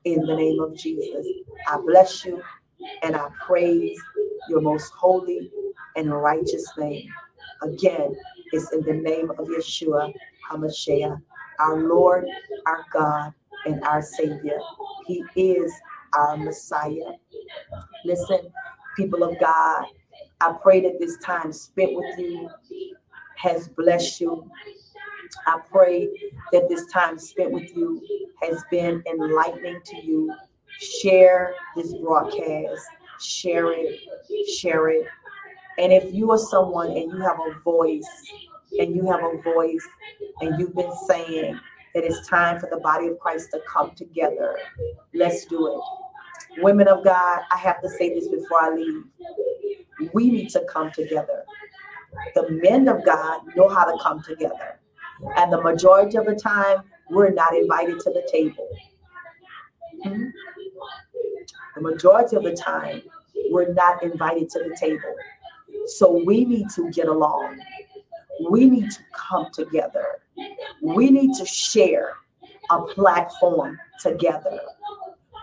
in 0.05 0.21
the 0.27 0.37
name 0.37 0.61
of 0.61 0.77
Jesus. 0.77 1.27
I 1.67 1.79
bless 1.79 2.25
you 2.25 2.43
and 3.03 3.17
I 3.17 3.29
praise 3.47 3.99
your 4.49 4.61
most 4.61 4.93
holy 4.93 5.51
and 5.97 6.13
righteous 6.13 6.71
name. 6.79 7.09
Again, 7.63 8.15
it's 8.53 8.73
in 8.73 8.83
the 8.83 8.93
name 8.93 9.31
of 9.31 9.47
Yeshua 9.47 10.13
HaMashiach, 10.51 11.21
our 11.61 11.81
Lord, 11.81 12.27
our 12.67 12.85
God, 12.93 13.33
and 13.67 13.83
our 13.85 14.03
Savior. 14.03 14.59
He 15.07 15.25
is 15.37 15.73
our 16.15 16.37
Messiah. 16.37 17.13
Listen, 18.05 18.41
people 18.97 19.23
of 19.23 19.39
God, 19.39 19.85
I 20.41 20.53
pray 20.63 20.81
that 20.81 20.99
this 20.99 21.19
time 21.19 21.53
spent 21.53 21.95
with 21.95 22.19
you 22.19 22.51
has 23.37 23.69
blessed 23.69 24.21
you. 24.21 24.51
I 25.47 25.61
pray 25.71 26.09
that 26.53 26.69
this 26.69 26.87
time 26.87 27.19
spent 27.19 27.53
with 27.53 27.75
you 27.77 28.01
has 28.43 28.63
been 28.71 29.03
enlightening 29.09 29.81
to 29.85 29.97
you. 30.05 30.35
Share 30.79 31.55
this 31.77 31.95
broadcast, 31.95 32.87
share 33.25 33.73
it, 33.73 34.01
share 34.57 34.89
it. 34.89 35.07
And 35.79 35.93
if 35.93 36.13
you 36.13 36.31
are 36.33 36.39
someone 36.39 36.89
and 36.89 37.11
you 37.11 37.21
have 37.21 37.39
a 37.41 37.59
voice, 37.61 38.09
and 38.79 38.95
you 38.95 39.11
have 39.11 39.21
a 39.23 39.41
voice, 39.43 39.87
and 40.41 40.59
you've 40.59 40.75
been 40.75 40.93
saying 41.07 41.59
that 41.95 42.05
it's 42.05 42.27
time 42.29 42.59
for 42.59 42.69
the 42.71 42.79
body 42.79 43.09
of 43.09 43.19
Christ 43.19 43.51
to 43.53 43.61
come 43.69 43.93
together, 43.95 44.57
let's 45.15 45.45
do 45.47 45.67
it. 45.67 46.63
Women 46.63 46.89
of 46.89 47.05
God, 47.05 47.41
I 47.51 47.57
have 47.57 47.81
to 47.83 47.89
say 47.89 48.13
this 48.15 48.29
before 48.29 48.63
I 48.63 48.75
leave. 48.75 49.05
we 50.13 50.31
need 50.31 50.51
to 50.51 50.65
come 50.71 50.91
together. 50.91 51.45
The 52.35 52.49
men 52.63 52.89
of 52.89 53.05
God 53.05 53.41
know 53.57 53.69
how 53.69 53.85
to 53.85 53.97
come 54.03 54.23
together. 54.23 54.81
And 55.37 55.53
the 55.53 55.61
majority 55.63 56.19
of 56.19 56.27
the 56.27 56.35
time, 56.35 56.83
we're 57.11 57.31
not 57.31 57.55
invited 57.55 58.01
to 58.01 58.11
the 58.11 58.27
table. 58.31 58.69
Hmm? 60.03 60.27
The 61.75 61.81
majority 61.81 62.37
of 62.37 62.43
the 62.43 62.55
time, 62.55 63.03
we're 63.51 63.73
not 63.73 64.03
invited 64.03 64.51
to 64.51 64.61
the 64.61 64.77
table. 64.77 65.15
So 65.87 66.23
we 66.25 66.45
need 66.45 66.69
to 66.77 66.91
get 66.91 67.09
along. 67.09 67.59
We 68.51 68.69
need 68.69 68.91
to 68.91 69.01
come 69.13 69.49
together. 69.53 70.21
We 70.81 71.11
need 71.11 71.35
to 71.37 71.47
share 71.47 72.15
a 72.71 72.83
platform 72.83 73.79
together. 74.01 74.61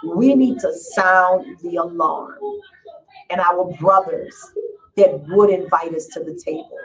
We 0.06 0.36
need 0.36 0.60
to 0.60 0.74
sound 0.74 1.58
the 1.62 1.78
alarm. 1.78 2.38
And 3.30 3.41
our 3.41 3.72
brothers 3.80 4.36
that 4.97 5.26
would 5.28 5.50
invite 5.50 5.93
us 5.93 6.08
to 6.08 6.20
the 6.22 6.39
table, 6.43 6.78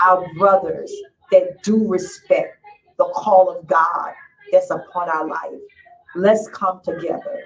our 0.00 0.26
brothers 0.34 0.92
that 1.30 1.62
do 1.62 1.86
respect 1.86 2.58
the 2.96 3.04
call 3.14 3.48
of 3.48 3.66
God 3.66 4.12
that's 4.50 4.70
upon 4.70 5.08
our 5.08 5.26
life. 5.26 5.60
Let's 6.14 6.48
come 6.48 6.80
together. 6.84 7.44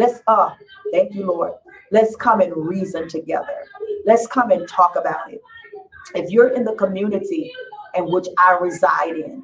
Let's, 0.00 0.22
uh, 0.26 0.54
thank 0.92 1.14
you, 1.14 1.26
Lord. 1.26 1.52
Let's 1.90 2.16
come 2.16 2.40
and 2.40 2.56
reason 2.56 3.06
together. 3.06 3.66
Let's 4.06 4.26
come 4.26 4.50
and 4.50 4.66
talk 4.66 4.96
about 4.96 5.30
it. 5.30 5.42
If 6.14 6.30
you're 6.30 6.54
in 6.54 6.64
the 6.64 6.72
community 6.72 7.52
in 7.94 8.10
which 8.10 8.26
I 8.38 8.56
reside 8.58 9.16
in, 9.16 9.42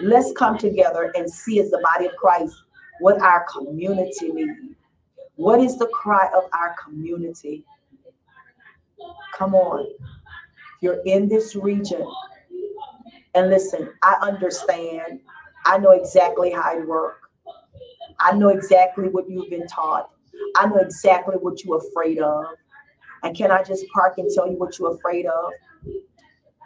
let's 0.00 0.32
come 0.32 0.56
together 0.56 1.12
and 1.14 1.30
see 1.30 1.60
as 1.60 1.70
the 1.70 1.78
body 1.92 2.06
of 2.06 2.16
Christ 2.16 2.54
what 3.00 3.20
our 3.20 3.44
community 3.52 4.32
needs. 4.32 4.76
What 5.34 5.60
is 5.60 5.78
the 5.78 5.88
cry 5.88 6.26
of 6.34 6.44
our 6.54 6.74
community? 6.82 7.62
Come 9.34 9.54
on. 9.54 9.86
You're 10.80 11.02
in 11.04 11.28
this 11.28 11.54
region. 11.54 12.02
And 13.34 13.50
listen, 13.50 13.90
I 14.02 14.16
understand. 14.22 15.20
I 15.66 15.76
know 15.76 15.90
exactly 15.90 16.50
how 16.50 16.78
it 16.78 16.88
works. 16.88 17.25
I 18.20 18.32
know 18.32 18.48
exactly 18.48 19.08
what 19.08 19.28
you've 19.28 19.50
been 19.50 19.66
taught. 19.66 20.10
I 20.56 20.66
know 20.66 20.76
exactly 20.76 21.36
what 21.36 21.64
you're 21.64 21.78
afraid 21.78 22.18
of. 22.18 22.44
And 23.22 23.36
can 23.36 23.50
I 23.50 23.62
just 23.62 23.86
park 23.88 24.18
and 24.18 24.30
tell 24.32 24.46
you 24.46 24.56
what 24.56 24.78
you're 24.78 24.94
afraid 24.94 25.26
of? 25.26 25.52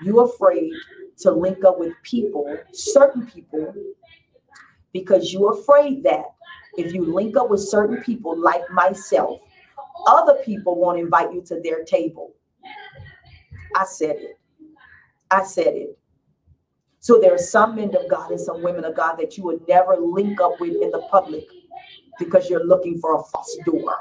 You're 0.02 0.24
afraid 0.24 0.72
to 1.18 1.30
link 1.30 1.64
up 1.64 1.78
with 1.78 1.92
people, 2.02 2.56
certain 2.72 3.26
people, 3.26 3.74
because 4.92 5.32
you're 5.32 5.58
afraid 5.60 6.02
that 6.04 6.24
if 6.76 6.94
you 6.94 7.04
link 7.04 7.36
up 7.36 7.50
with 7.50 7.60
certain 7.60 8.02
people 8.02 8.36
like 8.38 8.68
myself, 8.70 9.40
other 10.06 10.36
people 10.44 10.76
won't 10.76 10.98
invite 10.98 11.32
you 11.32 11.42
to 11.42 11.60
their 11.62 11.84
table. 11.84 12.32
I 13.76 13.84
said 13.84 14.16
it. 14.16 14.38
I 15.30 15.44
said 15.44 15.74
it. 15.74 15.98
So 17.00 17.18
there 17.18 17.34
are 17.34 17.38
some 17.38 17.76
men 17.76 17.94
of 17.96 18.08
God 18.08 18.30
and 18.30 18.40
some 18.40 18.62
women 18.62 18.84
of 18.84 18.94
God 18.94 19.16
that 19.16 19.36
you 19.36 19.44
would 19.44 19.66
never 19.66 19.96
link 19.96 20.40
up 20.40 20.60
with 20.60 20.76
in 20.80 20.90
the 20.90 21.00
public 21.10 21.46
because 22.18 22.50
you're 22.50 22.66
looking 22.66 22.98
for 22.98 23.16
a 23.16 23.22
false 23.22 23.58
door. 23.64 23.96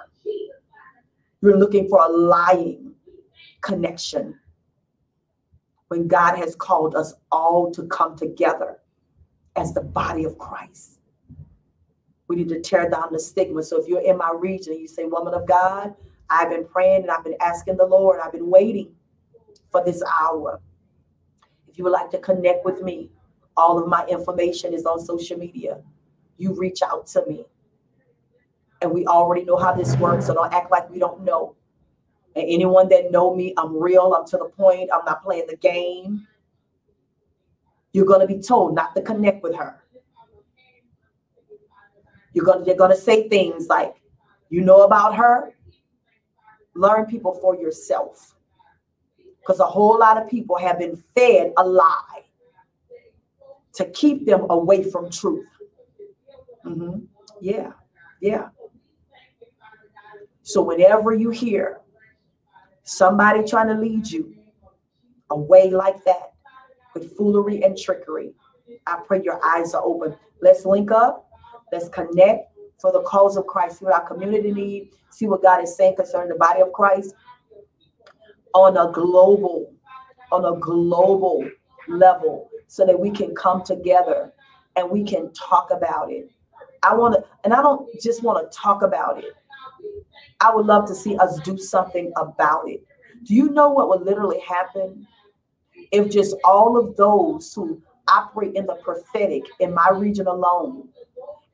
You're 1.42 1.58
looking 1.58 1.88
for 1.88 2.04
a 2.04 2.10
lying 2.10 2.94
connection. 3.62 4.38
When 5.88 6.08
God 6.08 6.36
has 6.38 6.56
called 6.56 6.96
us 6.96 7.14
all 7.32 7.72
to 7.72 7.88
come 7.88 8.18
together 8.18 8.80
as 9.56 9.74
the 9.74 9.82
body 9.82 10.26
of 10.26 10.38
Christ. 10.38 11.00
We 12.28 12.36
need 12.36 12.50
to 12.50 12.62
tear 12.62 12.90
down 12.90 13.08
the 13.12 13.20
stigma. 13.20 13.64
So 13.64 13.82
if 13.82 13.88
you're 13.88 14.02
in 14.02 14.18
my 14.18 14.32
region, 14.38 14.80
you 14.80 14.88
say, 14.88 15.06
Woman 15.06 15.34
of 15.34 15.48
God, 15.48 15.96
I've 16.30 16.50
been 16.50 16.66
praying 16.66 17.04
and 17.04 17.12
I've 17.12 17.24
been 17.24 17.38
asking 17.42 17.78
the 17.78 17.86
Lord, 17.86 18.20
I've 18.24 18.32
been 18.32 18.50
waiting 18.50 18.94
for 19.72 19.84
this 19.84 20.04
hour. 20.22 20.62
You 21.80 21.86
would 21.86 21.94
like 21.94 22.12
to 22.12 22.18
connect 22.18 22.66
with 22.66 22.82
me, 22.82 23.10
all 23.56 23.82
of 23.82 23.88
my 23.88 24.06
information 24.08 24.74
is 24.74 24.86
on 24.86 25.00
social 25.00 25.38
media. 25.38 25.80
You 26.36 26.54
reach 26.54 26.82
out 26.82 27.08
to 27.08 27.26
me. 27.26 27.46
And 28.82 28.92
we 28.92 29.06
already 29.06 29.46
know 29.46 29.56
how 29.56 29.72
this 29.72 29.96
works, 29.96 30.26
so 30.26 30.34
don't 30.34 30.52
act 30.54 30.72
like 30.72 30.90
we 30.90 31.00
don't 31.00 31.22
know. 31.24 31.56
And 32.36 32.44
anyone 32.50 32.90
that 32.90 33.14
know 33.14 33.34
me, 33.34 33.54
I'm 33.56 33.82
real, 33.82 34.14
I'm 34.14 34.28
to 34.28 34.38
the 34.38 34.50
point, 34.50 34.90
I'm 34.94 35.06
not 35.06 35.24
playing 35.24 35.48
the 35.48 35.56
game. 35.56 36.28
You're 37.94 38.06
to 38.20 38.28
be 38.28 38.42
told 38.42 38.76
not 38.76 38.94
to 38.96 39.02
connect 39.02 39.42
with 39.42 39.56
her. 39.56 39.82
You're 42.34 42.44
to, 42.44 42.66
they're 42.66 42.76
to 42.90 42.98
say 42.98 43.30
things 43.30 43.68
like, 43.68 43.96
you 44.50 44.60
know 44.60 44.82
about 44.82 45.16
her? 45.16 45.54
Learn 46.76 47.06
people 47.06 47.36
for 47.36 47.56
yourself. 47.56 48.36
Because 49.50 49.62
a 49.62 49.66
whole 49.66 49.98
lot 49.98 50.22
of 50.22 50.30
people 50.30 50.60
have 50.60 50.78
been 50.78 50.96
fed 51.16 51.54
a 51.58 51.68
lie 51.68 52.22
to 53.74 53.86
keep 53.86 54.28
them 54.28 54.46
away 54.48 54.84
from 54.84 55.10
truth. 55.10 55.48
Mm-hmm. 56.64 57.00
Yeah, 57.42 57.72
yeah. 58.22 58.50
So 60.44 60.62
whenever 60.62 61.16
you 61.16 61.32
hear 61.32 61.82
somebody 62.84 63.44
trying 63.44 63.70
to 63.70 63.74
lead 63.74 64.12
you 64.12 64.36
away 65.32 65.72
like 65.72 66.04
that, 66.04 66.34
with 66.94 67.18
foolery 67.18 67.64
and 67.64 67.76
trickery. 67.76 68.34
I 68.86 69.00
pray 69.04 69.24
your 69.24 69.44
eyes 69.44 69.74
are 69.74 69.84
open. 69.84 70.16
Let's 70.44 70.64
link 70.64 70.92
up. 70.92 71.28
Let's 71.72 71.90
connect 71.90 72.52
for 72.80 72.92
the 72.92 73.02
cause 73.02 73.36
of 73.36 73.48
Christ. 73.48 73.80
See 73.80 73.86
what 73.86 73.96
our 73.96 74.08
community 74.08 74.52
need. 74.52 74.92
See 75.10 75.26
what 75.26 75.42
God 75.42 75.64
is 75.64 75.76
saying 75.76 75.96
concerning 75.96 76.30
the 76.30 76.36
body 76.36 76.62
of 76.62 76.72
Christ 76.72 77.16
on 78.54 78.78
a 78.78 78.92
global, 78.92 79.74
on 80.32 80.46
a 80.46 80.60
global 80.60 81.48
level, 81.88 82.50
so 82.68 82.86
that 82.86 83.00
we 83.00 83.12
can 83.12 83.34
come 83.36 83.64
together 83.64 84.32
and 84.76 84.90
we 84.90 85.04
can 85.04 85.32
talk 85.34 85.72
about 85.72 86.12
it. 86.12 86.30
I 86.84 86.96
want 86.96 87.16
to, 87.16 87.26
and 87.44 87.54
I 87.54 87.62
don't 87.62 87.88
just 88.02 88.24
want 88.24 88.50
to 88.50 88.58
talk 88.58 88.82
about 88.82 89.20
it. 89.20 89.34
I 90.40 90.54
would 90.54 90.66
love 90.66 90.88
to 90.88 90.96
see 90.96 91.18
us 91.18 91.40
do 91.42 91.58
something 91.58 92.12
about 92.16 92.70
it. 92.70 92.84
Do 93.24 93.36
you 93.36 93.50
know 93.50 93.70
what 93.70 93.90
would 93.90 94.02
literally 94.02 94.40
happen 94.40 95.06
if 95.92 96.10
just 96.10 96.36
all 96.44 96.78
of 96.78 96.96
those 96.96 97.54
who 97.54 97.82
operate 98.08 98.56
in 98.56 98.66
the 98.66 98.76
prophetic 98.76 99.44
in 99.60 99.74
my 99.74 99.90
region 99.90 100.28
alone, 100.28 100.88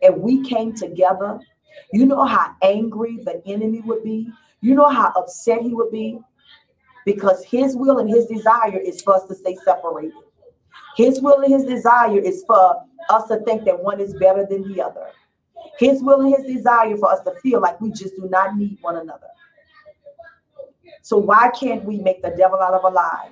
and 0.01 0.21
we 0.21 0.43
came 0.43 0.73
together, 0.73 1.39
you 1.91 2.05
know 2.05 2.25
how 2.25 2.55
angry 2.61 3.17
the 3.23 3.41
enemy 3.45 3.81
would 3.81 4.03
be? 4.03 4.29
You 4.61 4.75
know 4.75 4.89
how 4.89 5.11
upset 5.15 5.61
he 5.61 5.73
would 5.73 5.91
be? 5.91 6.19
Because 7.05 7.43
his 7.45 7.75
will 7.75 7.99
and 7.99 8.09
his 8.09 8.25
desire 8.25 8.77
is 8.77 9.01
for 9.01 9.15
us 9.15 9.25
to 9.27 9.35
stay 9.35 9.55
separated. 9.63 10.13
His 10.97 11.21
will 11.21 11.41
and 11.41 11.53
his 11.53 11.63
desire 11.65 12.19
is 12.19 12.43
for 12.45 12.81
us 13.09 13.27
to 13.27 13.37
think 13.41 13.63
that 13.65 13.81
one 13.81 13.99
is 13.99 14.13
better 14.15 14.45
than 14.45 14.67
the 14.73 14.81
other. 14.81 15.07
His 15.79 16.01
will 16.01 16.21
and 16.21 16.35
his 16.35 16.45
desire 16.45 16.97
for 16.97 17.11
us 17.11 17.21
to 17.25 17.31
feel 17.41 17.61
like 17.61 17.79
we 17.79 17.91
just 17.91 18.15
do 18.15 18.27
not 18.29 18.57
need 18.57 18.77
one 18.81 18.97
another. 18.97 19.27
So 21.01 21.17
why 21.17 21.51
can't 21.51 21.83
we 21.85 21.99
make 21.99 22.21
the 22.23 22.31
devil 22.31 22.59
out 22.59 22.73
of 22.73 22.83
a 22.83 22.89
lie? 22.89 23.29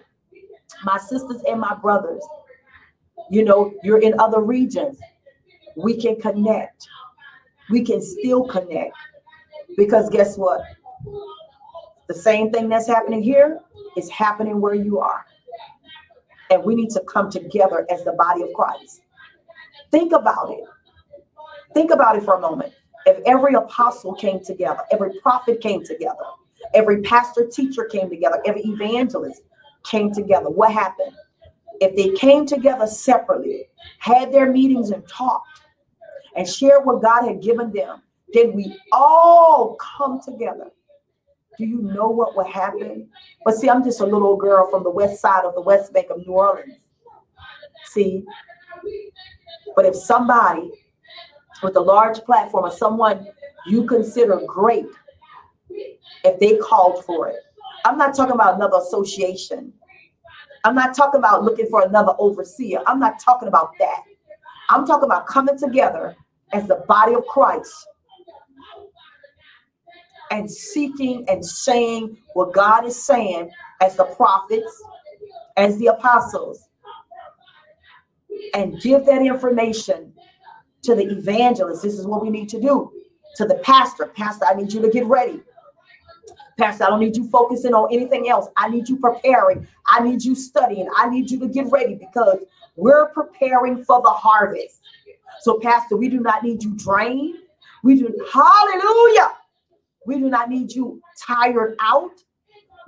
my 0.83 0.97
sisters 0.97 1.41
and 1.47 1.59
my 1.59 1.75
brothers. 1.75 2.23
You 3.29 3.45
know, 3.45 3.73
you're 3.83 4.01
in 4.01 4.19
other 4.19 4.41
regions. 4.41 4.99
We 5.75 5.99
can 5.99 6.19
connect. 6.19 6.87
We 7.69 7.83
can 7.83 8.01
still 8.01 8.45
connect. 8.45 8.95
Because 9.77 10.09
guess 10.09 10.37
what? 10.37 10.61
The 12.07 12.13
same 12.13 12.51
thing 12.51 12.69
that's 12.69 12.87
happening 12.87 13.23
here 13.23 13.59
is 13.95 14.09
happening 14.09 14.59
where 14.59 14.75
you 14.75 14.99
are. 14.99 15.25
And 16.49 16.63
we 16.63 16.75
need 16.75 16.89
to 16.91 17.01
come 17.01 17.29
together 17.29 17.85
as 17.89 18.03
the 18.03 18.13
body 18.13 18.43
of 18.43 18.53
Christ. 18.53 19.01
Think 19.91 20.11
about 20.11 20.51
it. 20.51 20.63
Think 21.73 21.91
about 21.91 22.17
it 22.17 22.23
for 22.23 22.35
a 22.35 22.39
moment. 22.39 22.73
If 23.05 23.19
every 23.25 23.53
apostle 23.53 24.13
came 24.13 24.43
together, 24.43 24.81
every 24.91 25.19
prophet 25.21 25.61
came 25.61 25.83
together, 25.83 26.23
every 26.73 27.01
pastor 27.01 27.47
teacher 27.47 27.85
came 27.85 28.09
together, 28.09 28.41
every 28.45 28.61
evangelist, 28.61 29.41
came 29.83 30.13
together. 30.13 30.49
What 30.49 30.71
happened? 30.71 31.13
If 31.81 31.95
they 31.95 32.11
came 32.17 32.45
together 32.45 32.87
separately, 32.87 33.65
had 33.99 34.31
their 34.31 34.51
meetings 34.51 34.91
and 34.91 35.07
talked 35.07 35.61
and 36.35 36.47
shared 36.47 36.85
what 36.85 37.01
God 37.01 37.27
had 37.27 37.41
given 37.41 37.71
them, 37.73 38.01
then 38.33 38.53
we 38.53 38.77
all 38.91 39.75
come 39.75 40.21
together. 40.21 40.71
Do 41.57 41.65
you 41.65 41.81
know 41.81 42.09
what 42.09 42.35
would 42.35 42.47
happen? 42.47 43.09
But 43.45 43.55
see, 43.55 43.69
I'm 43.69 43.83
just 43.83 44.01
a 44.01 44.05
little 44.05 44.35
girl 44.35 44.69
from 44.69 44.83
the 44.83 44.89
west 44.89 45.21
side 45.21 45.45
of 45.45 45.53
the 45.53 45.61
West 45.61 45.93
Bank 45.93 46.07
of 46.09 46.17
New 46.25 46.33
Orleans. 46.33 46.79
See? 47.85 48.23
But 49.75 49.85
if 49.85 49.95
somebody 49.95 50.71
with 51.61 51.75
a 51.75 51.81
large 51.81 52.19
platform 52.19 52.65
or 52.65 52.71
someone 52.71 53.27
you 53.67 53.85
consider 53.85 54.41
great, 54.47 54.87
if 56.23 56.39
they 56.39 56.57
called 56.57 57.05
for 57.05 57.29
it, 57.29 57.37
I'm 57.85 57.97
not 57.97 58.15
talking 58.15 58.33
about 58.33 58.55
another 58.55 58.77
association. 58.77 59.73
I'm 60.63 60.75
not 60.75 60.95
talking 60.95 61.19
about 61.19 61.43
looking 61.43 61.67
for 61.67 61.85
another 61.85 62.13
overseer. 62.17 62.79
I'm 62.87 62.99
not 62.99 63.19
talking 63.19 63.47
about 63.47 63.71
that. 63.79 64.03
I'm 64.69 64.85
talking 64.85 65.05
about 65.05 65.27
coming 65.27 65.57
together 65.57 66.15
as 66.53 66.67
the 66.67 66.83
body 66.87 67.13
of 67.13 67.25
Christ 67.25 67.87
and 70.31 70.49
seeking 70.49 71.25
and 71.29 71.45
saying 71.45 72.17
what 72.33 72.53
God 72.53 72.85
is 72.85 73.01
saying 73.01 73.51
as 73.81 73.95
the 73.95 74.05
prophets, 74.05 74.83
as 75.57 75.77
the 75.77 75.87
apostles, 75.87 76.69
and 78.53 78.79
give 78.81 79.05
that 79.05 79.21
information 79.21 80.13
to 80.83 80.95
the 80.95 81.03
evangelist. 81.03 81.81
This 81.83 81.97
is 81.97 82.05
what 82.05 82.21
we 82.21 82.29
need 82.29 82.49
to 82.49 82.61
do. 82.61 82.91
To 83.37 83.45
the 83.45 83.55
pastor, 83.55 84.07
Pastor, 84.07 84.45
I 84.45 84.53
need 84.53 84.71
you 84.71 84.81
to 84.81 84.89
get 84.89 85.05
ready. 85.05 85.41
Pastor, 86.57 86.83
I 86.83 86.89
don't 86.89 86.99
need 86.99 87.17
you 87.17 87.27
focusing 87.29 87.73
on 87.73 87.91
anything 87.91 88.29
else. 88.29 88.47
I 88.55 88.69
need 88.69 88.87
you 88.87 88.97
preparing. 88.97 89.67
I 89.87 90.03
need 90.03 90.23
you 90.23 90.35
studying. 90.35 90.87
I 90.95 91.09
need 91.09 91.31
you 91.31 91.39
to 91.39 91.47
get 91.47 91.71
ready 91.71 91.95
because 91.95 92.39
we're 92.75 93.09
preparing 93.09 93.83
for 93.83 94.01
the 94.03 94.09
harvest. 94.09 94.81
So, 95.41 95.59
Pastor, 95.59 95.97
we 95.97 96.09
do 96.09 96.19
not 96.19 96.43
need 96.43 96.63
you 96.63 96.75
drained. 96.75 97.35
We 97.83 97.95
do, 97.95 98.07
hallelujah. 98.31 99.31
We 100.05 100.19
do 100.19 100.29
not 100.29 100.49
need 100.49 100.71
you 100.71 101.01
tired 101.19 101.75
out. 101.79 102.11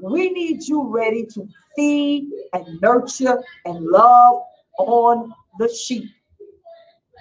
We 0.01 0.29
need 0.31 0.63
you 0.63 0.87
ready 0.87 1.25
to 1.33 1.47
feed 1.75 2.29
and 2.53 2.81
nurture 2.81 3.41
and 3.65 3.85
love 3.85 4.41
on 4.77 5.33
the 5.59 5.69
sheep. 5.69 6.09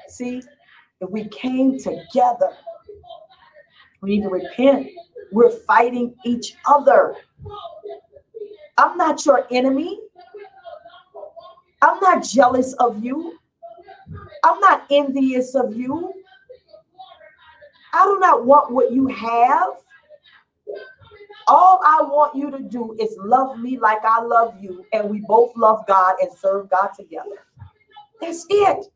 See, 0.09 0.43
if 1.01 1.11
we 1.11 1.29
came 1.29 1.79
together, 1.79 2.51
we 4.01 4.17
need 4.17 4.23
to 4.23 4.29
repent. 4.29 4.89
We're 5.33 5.51
fighting 5.51 6.15
each 6.25 6.57
other. 6.67 7.17
I'm 8.77 8.97
not 8.97 9.25
your 9.25 9.47
enemy. 9.51 10.01
I'm 11.81 12.01
not 12.01 12.25
jealous 12.25 12.73
of 12.75 13.05
you. 13.05 13.39
I'm 14.43 14.61
not 14.61 14.87
envious 14.91 15.55
of 15.55 15.77
you. 15.77 16.13
I 17.93 18.05
do 18.05 18.19
not 18.19 18.45
want 18.45 18.73
what 18.73 18.93
you 18.93 19.07
have. 19.09 19.84
All 21.47 21.81
I 21.85 22.03
want 22.03 22.35
you 22.35 22.51
to 22.51 22.61
do 22.61 22.97
is 22.99 23.15
love 23.19 23.59
me 23.59 23.79
like 23.79 24.05
I 24.05 24.23
love 24.23 24.55
you, 24.61 24.85
and 24.93 25.11
we 25.11 25.21
both 25.21 25.57
love 25.57 25.87
God 25.87 26.17
and 26.21 26.33
serve 26.33 26.71
God 26.71 26.89
together. 26.97 27.45
That's 28.21 28.47
it. 28.49 28.87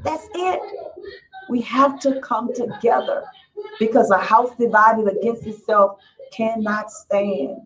That's 0.00 0.28
it. 0.34 0.60
We 1.48 1.60
have 1.62 2.00
to 2.00 2.20
come 2.20 2.52
together 2.54 3.24
because 3.78 4.10
a 4.10 4.18
house 4.18 4.50
divided 4.58 5.08
against 5.08 5.46
itself 5.46 5.98
cannot 6.32 6.90
stand. 6.90 7.56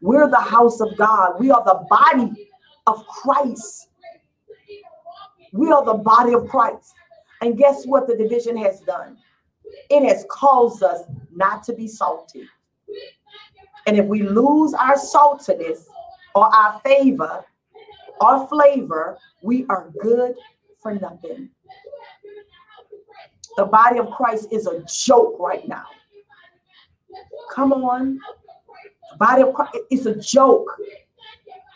We're 0.00 0.28
the 0.28 0.40
house 0.40 0.80
of 0.80 0.96
God. 0.96 1.38
We 1.38 1.50
are 1.50 1.62
the 1.64 1.86
body 1.88 2.48
of 2.86 3.06
Christ. 3.06 3.88
We 5.52 5.70
are 5.70 5.84
the 5.84 5.94
body 5.94 6.34
of 6.34 6.48
Christ. 6.48 6.94
And 7.40 7.56
guess 7.56 7.84
what 7.86 8.06
the 8.06 8.16
division 8.16 8.56
has 8.56 8.80
done? 8.80 9.18
It 9.90 10.08
has 10.08 10.24
caused 10.30 10.82
us 10.82 11.02
not 11.32 11.62
to 11.64 11.72
be 11.72 11.86
salty. 11.86 12.48
And 13.86 13.96
if 13.96 14.06
we 14.06 14.22
lose 14.22 14.74
our 14.74 14.94
saltiness 14.94 15.86
or 16.34 16.54
our 16.54 16.80
favor 16.80 17.44
or 18.20 18.46
flavor, 18.48 19.18
we 19.42 19.66
are 19.68 19.90
good 20.00 20.34
for 20.80 20.94
nothing. 20.94 21.50
The 23.56 23.66
body 23.66 23.98
of 23.98 24.10
Christ 24.10 24.48
is 24.50 24.66
a 24.66 24.82
joke 24.82 25.36
right 25.38 25.66
now. 25.68 25.84
Come 27.52 27.72
on. 27.72 28.18
The 29.10 29.16
body 29.18 29.42
of 29.42 29.52
Christ 29.52 29.76
is 29.90 30.06
a 30.06 30.14
joke. 30.14 30.70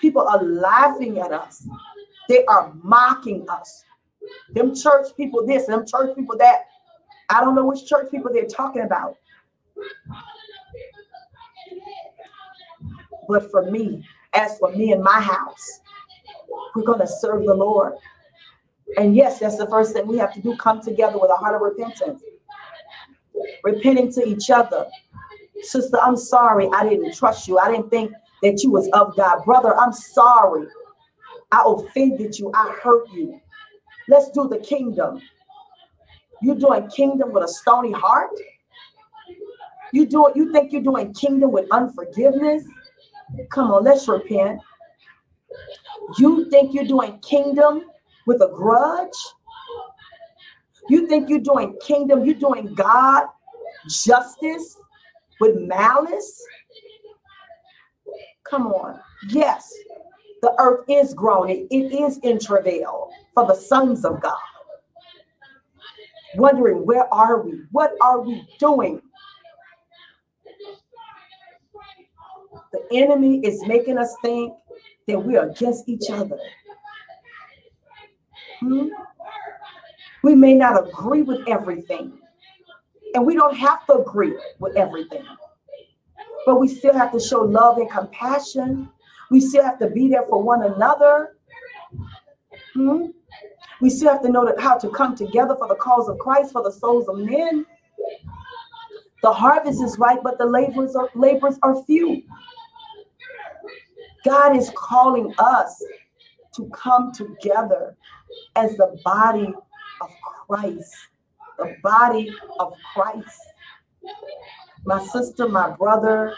People 0.01 0.23
are 0.23 0.43
laughing 0.43 1.19
at 1.19 1.33
us. 1.33 1.67
They 2.29 2.45
are 2.47 2.73
mocking 2.83 3.47
us. 3.49 3.85
Them 4.51 4.75
church 4.75 5.09
people 5.17 5.47
this, 5.47 5.67
them 5.67 5.85
church 5.87 6.17
people 6.17 6.37
that. 6.39 6.67
I 7.29 7.41
don't 7.41 7.55
know 7.55 7.67
which 7.67 7.87
church 7.87 8.11
people 8.11 8.31
they're 8.33 8.47
talking 8.47 8.83
about. 8.83 9.17
But 13.29 13.51
for 13.51 13.71
me, 13.71 14.05
as 14.35 14.59
for 14.59 14.71
me 14.73 14.93
and 14.93 15.03
my 15.03 15.21
house, 15.21 15.81
we're 16.75 16.85
going 16.85 17.01
to 17.01 17.07
serve 17.07 17.45
the 17.45 17.55
Lord. 17.55 17.95
And 18.97 19.17
yes, 19.17 19.41
that's 19.41 19.57
the 19.57 19.67
first 19.67 19.93
thing 19.93 20.07
we 20.07 20.19
have 20.19 20.33
to 20.35 20.41
do 20.41 20.57
come 20.57 20.81
together 20.81 21.19
with 21.19 21.31
a 21.31 21.37
heart 21.37 21.55
of 21.55 21.61
repentance, 21.61 22.23
repenting 23.65 24.13
to 24.13 24.27
each 24.27 24.51
other. 24.51 24.87
Sister, 25.63 25.99
I'm 26.01 26.17
sorry 26.17 26.69
I 26.73 26.89
didn't 26.89 27.15
trust 27.15 27.49
you. 27.49 27.59
I 27.59 27.71
didn't 27.71 27.91
think 27.91 28.13
that 28.43 28.63
you 28.63 28.71
was 28.71 28.89
of 28.93 29.17
God. 29.17 29.45
Brother, 29.45 29.77
I'm 29.77 29.93
sorry. 29.93 30.67
I 31.51 31.63
offended 31.67 32.39
you. 32.39 32.51
I 32.55 32.77
hurt 32.83 33.09
you. 33.13 33.41
Let's 34.09 34.31
do 34.31 34.49
the 34.49 34.59
kingdom. 34.59 35.21
You 36.43 36.55
doing 36.55 36.89
kingdom 36.89 37.33
with 37.33 37.45
a 37.45 37.49
stony 37.49 37.93
heart? 37.93 38.31
You 39.93 40.07
do 40.07 40.27
it, 40.27 40.37
you 40.37 40.53
think 40.53 40.73
you're 40.73 40.83
doing 40.83 41.13
kingdom 41.15 41.53
with 41.53 41.67
unforgiveness? 41.71 42.65
Come 43.51 43.71
on, 43.71 43.85
let's 43.85 44.09
repent. 44.09 44.61
You 46.19 46.49
think 46.51 46.75
you're 46.75 46.85
doing 46.85 47.19
kingdom 47.21 47.83
with 48.27 48.41
a 48.43 48.49
grudge? 48.49 49.17
You 50.89 51.09
think 51.09 51.29
you're 51.29 51.41
doing 51.41 51.77
kingdom, 51.83 52.25
you're 52.25 52.35
doing 52.35 52.75
God 52.75 53.27
justice 53.89 54.79
with 55.41 55.57
malice? 55.57 56.43
Come 58.45 58.69
on. 58.69 59.01
Yes, 59.29 59.73
the 60.43 60.55
earth 60.59 60.85
is 60.89 61.15
groaning, 61.15 61.67
it 61.71 61.93
is 61.93 62.19
in 62.19 62.39
travail 62.39 63.11
for 63.35 63.47
the 63.47 63.55
sons 63.55 64.05
of 64.05 64.21
God. 64.21 64.37
Wondering, 66.37 66.85
where 66.85 67.13
are 67.13 67.43
we? 67.43 67.63
What 67.73 67.93
are 68.01 68.21
we 68.21 68.47
doing? 68.59 69.01
The 72.73 72.76
enemy 72.93 73.41
is 73.41 73.65
making 73.67 73.99
us 73.99 74.15
think 74.23 74.55
that 75.07 75.19
we 75.19 75.37
are 75.37 75.49
against 75.49 75.89
each 75.89 76.11
other. 76.11 76.39
Hmm? 78.61 78.89
We 80.23 80.35
may 80.35 80.55
not 80.55 80.89
agree 80.89 81.23
with 81.23 81.47
everything, 81.47 82.19
and 83.15 83.25
we 83.25 83.35
don't 83.35 83.57
have 83.57 83.87
to 83.87 83.99
agree 83.99 84.37
with 84.59 84.77
everything, 84.77 85.25
but 86.45 86.61
we 86.61 86.69
still 86.69 86.95
have 86.95 87.13
to 87.13 87.21
show 87.21 87.43
love 87.43 87.79
and 87.79 87.91
compassion. 87.91 88.89
We 89.31 89.41
still 89.41 89.65
have 89.65 89.79
to 89.81 89.91
be 89.91 90.09
there 90.09 90.25
for 90.29 90.43
one 90.43 90.63
another. 90.63 91.37
Hmm? 92.75 93.07
We 93.81 93.91
still 93.91 94.11
have 94.13 94.23
to 94.23 94.31
know 94.31 94.45
that 94.47 94.59
how 94.59 94.79
to 94.79 94.89
come 94.89 95.15
together 95.15 95.55
for 95.57 95.69
the 95.69 95.75
cause 95.75 96.09
of 96.09 96.19
Christ, 96.19 96.53
for 96.53 96.63
the 96.63 96.73
souls 96.73 97.09
of 97.09 97.19
men. 97.19 97.67
The 99.23 99.33
harvest 99.33 99.83
is 99.83 99.99
ripe, 99.99 100.21
but 100.23 100.39
the 100.39 100.47
laborers 100.47 100.95
are 100.95 101.11
laborers 101.15 101.59
are 101.63 101.83
few. 101.85 102.23
God 104.27 104.57
is 104.57 104.73
calling 104.75 105.33
us 105.39 105.81
to 106.57 106.69
come 106.71 107.13
together 107.13 107.97
as 108.57 108.77
the 108.77 108.99
body 109.05 109.55
of 110.01 110.11
Christ. 110.49 110.95
The 111.59 111.77
body 111.83 112.35
of 112.59 112.75
Christ. 112.93 113.41
My 114.85 115.05
sister, 115.07 115.49
my 115.49 115.71
brother, 115.71 116.35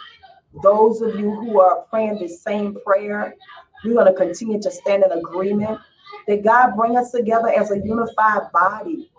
those 0.63 1.01
of 1.01 1.19
you 1.19 1.31
who 1.31 1.61
are 1.61 1.83
praying 1.89 2.19
the 2.19 2.29
same 2.29 2.77
prayer, 2.85 3.35
we're 3.85 3.95
going 3.95 4.07
to 4.07 4.13
continue 4.13 4.61
to 4.61 4.71
stand 4.71 5.05
in 5.05 5.13
agreement 5.13 5.81
that 6.27 6.45
God 6.45 6.77
bring 6.77 6.97
us 6.97 7.11
together 7.11 7.49
as 7.49 7.71
a 7.71 7.79
unified 7.79 8.53
body. 8.53 9.11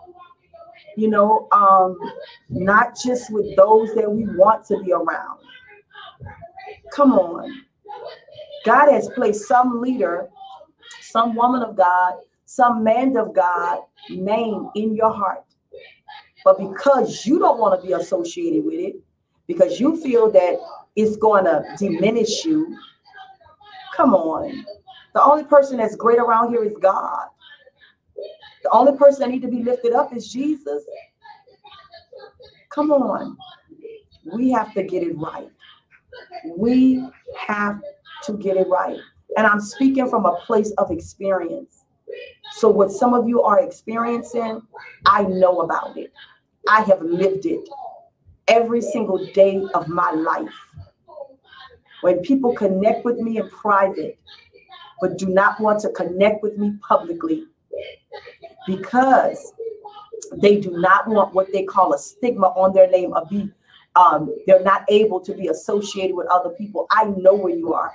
You 0.96 1.08
know, 1.08 1.48
um, 1.50 1.98
not 2.48 2.96
just 3.02 3.32
with 3.32 3.56
those 3.56 3.94
that 3.94 4.10
we 4.10 4.26
want 4.36 4.64
to 4.66 4.80
be 4.82 4.92
around. 4.92 5.40
Come 6.92 7.12
on. 7.12 7.64
God 8.64 8.90
has 8.90 9.08
placed 9.10 9.46
some 9.46 9.80
leader, 9.80 10.28
some 11.00 11.34
woman 11.34 11.62
of 11.62 11.76
God, 11.76 12.14
some 12.44 12.82
man 12.82 13.16
of 13.16 13.34
God 13.34 13.80
name 14.10 14.68
in 14.74 14.94
your 14.94 15.12
heart. 15.12 15.44
But 16.44 16.58
because 16.58 17.26
you 17.26 17.38
don't 17.38 17.58
want 17.58 17.80
to 17.80 17.86
be 17.86 17.92
associated 17.92 18.64
with 18.64 18.74
it, 18.74 18.96
because 19.46 19.80
you 19.80 20.00
feel 20.00 20.30
that 20.30 20.58
it's 20.96 21.16
going 21.16 21.44
to 21.44 21.64
diminish 21.78 22.44
you, 22.44 22.76
come 23.96 24.14
on. 24.14 24.64
The 25.14 25.22
only 25.22 25.44
person 25.44 25.76
that's 25.76 25.96
great 25.96 26.18
around 26.18 26.50
here 26.50 26.64
is 26.64 26.76
God. 26.80 27.26
The 28.62 28.70
only 28.70 28.96
person 28.96 29.20
that 29.20 29.30
need 29.30 29.42
to 29.42 29.48
be 29.48 29.62
lifted 29.62 29.92
up 29.92 30.14
is 30.14 30.30
Jesus. 30.30 30.84
Come 32.70 32.92
on. 32.92 33.36
We 34.32 34.50
have 34.50 34.72
to 34.74 34.82
get 34.82 35.02
it 35.02 35.16
right. 35.18 35.50
We 36.56 37.06
have 37.36 37.80
to 38.24 38.32
get 38.34 38.56
it 38.56 38.68
right. 38.68 38.98
And 39.36 39.46
I'm 39.46 39.60
speaking 39.60 40.08
from 40.08 40.26
a 40.26 40.36
place 40.46 40.72
of 40.78 40.90
experience. 40.90 41.84
So, 42.52 42.68
what 42.68 42.90
some 42.90 43.14
of 43.14 43.28
you 43.28 43.42
are 43.42 43.60
experiencing, 43.60 44.62
I 45.06 45.22
know 45.22 45.60
about 45.60 45.96
it. 45.96 46.12
I 46.68 46.82
have 46.82 47.00
lived 47.00 47.46
it 47.46 47.68
every 48.48 48.82
single 48.82 49.24
day 49.32 49.62
of 49.74 49.88
my 49.88 50.10
life. 50.10 50.52
When 52.02 52.18
people 52.20 52.54
connect 52.54 53.04
with 53.04 53.18
me 53.18 53.38
in 53.38 53.48
private, 53.50 54.18
but 55.00 55.16
do 55.16 55.26
not 55.26 55.60
want 55.60 55.80
to 55.80 55.90
connect 55.90 56.42
with 56.42 56.58
me 56.58 56.74
publicly 56.86 57.44
because 58.66 59.52
they 60.42 60.60
do 60.60 60.70
not 60.72 61.08
want 61.08 61.34
what 61.34 61.52
they 61.52 61.64
call 61.64 61.94
a 61.94 61.98
stigma 61.98 62.48
on 62.48 62.72
their 62.72 62.88
name 62.88 63.12
or 63.14 63.24
be 63.26 63.50
um, 63.96 64.34
they're 64.46 64.62
not 64.62 64.84
able 64.88 65.20
to 65.20 65.34
be 65.34 65.48
associated 65.48 66.14
with 66.14 66.28
other 66.28 66.50
people. 66.50 66.86
I 66.92 67.06
know 67.16 67.34
where 67.34 67.54
you 67.54 67.74
are. 67.74 67.92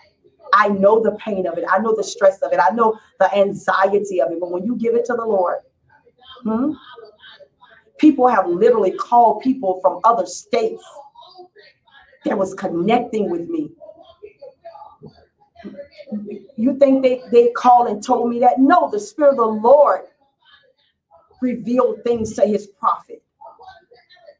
I 0.56 0.70
know 0.70 1.02
the 1.02 1.12
pain 1.14 1.46
of 1.46 1.58
it. 1.58 1.66
I 1.70 1.80
know 1.80 1.94
the 1.96 2.04
stress 2.04 2.42
of 2.42 2.54
it. 2.54 2.60
I 2.60 2.74
know 2.74 2.98
the 3.20 3.34
anxiety 3.36 4.22
of 4.22 4.32
it. 4.32 4.40
But 4.40 4.52
when 4.52 4.64
you 4.64 4.76
give 4.76 4.96
it 4.96 5.06
to 5.06 5.14
the 5.14 5.26
Lord, 5.26 5.58
hmm, 6.44 6.72
people 7.98 8.28
have 8.28 8.48
literally 8.48 8.92
called 8.92 9.42
people 9.42 9.80
from 9.82 10.00
other 10.04 10.26
states 10.26 10.84
that 12.24 12.38
was 12.38 12.54
connecting 12.54 13.30
with 13.30 13.50
me. 13.50 13.72
You 16.56 16.78
think 16.78 17.04
they, 17.04 17.22
they 17.32 17.50
called 17.52 17.88
and 17.88 18.04
told 18.04 18.30
me 18.30 18.40
that? 18.40 18.60
No, 18.60 18.90
the 18.90 19.00
Spirit 19.00 19.32
of 19.32 19.38
the 19.38 19.46
Lord 19.46 20.02
revealed 21.42 22.04
things 22.04 22.34
to 22.34 22.46
his 22.46 22.68
prophet. 22.68 23.22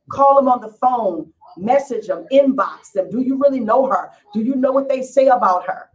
Call 0.10 0.40
him 0.40 0.48
on 0.48 0.62
the 0.62 0.70
phone, 0.70 1.32
message 1.58 2.08
them, 2.08 2.28
inbox 2.32 2.92
them. 2.94 3.10
Do 3.10 3.22
you 3.22 3.38
really 3.38 3.60
know 3.60 3.88
her? 3.88 4.12
Do 4.34 4.42
you 4.42 4.56
know 4.56 4.72
what 4.72 4.88
they 4.88 5.02
say 5.02 5.28
about 5.28 5.66
her? 5.66 5.90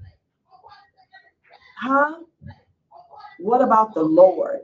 Huh? 1.81 2.19
What 3.39 3.63
about 3.63 3.95
the 3.95 4.03
Lord? 4.03 4.61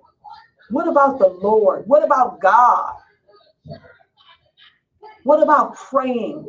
What 0.68 0.86
about 0.86 1.18
the 1.18 1.28
Lord? 1.28 1.84
What 1.86 2.04
about 2.04 2.40
God? 2.40 2.94
What 5.24 5.42
about 5.42 5.76
praying? 5.76 6.46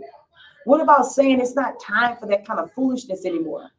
What 0.66 0.82
about 0.82 1.06
saying 1.06 1.40
it's 1.40 1.56
not 1.56 1.80
time 1.80 2.18
for 2.18 2.26
that 2.28 2.46
kind 2.46 2.60
of 2.60 2.74
foolishness 2.74 3.26
anymore? 3.26 3.72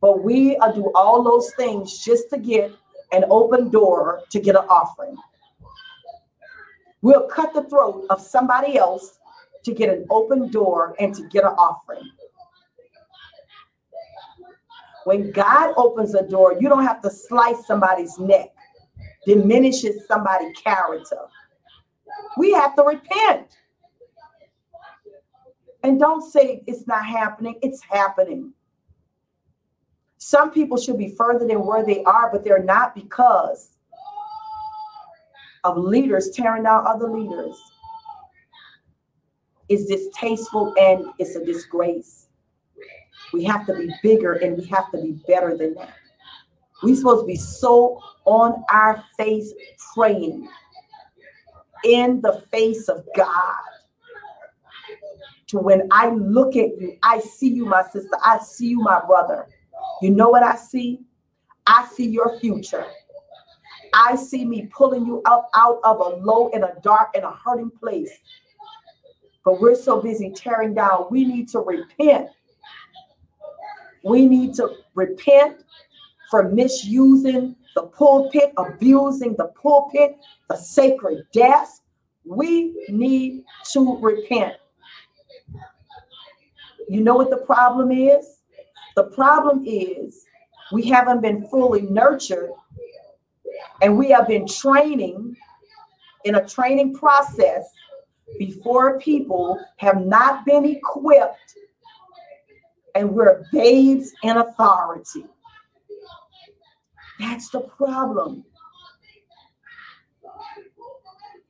But 0.00 0.22
we 0.22 0.56
do 0.74 0.92
all 0.94 1.24
those 1.24 1.52
things 1.54 1.98
just 1.98 2.30
to 2.30 2.38
get 2.38 2.70
an 3.10 3.24
open 3.28 3.70
door 3.70 4.22
to 4.30 4.38
get 4.38 4.54
an 4.54 4.64
offering. 4.68 5.16
We'll 7.02 7.26
cut 7.26 7.52
the 7.54 7.64
throat 7.64 8.06
of 8.08 8.20
somebody 8.20 8.78
else 8.78 9.18
to 9.64 9.74
get 9.74 9.88
an 9.88 10.06
open 10.10 10.50
door 10.50 10.94
and 11.00 11.12
to 11.16 11.26
get 11.28 11.42
an 11.42 11.54
offering. 11.58 12.08
When 15.04 15.30
God 15.30 15.74
opens 15.76 16.14
a 16.14 16.26
door, 16.26 16.56
you 16.58 16.68
don't 16.68 16.84
have 16.84 17.00
to 17.02 17.10
slice 17.10 17.66
somebody's 17.66 18.18
neck, 18.18 18.48
diminishes 19.26 20.06
somebody's 20.06 20.56
character. 20.56 21.18
We 22.38 22.52
have 22.52 22.74
to 22.76 22.82
repent. 22.82 23.48
And 25.82 26.00
don't 26.00 26.22
say 26.22 26.62
it's 26.66 26.86
not 26.86 27.04
happening, 27.04 27.56
it's 27.62 27.82
happening. 27.82 28.52
Some 30.16 30.50
people 30.50 30.78
should 30.78 30.96
be 30.96 31.10
further 31.10 31.46
than 31.46 31.66
where 31.66 31.84
they 31.84 32.02
are, 32.04 32.30
but 32.32 32.42
they're 32.44 32.62
not 32.62 32.94
because 32.94 33.76
of 35.64 35.76
leaders 35.76 36.30
tearing 36.30 36.62
down 36.62 36.86
other 36.86 37.10
leaders. 37.10 37.60
It's 39.68 39.84
distasteful 39.84 40.74
and 40.78 41.06
it's 41.18 41.36
a 41.36 41.44
disgrace. 41.44 42.23
We 43.34 43.42
have 43.44 43.66
to 43.66 43.74
be 43.74 43.90
bigger 44.00 44.34
and 44.34 44.56
we 44.56 44.64
have 44.66 44.92
to 44.92 45.02
be 45.02 45.18
better 45.26 45.56
than 45.56 45.74
that. 45.74 45.92
We're 46.84 46.94
supposed 46.94 47.24
to 47.24 47.26
be 47.26 47.34
so 47.34 48.00
on 48.24 48.62
our 48.70 49.02
face 49.16 49.52
praying 49.92 50.48
in 51.82 52.20
the 52.20 52.44
face 52.52 52.88
of 52.88 53.04
God. 53.16 53.56
To 55.48 55.58
when 55.58 55.88
I 55.90 56.10
look 56.10 56.54
at 56.54 56.80
you, 56.80 56.96
I 57.02 57.18
see 57.18 57.48
you, 57.48 57.66
my 57.66 57.82
sister. 57.82 58.16
I 58.24 58.38
see 58.38 58.68
you, 58.68 58.80
my 58.80 59.00
brother. 59.04 59.48
You 60.00 60.10
know 60.10 60.28
what 60.28 60.44
I 60.44 60.54
see? 60.54 61.00
I 61.66 61.88
see 61.92 62.06
your 62.06 62.38
future. 62.38 62.86
I 63.92 64.14
see 64.14 64.44
me 64.44 64.70
pulling 64.72 65.06
you 65.06 65.22
up 65.24 65.50
out 65.56 65.80
of 65.82 65.98
a 65.98 66.16
low 66.24 66.50
and 66.54 66.62
a 66.62 66.74
dark 66.84 67.10
and 67.16 67.24
a 67.24 67.32
hurting 67.32 67.70
place. 67.70 68.12
But 69.44 69.60
we're 69.60 69.74
so 69.74 70.00
busy 70.00 70.30
tearing 70.30 70.72
down. 70.72 71.08
We 71.10 71.24
need 71.24 71.48
to 71.48 71.58
repent. 71.58 72.28
We 74.04 74.26
need 74.26 74.54
to 74.54 74.68
repent 74.94 75.64
for 76.30 76.48
misusing 76.48 77.56
the 77.74 77.84
pulpit, 77.84 78.52
abusing 78.56 79.34
the 79.36 79.46
pulpit, 79.60 80.16
the 80.48 80.56
sacred 80.56 81.26
desk. 81.32 81.82
We 82.24 82.74
need 82.88 83.44
to 83.72 83.98
repent. 84.00 84.54
You 86.88 87.00
know 87.00 87.14
what 87.14 87.30
the 87.30 87.38
problem 87.38 87.90
is? 87.90 88.42
The 88.94 89.04
problem 89.04 89.64
is 89.66 90.24
we 90.72 90.82
haven't 90.88 91.22
been 91.22 91.46
fully 91.48 91.82
nurtured 91.82 92.50
and 93.82 93.96
we 93.96 94.10
have 94.10 94.28
been 94.28 94.46
training 94.46 95.36
in 96.24 96.36
a 96.36 96.46
training 96.46 96.94
process 96.94 97.64
before 98.38 98.98
people 98.98 99.58
have 99.76 100.04
not 100.04 100.44
been 100.44 100.64
equipped 100.64 101.54
and 102.94 103.10
we're 103.10 103.44
babes 103.52 104.12
in 104.22 104.36
authority. 104.36 105.26
That's 107.18 107.48
the 107.50 107.60
problem. 107.60 108.44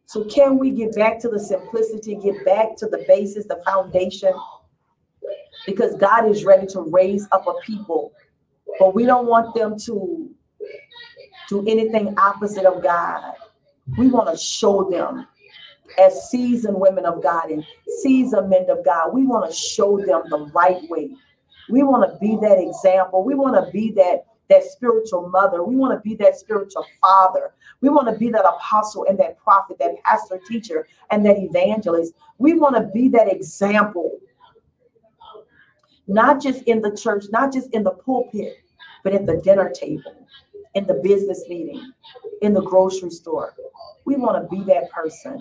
So, 0.07 0.25
can 0.25 0.59
we 0.59 0.71
get 0.71 0.95
back 0.95 1.19
to 1.21 1.29
the 1.29 1.41
simplicity, 1.41 2.15
get 2.17 2.45
back 2.45 2.77
to 2.77 2.87
the 2.87 3.05
basis, 3.09 3.47
the 3.47 3.61
foundation? 3.67 4.33
because 5.67 5.95
God 5.97 6.29
is 6.29 6.45
ready 6.45 6.67
to 6.69 6.83
raise 6.83 7.27
up 7.33 7.47
a 7.47 7.55
people, 7.65 8.13
but 8.79 8.95
we 8.95 9.05
don't 9.05 9.27
want 9.27 9.55
them 9.55 9.79
to 9.87 10.31
do 11.49 11.67
anything 11.67 12.15
opposite 12.19 12.65
of 12.65 12.83
God. 12.83 13.35
We 13.99 14.09
want 14.09 14.31
to 14.31 14.37
show 14.37 14.89
them 14.91 15.27
as 15.99 16.31
seasoned 16.31 16.79
women 16.79 17.05
of 17.05 17.23
God 17.23 17.51
and 17.51 17.65
seasoned 18.01 18.51
men 18.51 18.69
of 18.69 18.85
God. 18.85 19.13
We 19.13 19.27
want 19.27 19.51
to 19.51 19.57
show 19.57 19.99
them 19.99 20.23
the 20.29 20.51
right 20.55 20.81
way. 20.89 21.11
We 21.71 21.83
want 21.83 22.11
to 22.11 22.19
be 22.19 22.37
that 22.43 22.59
example. 22.59 23.25
We 23.25 23.35
want 23.35 23.65
to 23.65 23.71
be 23.71 23.93
that 23.93 24.25
that 24.51 24.63
spiritual 24.63 25.31
mother. 25.31 25.65
We 25.65 25.75
want 25.75 25.95
to 25.95 26.01
be 26.07 26.15
that 26.17 26.37
spiritual 26.39 26.85
father. 27.01 27.55
We 27.81 27.89
want 27.89 28.09
to 28.09 28.19
be 28.19 28.29
that 28.29 28.45
apostle 28.45 29.07
and 29.09 29.19
that 29.19 29.39
prophet, 29.39 29.79
that 29.79 30.03
pastor, 30.05 30.39
teacher, 30.47 30.87
and 31.11 31.25
that 31.25 31.39
evangelist. 31.39 32.13
We 32.37 32.53
want 32.53 32.77
to 32.77 32.83
be 32.93 33.09
that 33.09 33.33
example 33.33 34.21
not 36.07 36.43
just 36.43 36.63
in 36.65 36.81
the 36.83 36.95
church, 36.95 37.25
not 37.31 37.53
just 37.53 37.71
in 37.73 37.83
the 37.83 37.91
pulpit, 37.91 38.59
but 39.03 39.15
at 39.15 39.27
the 39.27 39.37
dinner 39.39 39.71
table, 39.71 40.27
in 40.75 40.87
the 40.87 40.95
business 40.95 41.45
meeting, 41.49 41.93
in 42.43 42.53
the 42.53 42.63
grocery 42.63 43.11
store. 43.11 43.55
We 44.05 44.17
want 44.17 44.43
to 44.43 44.57
be 44.57 44.63
that 44.65 44.91
person. 44.91 45.41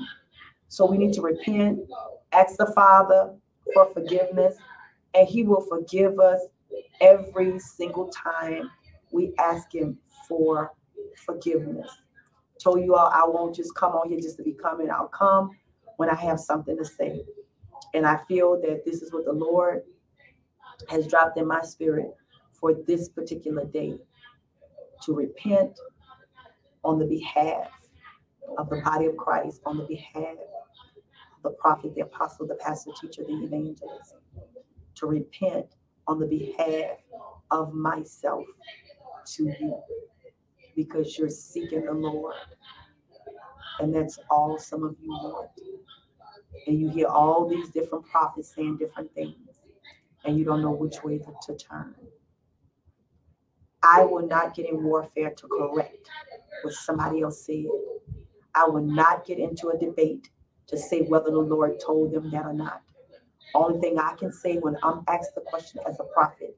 So 0.70 0.86
we 0.86 0.98
need 0.98 1.14
to 1.14 1.22
repent, 1.22 1.80
ask 2.32 2.58
the 2.58 2.72
Father 2.74 3.34
for 3.74 3.92
forgiveness, 3.94 4.56
and 5.14 5.28
He 5.28 5.44
will 5.44 5.62
forgive 5.62 6.20
us 6.20 6.40
every 7.02 7.60
single 7.60 8.10
time 8.10 8.70
we 9.12 9.34
ask 9.40 9.74
Him 9.74 9.98
for 10.28 10.74
forgiveness. 11.26 11.90
Told 12.62 12.82
you 12.82 12.96
all 12.96 13.12
I 13.14 13.26
won't 13.28 13.56
just 13.56 13.76
come 13.76 13.94
on 13.94 14.10
here 14.10 14.20
just 14.20 14.38
to 14.38 14.44
be 14.44 14.54
coming. 14.54 14.90
I'll 14.90 15.08
come 15.08 15.52
when 15.98 16.10
I 16.10 16.16
have 16.16 16.40
something 16.40 16.78
to 16.78 16.86
say. 16.86 17.22
And 17.94 18.06
I 18.06 18.20
feel 18.28 18.60
that 18.62 18.84
this 18.86 19.02
is 19.02 19.12
what 19.12 19.26
the 19.26 19.34
Lord 19.34 19.84
has 20.90 21.08
dropped 21.08 21.38
in 21.38 21.48
my 21.48 21.62
spirit 21.62 22.12
for 22.54 22.74
this 22.88 23.10
particular 23.10 23.66
day 23.66 24.00
to 25.04 25.14
repent 25.14 25.78
on 26.84 27.00
the 27.00 27.06
behalf 27.06 27.70
of 28.58 28.70
the 28.70 28.82
body 28.82 29.06
of 29.06 29.18
Christ, 29.18 29.62
on 29.66 29.78
the 29.78 29.84
behalf 29.84 30.38
of 31.36 31.44
the 31.44 31.50
prophet, 31.52 31.94
the 31.96 32.02
apostle, 32.02 32.48
the 32.48 32.56
pastor, 32.56 32.92
teacher, 33.00 33.24
the 33.24 33.34
evangelist, 33.34 34.16
to 34.96 35.08
repent 35.08 35.68
on 36.08 36.20
the 36.20 36.28
behalf 36.28 36.98
of 37.52 37.74
myself 37.74 38.46
to 39.26 39.44
you 39.46 39.82
because 40.76 41.18
you're 41.18 41.30
seeking 41.30 41.86
the 41.86 41.94
Lord. 41.94 42.36
And 43.80 43.94
that's 43.94 44.20
all 44.30 44.58
some 44.60 44.84
of 44.84 44.96
you 45.02 45.12
want. 45.12 45.50
And 46.68 46.80
you 46.80 46.90
hear 46.90 47.08
all 47.08 47.48
these 47.48 47.70
different 47.70 48.06
prophets 48.06 48.54
saying 48.56 48.78
different 48.78 49.14
things 49.14 49.38
and 50.26 50.38
you 50.38 50.46
don't 50.46 50.62
know 50.62 50.72
which 50.72 51.04
way 51.04 51.20
to, 51.20 51.58
turn. 51.58 51.96
I 53.84 54.04
will 54.06 54.28
not 54.28 54.56
get 54.56 54.70
in 54.70 54.84
warfare 54.84 55.32
to 55.32 55.48
correct 55.48 56.10
what 56.64 56.74
somebody 56.74 57.22
else 57.22 57.46
said. 57.46 57.66
I 58.56 58.66
will 58.68 58.84
not 58.84 59.26
get 59.26 59.40
into 59.40 59.70
a 59.70 59.78
debate 59.78 60.30
to 60.68 60.78
say 60.78 61.02
whether 61.02 61.32
the 61.32 61.40
Lord 61.40 61.80
told 61.80 62.14
them 62.14 62.32
that 62.32 62.46
or 62.46 62.54
not. 62.54 62.82
Only 63.56 63.80
thing 63.82 64.00
I 64.00 64.16
can 64.16 64.32
say 64.34 64.58
when 64.58 64.78
I'm 64.84 65.04
asked 65.08 65.36
the 65.36 65.42
question 65.42 65.82
as 65.88 66.00
a 66.00 66.06
prophet, 66.06 66.58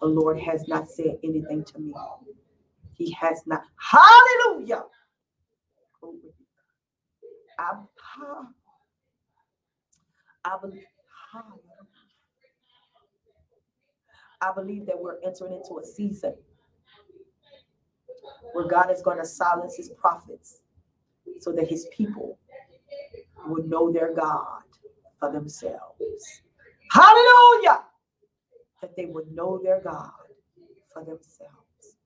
the 0.00 0.08
Lord 0.08 0.40
has 0.40 0.68
not 0.68 0.90
said 0.90 1.18
anything 1.24 1.64
to 1.64 1.78
me. 1.80 1.94
He 2.94 3.12
has 3.12 3.42
not. 3.46 3.62
Hallelujah. 3.76 4.84
I, 7.58 7.72
I 10.44 10.58
believe. 10.62 10.84
I 14.40 14.52
believe 14.54 14.86
that 14.86 15.00
we're 15.00 15.18
entering 15.24 15.54
into 15.54 15.80
a 15.82 15.86
season 15.86 16.34
where 18.54 18.68
God 18.68 18.90
is 18.90 19.02
going 19.02 19.18
to 19.18 19.26
silence 19.26 19.76
his 19.76 19.90
prophets 19.90 20.60
so 21.40 21.52
that 21.52 21.68
his 21.68 21.88
people 21.96 22.38
will 23.46 23.64
know 23.66 23.92
their 23.92 24.14
God 24.14 24.62
for 25.18 25.32
themselves. 25.32 26.42
Hallelujah! 26.92 27.82
That 28.80 28.96
they 28.96 29.06
would 29.06 29.32
know 29.32 29.60
their 29.62 29.80
God 29.80 30.10
for 30.92 31.04
themselves. 31.04 31.96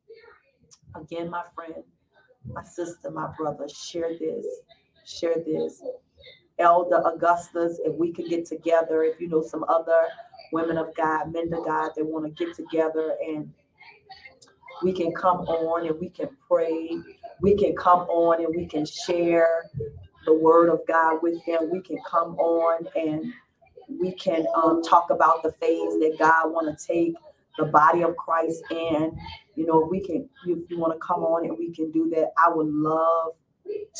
Again, 0.94 1.30
my 1.30 1.42
friend, 1.54 1.82
my 2.46 2.64
sister, 2.64 3.10
my 3.10 3.28
brother, 3.36 3.68
share 3.68 4.16
this. 4.18 4.46
Share 5.04 5.36
this. 5.44 5.82
Elder 6.58 7.02
Augustus, 7.06 7.80
if 7.84 7.94
we 7.94 8.12
could 8.12 8.26
get 8.26 8.46
together, 8.46 9.02
if 9.02 9.20
you 9.20 9.28
know 9.28 9.42
some 9.42 9.64
other 9.64 10.06
women 10.52 10.76
of 10.76 10.94
God, 10.94 11.32
men 11.32 11.52
of 11.52 11.64
God 11.64 11.90
that 11.96 12.04
want 12.04 12.24
to 12.24 12.44
get 12.44 12.54
together 12.54 13.16
and 13.26 13.52
we 14.82 14.92
can 14.92 15.12
come 15.12 15.38
on 15.40 15.86
and 15.86 15.98
we 15.98 16.08
can 16.08 16.28
pray. 16.48 16.90
We 17.40 17.56
can 17.56 17.74
come 17.74 18.00
on 18.00 18.44
and 18.44 18.54
we 18.54 18.66
can 18.66 18.84
share 18.84 19.70
the 20.24 20.34
word 20.34 20.68
of 20.68 20.80
God 20.86 21.18
with 21.22 21.44
them. 21.46 21.70
We 21.70 21.80
can 21.80 21.98
come 22.08 22.36
on 22.36 22.86
and 22.96 23.32
we 23.88 24.12
can 24.12 24.46
um, 24.54 24.82
talk 24.82 25.10
about 25.10 25.42
the 25.42 25.52
phase 25.52 25.98
that 26.00 26.16
God 26.18 26.52
want 26.52 26.76
to 26.76 26.86
take 26.86 27.14
the 27.58 27.66
body 27.66 28.02
of 28.02 28.16
Christ 28.16 28.62
in. 28.70 29.16
You 29.56 29.66
know, 29.66 29.86
we 29.90 30.00
can, 30.00 30.28
if 30.46 30.70
you 30.70 30.78
want 30.78 30.94
to 30.94 30.98
come 31.06 31.22
on 31.22 31.44
and 31.46 31.58
we 31.58 31.72
can 31.74 31.90
do 31.90 32.10
that, 32.14 32.32
I 32.38 32.50
would 32.50 32.68
love 32.68 33.32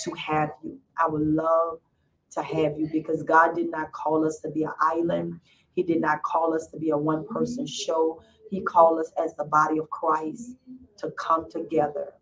to 0.05 0.13
have 0.15 0.51
you. 0.63 0.79
I 0.99 1.09
would 1.09 1.27
love 1.27 1.79
to 2.33 2.43
have 2.43 2.79
you 2.79 2.89
because 2.93 3.23
God 3.23 3.55
did 3.55 3.71
not 3.71 3.93
call 3.93 4.27
us 4.27 4.41
to 4.41 4.51
be 4.51 4.65
an 4.65 4.73
island. 4.81 5.39
He 5.75 5.83
did 5.83 6.01
not 6.01 6.23
call 6.23 6.55
us 6.55 6.69
to 6.69 6.79
be 6.79 6.91
a 6.91 6.97
one 6.97 7.27
person 7.27 7.67
show. 7.67 8.23
He 8.51 8.61
called 8.61 9.01
us 9.01 9.13
as 9.23 9.35
the 9.37 9.45
body 9.45 9.79
of 9.79 9.89
Christ 9.91 10.57
to 10.99 11.11
come 11.13 11.51
together, 11.51 12.15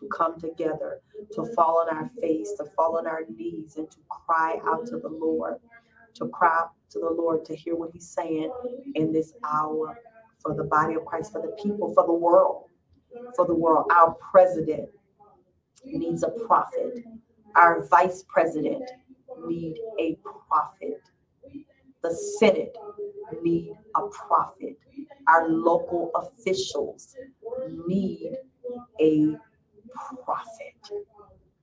to 0.00 0.08
come 0.08 0.40
together, 0.40 1.00
to 1.32 1.44
fall 1.54 1.86
on 1.88 1.96
our 1.96 2.10
face, 2.20 2.52
to 2.58 2.64
fall 2.76 2.98
on 2.98 3.06
our 3.06 3.22
knees, 3.36 3.76
and 3.76 3.90
to 3.90 3.98
cry 4.08 4.58
out 4.66 4.86
to 4.86 4.98
the 4.98 5.08
Lord, 5.08 5.56
to 6.14 6.28
cry 6.28 6.64
to 6.90 6.98
the 6.98 7.10
Lord 7.10 7.44
to 7.46 7.56
hear 7.56 7.76
what 7.76 7.90
He's 7.92 8.08
saying 8.08 8.50
in 8.94 9.12
this 9.12 9.32
hour 9.44 9.98
for 10.40 10.54
the 10.54 10.64
body 10.64 10.94
of 10.94 11.04
Christ, 11.04 11.32
for 11.32 11.42
the 11.42 11.54
people, 11.62 11.92
for 11.94 12.06
the 12.06 12.12
world, 12.12 12.64
for 13.36 13.46
the 13.46 13.54
world. 13.54 13.86
Our 13.92 14.16
president 14.30 14.88
needs 15.84 16.22
a 16.22 16.30
prophet. 16.46 17.04
Our 17.56 17.86
vice 17.88 18.24
president 18.28 18.90
need 19.46 19.76
a 20.00 20.16
prophet. 20.48 21.02
The 22.02 22.14
Senate 22.38 22.76
need 23.42 23.72
a 23.96 24.06
prophet. 24.08 24.78
Our 25.26 25.48
local 25.48 26.10
officials 26.14 27.16
need 27.86 28.36
a 29.00 29.36
prophet. 30.24 30.74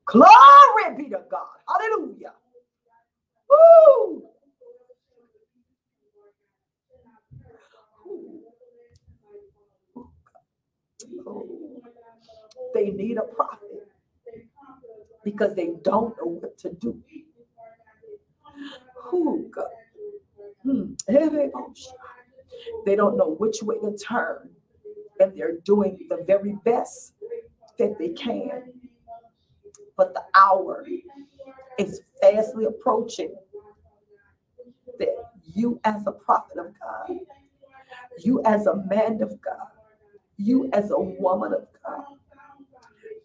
Glory 0.05 0.97
be 0.97 1.09
to 1.09 1.21
God. 1.29 1.47
Hallelujah. 1.67 2.33
Woo! 3.49 4.23
They 12.73 12.91
need 12.91 13.17
a 13.17 13.23
prophet 13.23 13.89
because 15.23 15.55
they 15.55 15.71
don't 15.83 16.15
know 16.17 16.39
what 16.41 16.57
to 16.59 16.71
do. 16.71 17.01
Hmm. 20.63 20.93
They 22.85 22.95
don't 22.95 23.17
know 23.17 23.35
which 23.39 23.63
way 23.63 23.77
to 23.79 23.97
turn, 23.97 24.49
and 25.19 25.37
they're 25.37 25.59
doing 25.65 25.99
the 26.09 26.23
very 26.27 26.57
best 26.65 27.13
that 27.77 27.97
they 27.99 28.09
can. 28.09 28.63
But 29.97 30.13
the 30.13 30.23
hour 30.35 30.85
is 31.77 32.01
fastly 32.21 32.65
approaching 32.65 33.33
that 34.99 35.15
you, 35.53 35.79
as 35.83 36.05
a 36.07 36.11
prophet 36.11 36.57
of 36.57 36.73
God, 36.79 37.19
you, 38.23 38.41
as 38.45 38.65
a 38.67 38.75
man 38.87 39.21
of 39.21 39.39
God, 39.41 39.67
you, 40.37 40.69
as 40.73 40.91
a 40.91 40.99
woman 40.99 41.53
of 41.53 41.67
God, 41.85 42.05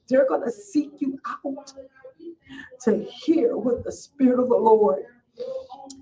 they're 0.09 0.29
going 0.29 0.43
to 0.43 0.51
seek 0.51 0.91
you 0.99 1.19
out 1.27 1.73
to 2.83 3.05
hear 3.05 3.57
what 3.57 3.85
the 3.85 3.93
Spirit 3.93 4.41
of 4.41 4.49
the 4.49 4.57
Lord 4.57 5.05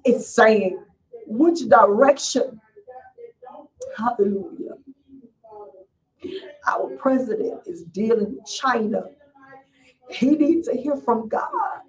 is 0.04 0.26
saying, 0.28 0.82
which 1.26 1.68
direction. 1.68 2.60
Hallelujah. 3.96 4.74
Our 6.66 6.96
president 6.96 7.62
is 7.66 7.82
dealing 7.84 8.36
with 8.36 8.46
China. 8.46 9.04
He 10.10 10.30
needs 10.30 10.68
to 10.68 10.76
hear 10.76 10.96
from 10.96 11.28
God. 11.28 11.80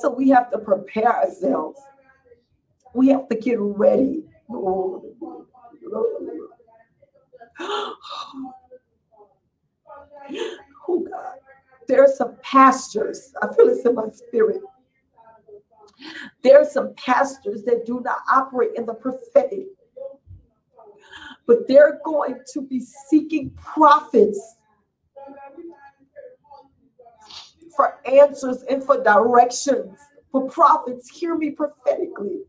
So 0.00 0.10
we 0.10 0.28
have 0.30 0.50
to 0.52 0.58
prepare 0.58 1.14
ourselves. 1.14 1.80
We 2.94 3.08
have 3.08 3.28
to 3.28 3.36
get 3.36 3.58
ready. 3.60 4.24
Oh, 10.88 11.00
God. 11.00 11.36
There 11.86 12.02
are 12.02 12.12
some 12.12 12.36
pastors. 12.42 13.32
I 13.42 13.52
feel 13.54 13.66
this 13.66 13.84
in 13.84 13.94
my 13.94 14.08
spirit. 14.10 14.60
There 16.42 16.60
are 16.60 16.64
some 16.64 16.94
pastors 16.94 17.62
that 17.64 17.84
do 17.86 18.00
not 18.04 18.18
operate 18.30 18.70
in 18.76 18.86
the 18.86 18.94
prophetic, 18.94 19.66
but 21.50 21.66
they're 21.66 21.98
going 22.04 22.36
to 22.52 22.62
be 22.62 22.78
seeking 23.08 23.50
prophets 23.56 24.54
for 27.74 27.98
answers 28.06 28.62
and 28.70 28.84
for 28.84 29.02
directions. 29.02 29.98
For 30.30 30.48
prophets, 30.48 31.10
hear 31.10 31.36
me 31.36 31.50
prophetically. 31.50 32.42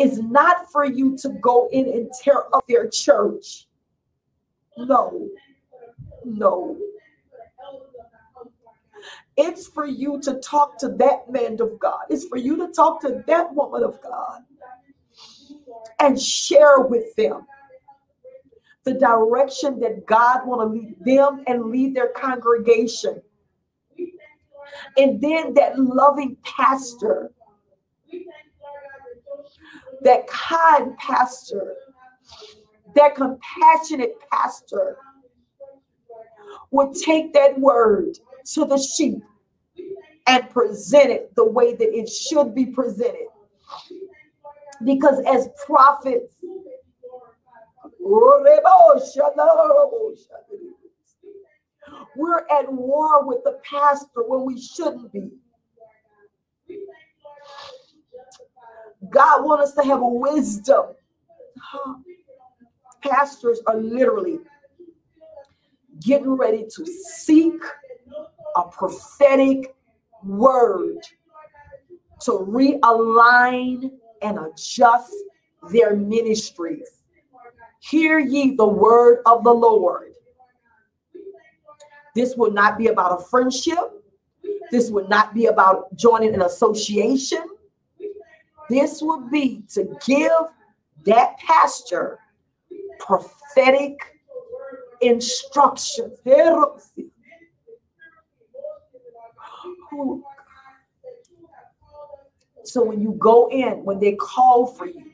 It's 0.00 0.18
not 0.18 0.72
for 0.72 0.84
you 0.84 1.16
to 1.18 1.28
go 1.40 1.68
in 1.70 1.88
and 1.88 2.10
tear 2.20 2.52
up 2.52 2.66
their 2.66 2.88
church. 2.88 3.68
No, 4.76 5.28
no. 6.24 6.76
It's 9.36 9.68
for 9.68 9.86
you 9.86 10.20
to 10.22 10.34
talk 10.40 10.78
to 10.78 10.88
that 10.88 11.30
man 11.30 11.60
of 11.60 11.78
God. 11.78 12.00
It's 12.10 12.26
for 12.26 12.38
you 12.38 12.56
to 12.56 12.72
talk 12.72 13.00
to 13.02 13.22
that 13.28 13.54
woman 13.54 13.84
of 13.84 14.02
God 14.02 14.42
and 16.00 16.20
share 16.20 16.80
with 16.80 17.14
them 17.16 17.46
the 18.84 18.94
direction 18.94 19.78
that 19.80 20.06
God 20.06 20.46
want 20.46 20.60
to 20.60 20.66
lead 20.66 20.96
them 21.04 21.44
and 21.46 21.70
lead 21.70 21.94
their 21.94 22.08
congregation. 22.08 23.22
And 24.96 25.20
then 25.20 25.54
that 25.54 25.78
loving 25.78 26.36
pastor, 26.42 27.30
that 30.02 30.26
kind 30.26 30.96
pastor, 30.96 31.74
that 32.94 33.14
compassionate 33.14 34.14
pastor 34.32 34.96
would 36.70 36.94
take 36.94 37.32
that 37.34 37.58
word 37.58 38.18
to 38.54 38.64
the 38.64 38.78
sheep 38.78 39.22
and 40.26 40.48
present 40.50 41.10
it 41.10 41.34
the 41.36 41.44
way 41.44 41.74
that 41.74 41.96
it 41.96 42.08
should 42.08 42.54
be 42.54 42.66
presented. 42.66 43.26
Because 44.84 45.20
as 45.26 45.48
prophets, 45.66 46.34
we're 52.16 52.38
at 52.50 52.72
war 52.72 53.26
with 53.26 53.44
the 53.44 53.58
pastor 53.64 54.22
when 54.26 54.44
we 54.44 54.60
shouldn't 54.60 55.12
be. 55.12 55.30
God 59.10 59.44
wants 59.44 59.70
us 59.70 59.74
to 59.74 59.82
have 59.88 60.00
a 60.00 60.08
wisdom. 60.08 60.86
Pastors 63.02 63.60
are 63.66 63.76
literally 63.76 64.38
getting 66.00 66.32
ready 66.32 66.64
to 66.76 66.86
seek 66.86 67.62
a 68.56 68.62
prophetic 68.64 69.74
word 70.24 70.98
to 72.22 72.32
realign 72.32 73.90
and 74.22 74.38
adjust 74.38 75.12
their 75.70 75.96
ministries. 75.96 77.02
Hear 77.80 78.18
ye 78.18 78.56
the 78.56 78.66
word 78.66 79.22
of 79.26 79.44
the 79.44 79.52
Lord. 79.52 80.12
This 82.14 82.36
will 82.36 82.52
not 82.52 82.76
be 82.76 82.88
about 82.88 83.20
a 83.20 83.24
friendship. 83.24 84.04
This 84.70 84.90
would 84.90 85.08
not 85.08 85.34
be 85.34 85.46
about 85.46 85.94
joining 85.96 86.34
an 86.34 86.42
association. 86.42 87.42
This 88.68 89.02
would 89.02 89.30
be 89.30 89.62
to 89.74 89.96
give 90.06 90.30
that 91.04 91.38
pastor 91.38 92.18
prophetic 92.98 93.98
instructions. 95.00 96.18
So 102.64 102.84
when 102.84 103.00
you 103.00 103.12
go 103.18 103.48
in, 103.50 103.84
when 103.84 103.98
they 103.98 104.14
call 104.14 104.66
for 104.66 104.86
you, 104.86 105.12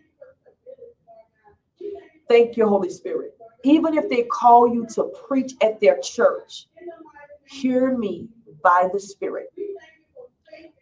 thank 2.29 2.57
you, 2.57 2.69
Holy 2.69 2.91
Spirit. 2.91 3.37
Even 3.65 3.97
if 3.97 4.09
they 4.09 4.25
call 4.25 4.73
you 4.73 4.87
to 4.95 5.13
preach 5.27 5.55
at 5.63 5.81
their 5.81 5.99
church, 5.99 6.67
hear 7.47 7.97
me 7.97 8.29
by 8.63 8.89
the 8.93 9.01
Spirit, 9.01 9.53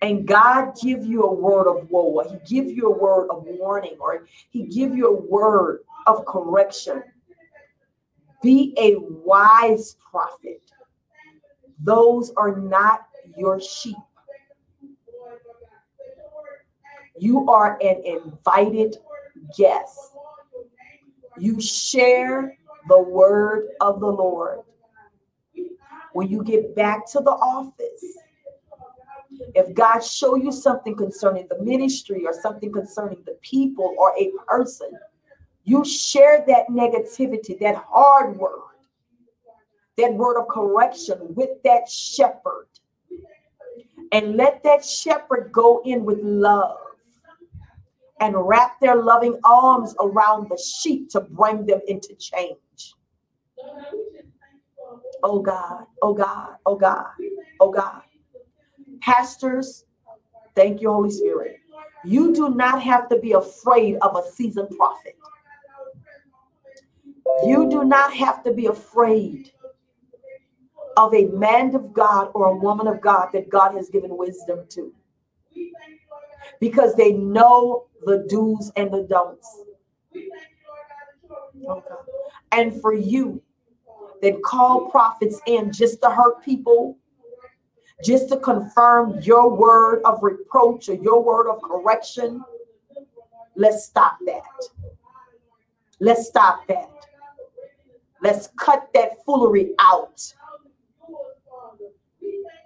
and 0.03 0.27
God 0.27 0.74
give 0.82 1.05
you 1.05 1.23
a 1.23 1.32
word 1.32 1.66
of 1.66 1.89
woe, 1.91 2.23
He 2.28 2.55
give 2.55 2.70
you 2.70 2.89
a 2.89 2.99
word 2.99 3.28
of 3.31 3.45
warning, 3.45 3.97
or 4.01 4.27
He 4.51 4.65
give 4.65 4.95
you 4.95 5.09
a 5.09 5.20
word 5.20 5.81
of 6.07 6.24
correction, 6.27 7.03
be 8.43 8.74
a 8.78 8.97
wise 8.99 9.97
prophet. 10.11 10.61
Those 11.82 12.32
are 12.36 12.57
not 12.57 13.07
your 13.36 13.61
sheep. 13.61 13.97
You 17.19 17.49
are 17.49 17.78
an 17.81 18.03
invited 18.05 18.97
guest. 19.57 19.99
You 21.39 21.61
share 21.61 22.57
the 22.89 22.99
word 22.99 23.69
of 23.81 24.01
the 24.01 24.07
Lord. 24.07 24.61
When 26.12 26.28
you 26.28 26.45
get 26.45 26.74
back 26.77 27.07
to 27.12 27.20
the 27.20 27.31
office, 27.31 28.05
if 29.55 29.74
God 29.74 30.01
show 30.01 30.36
you 30.36 30.53
something 30.53 30.97
concerning 30.97 31.47
the 31.49 31.59
ministry 31.62 32.24
or 32.27 32.32
something 32.32 32.73
concerning 32.73 33.23
the 33.24 33.36
people 33.43 33.95
or 33.99 34.12
a 34.19 34.31
person, 34.47 34.91
you 35.65 35.85
share 35.85 36.45
that 36.47 36.69
negativity, 36.69 37.59
that 37.61 37.77
hard 37.89 38.36
word, 38.36 38.61
that 39.97 40.15
word 40.15 40.39
of 40.39 40.49
correction 40.49 41.19
with 41.35 41.51
that 41.65 41.89
shepherd. 41.89 42.69
And 44.12 44.36
let 44.36 44.62
that 44.62 44.85
shepherd 44.85 45.51
go 45.53 45.82
in 45.85 46.05
with 46.05 46.19
love 46.23 46.78
and 48.20 48.35
wrap 48.36 48.81
their 48.81 48.97
loving 48.97 49.39
arms 49.45 49.95
around 50.01 50.49
the 50.49 50.59
sheep 50.59 51.09
to 51.11 51.20
bring 51.20 51.66
them 51.66 51.81
into 51.89 52.15
change. 52.15 52.95
Oh 55.23 55.41
God, 55.41 55.86
oh 56.03 56.15
God, 56.15 56.57
oh 56.66 56.77
God, 56.77 57.07
oh 57.61 57.70
God. 57.70 58.03
Pastors, 59.01 59.85
thank 60.55 60.81
you, 60.81 60.93
Holy 60.93 61.11
Spirit. 61.11 61.59
You 62.05 62.35
do 62.35 62.51
not 62.51 62.82
have 62.82 63.09
to 63.09 63.19
be 63.19 63.32
afraid 63.32 63.97
of 64.03 64.16
a 64.16 64.31
seasoned 64.31 64.70
prophet. 64.77 65.16
You 67.47 67.69
do 67.70 67.85
not 67.85 68.15
have 68.15 68.43
to 68.45 68.53
be 68.53 68.66
afraid 68.66 69.51
of 70.97 71.12
a 71.15 71.24
man 71.27 71.74
of 71.74 71.93
God 71.93 72.31
or 72.35 72.47
a 72.47 72.57
woman 72.57 72.86
of 72.86 73.01
God 73.01 73.31
that 73.32 73.49
God 73.49 73.74
has 73.74 73.89
given 73.89 74.16
wisdom 74.16 74.61
to 74.70 74.93
because 76.60 76.94
they 76.94 77.12
know 77.12 77.86
the 78.04 78.26
do's 78.28 78.70
and 78.76 78.92
the 78.92 79.02
don'ts. 79.02 79.62
Okay. 81.68 81.94
And 82.52 82.80
for 82.80 82.94
you 82.94 83.42
that 84.22 84.42
call 84.42 84.90
prophets 84.90 85.40
in 85.46 85.72
just 85.72 86.00
to 86.02 86.10
hurt 86.10 86.42
people, 86.44 86.96
just 88.04 88.28
to 88.28 88.36
confirm 88.38 89.20
your 89.20 89.54
word 89.54 90.02
of 90.04 90.22
reproach 90.22 90.88
or 90.88 90.94
your 90.94 91.22
word 91.22 91.50
of 91.50 91.62
correction, 91.62 92.42
let's 93.56 93.84
stop 93.84 94.18
that. 94.26 94.42
Let's 96.00 96.26
stop 96.26 96.66
that. 96.68 96.90
Let's 98.22 98.48
cut 98.56 98.88
that 98.94 99.24
foolery 99.24 99.72
out. 99.78 100.22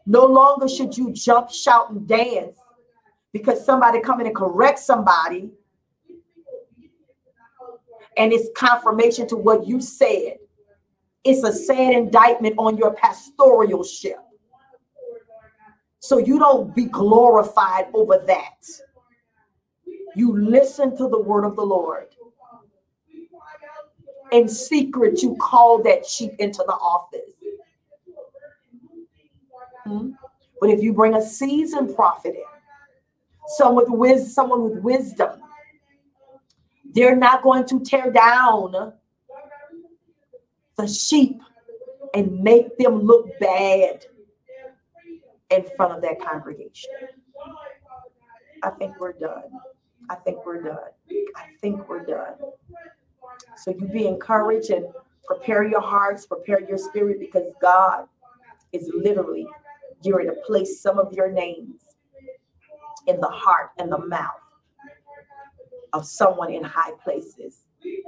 No 0.06 0.24
longer 0.24 0.68
should 0.68 0.96
you 0.96 1.12
jump, 1.12 1.50
shout, 1.50 1.90
and 1.90 2.06
dance 2.08 2.58
because 3.32 3.64
somebody 3.64 4.00
come 4.00 4.20
in 4.20 4.26
and 4.26 4.36
correct 4.36 4.78
somebody 4.78 5.50
and 8.18 8.32
it's 8.32 8.48
confirmation 8.56 9.26
to 9.28 9.36
what 9.36 9.66
you 9.66 9.80
said. 9.80 10.38
It's 11.24 11.44
a 11.44 11.52
sad 11.52 11.94
indictment 11.94 12.56
on 12.58 12.76
your 12.76 12.94
pastoralship. 12.94 14.16
So 16.00 16.18
you 16.18 16.38
don't 16.38 16.74
be 16.74 16.86
glorified 16.86 17.86
over 17.94 18.22
that. 18.26 18.64
You 20.16 20.36
listen 20.36 20.96
to 20.96 21.08
the 21.08 21.20
word 21.20 21.44
of 21.44 21.54
the 21.54 21.62
Lord. 21.62 22.06
In 24.32 24.48
secret, 24.48 25.22
you 25.22 25.36
call 25.36 25.82
that 25.84 26.04
sheep 26.04 26.32
into 26.38 26.62
the 26.66 26.74
office. 26.74 27.32
Hmm? 29.84 30.10
But 30.60 30.70
if 30.70 30.82
you 30.82 30.92
bring 30.92 31.14
a 31.14 31.22
seasoned 31.22 31.94
prophet 31.94 32.34
in, 32.34 32.57
someone 33.56 33.84
with 33.90 33.98
wisdom, 33.98 34.30
someone 34.30 34.70
with 34.70 34.82
wisdom. 34.82 35.40
They're 36.92 37.16
not 37.16 37.42
going 37.42 37.66
to 37.66 37.80
tear 37.80 38.10
down 38.10 38.92
the 40.76 40.86
sheep 40.86 41.40
and 42.14 42.40
make 42.40 42.76
them 42.78 43.02
look 43.02 43.26
bad 43.40 44.04
in 45.50 45.64
front 45.76 45.92
of 45.92 46.02
that 46.02 46.20
congregation. 46.20 46.90
I 48.62 48.70
think 48.70 48.98
we're 48.98 49.12
done. 49.12 49.44
I 50.10 50.14
think 50.16 50.44
we're 50.44 50.62
done. 50.62 50.90
I 51.36 51.44
think 51.60 51.88
we're 51.88 52.04
done. 52.04 52.34
So 53.56 53.70
you 53.70 53.86
be 53.88 54.06
encouraged 54.06 54.70
and 54.70 54.86
prepare 55.26 55.66
your 55.66 55.80
hearts, 55.80 56.26
prepare 56.26 56.60
your 56.66 56.78
spirit 56.78 57.20
because 57.20 57.52
God 57.60 58.06
is 58.72 58.90
literally 58.94 59.46
going 60.02 60.26
to 60.26 60.34
place 60.46 60.80
some 60.80 60.98
of 60.98 61.12
your 61.12 61.30
names 61.30 61.82
in 63.08 63.20
the 63.20 63.28
heart 63.28 63.70
and 63.78 63.90
the 63.90 63.98
mouth 63.98 64.30
of 65.92 66.06
someone 66.06 66.52
in 66.52 66.62
high 66.62 66.92
places 67.02 67.66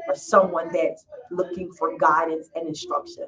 or 0.09 0.15
someone 0.15 0.71
that's 0.73 1.07
looking 1.31 1.73
for 1.73 1.97
guidance 1.99 2.51
and 2.55 2.69
instruction. 2.69 3.27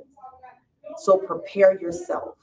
So 0.99 1.19
prepare 1.19 1.81
yourself. 1.81 2.35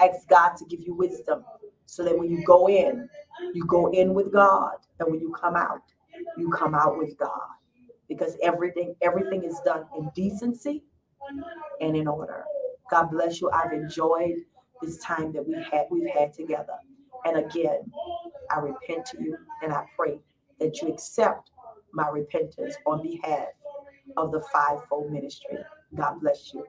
Ask 0.00 0.28
God 0.28 0.56
to 0.56 0.64
give 0.64 0.80
you 0.80 0.94
wisdom 0.94 1.44
so 1.86 2.04
that 2.04 2.16
when 2.16 2.30
you 2.30 2.44
go 2.44 2.68
in, 2.68 3.08
you 3.52 3.64
go 3.66 3.90
in 3.90 4.14
with 4.14 4.32
God. 4.32 4.76
And 5.00 5.10
when 5.10 5.20
you 5.20 5.32
come 5.32 5.56
out, 5.56 5.82
you 6.38 6.50
come 6.50 6.74
out 6.74 6.96
with 6.96 7.18
God. 7.18 7.48
Because 8.08 8.36
everything, 8.42 8.94
everything 9.02 9.44
is 9.44 9.58
done 9.64 9.84
in 9.96 10.10
decency 10.14 10.84
and 11.80 11.96
in 11.96 12.06
order. 12.06 12.44
God 12.90 13.10
bless 13.10 13.40
you. 13.40 13.50
I've 13.50 13.72
enjoyed 13.72 14.36
this 14.82 14.98
time 14.98 15.32
that 15.32 15.46
we 15.46 15.54
had 15.54 15.86
we've 15.90 16.08
had 16.10 16.32
together. 16.32 16.74
And 17.26 17.38
again, 17.38 17.92
I 18.50 18.60
repent 18.60 19.06
to 19.06 19.22
you 19.22 19.36
and 19.62 19.72
I 19.72 19.84
pray 19.96 20.20
that 20.60 20.80
you 20.82 20.88
accept 20.88 21.50
my 21.92 22.08
repentance 22.08 22.76
on 22.86 23.02
behalf 23.02 23.48
of 24.16 24.32
the 24.32 24.42
fivefold 24.52 25.12
ministry. 25.12 25.58
God 25.96 26.20
bless 26.20 26.54
you. 26.54 26.64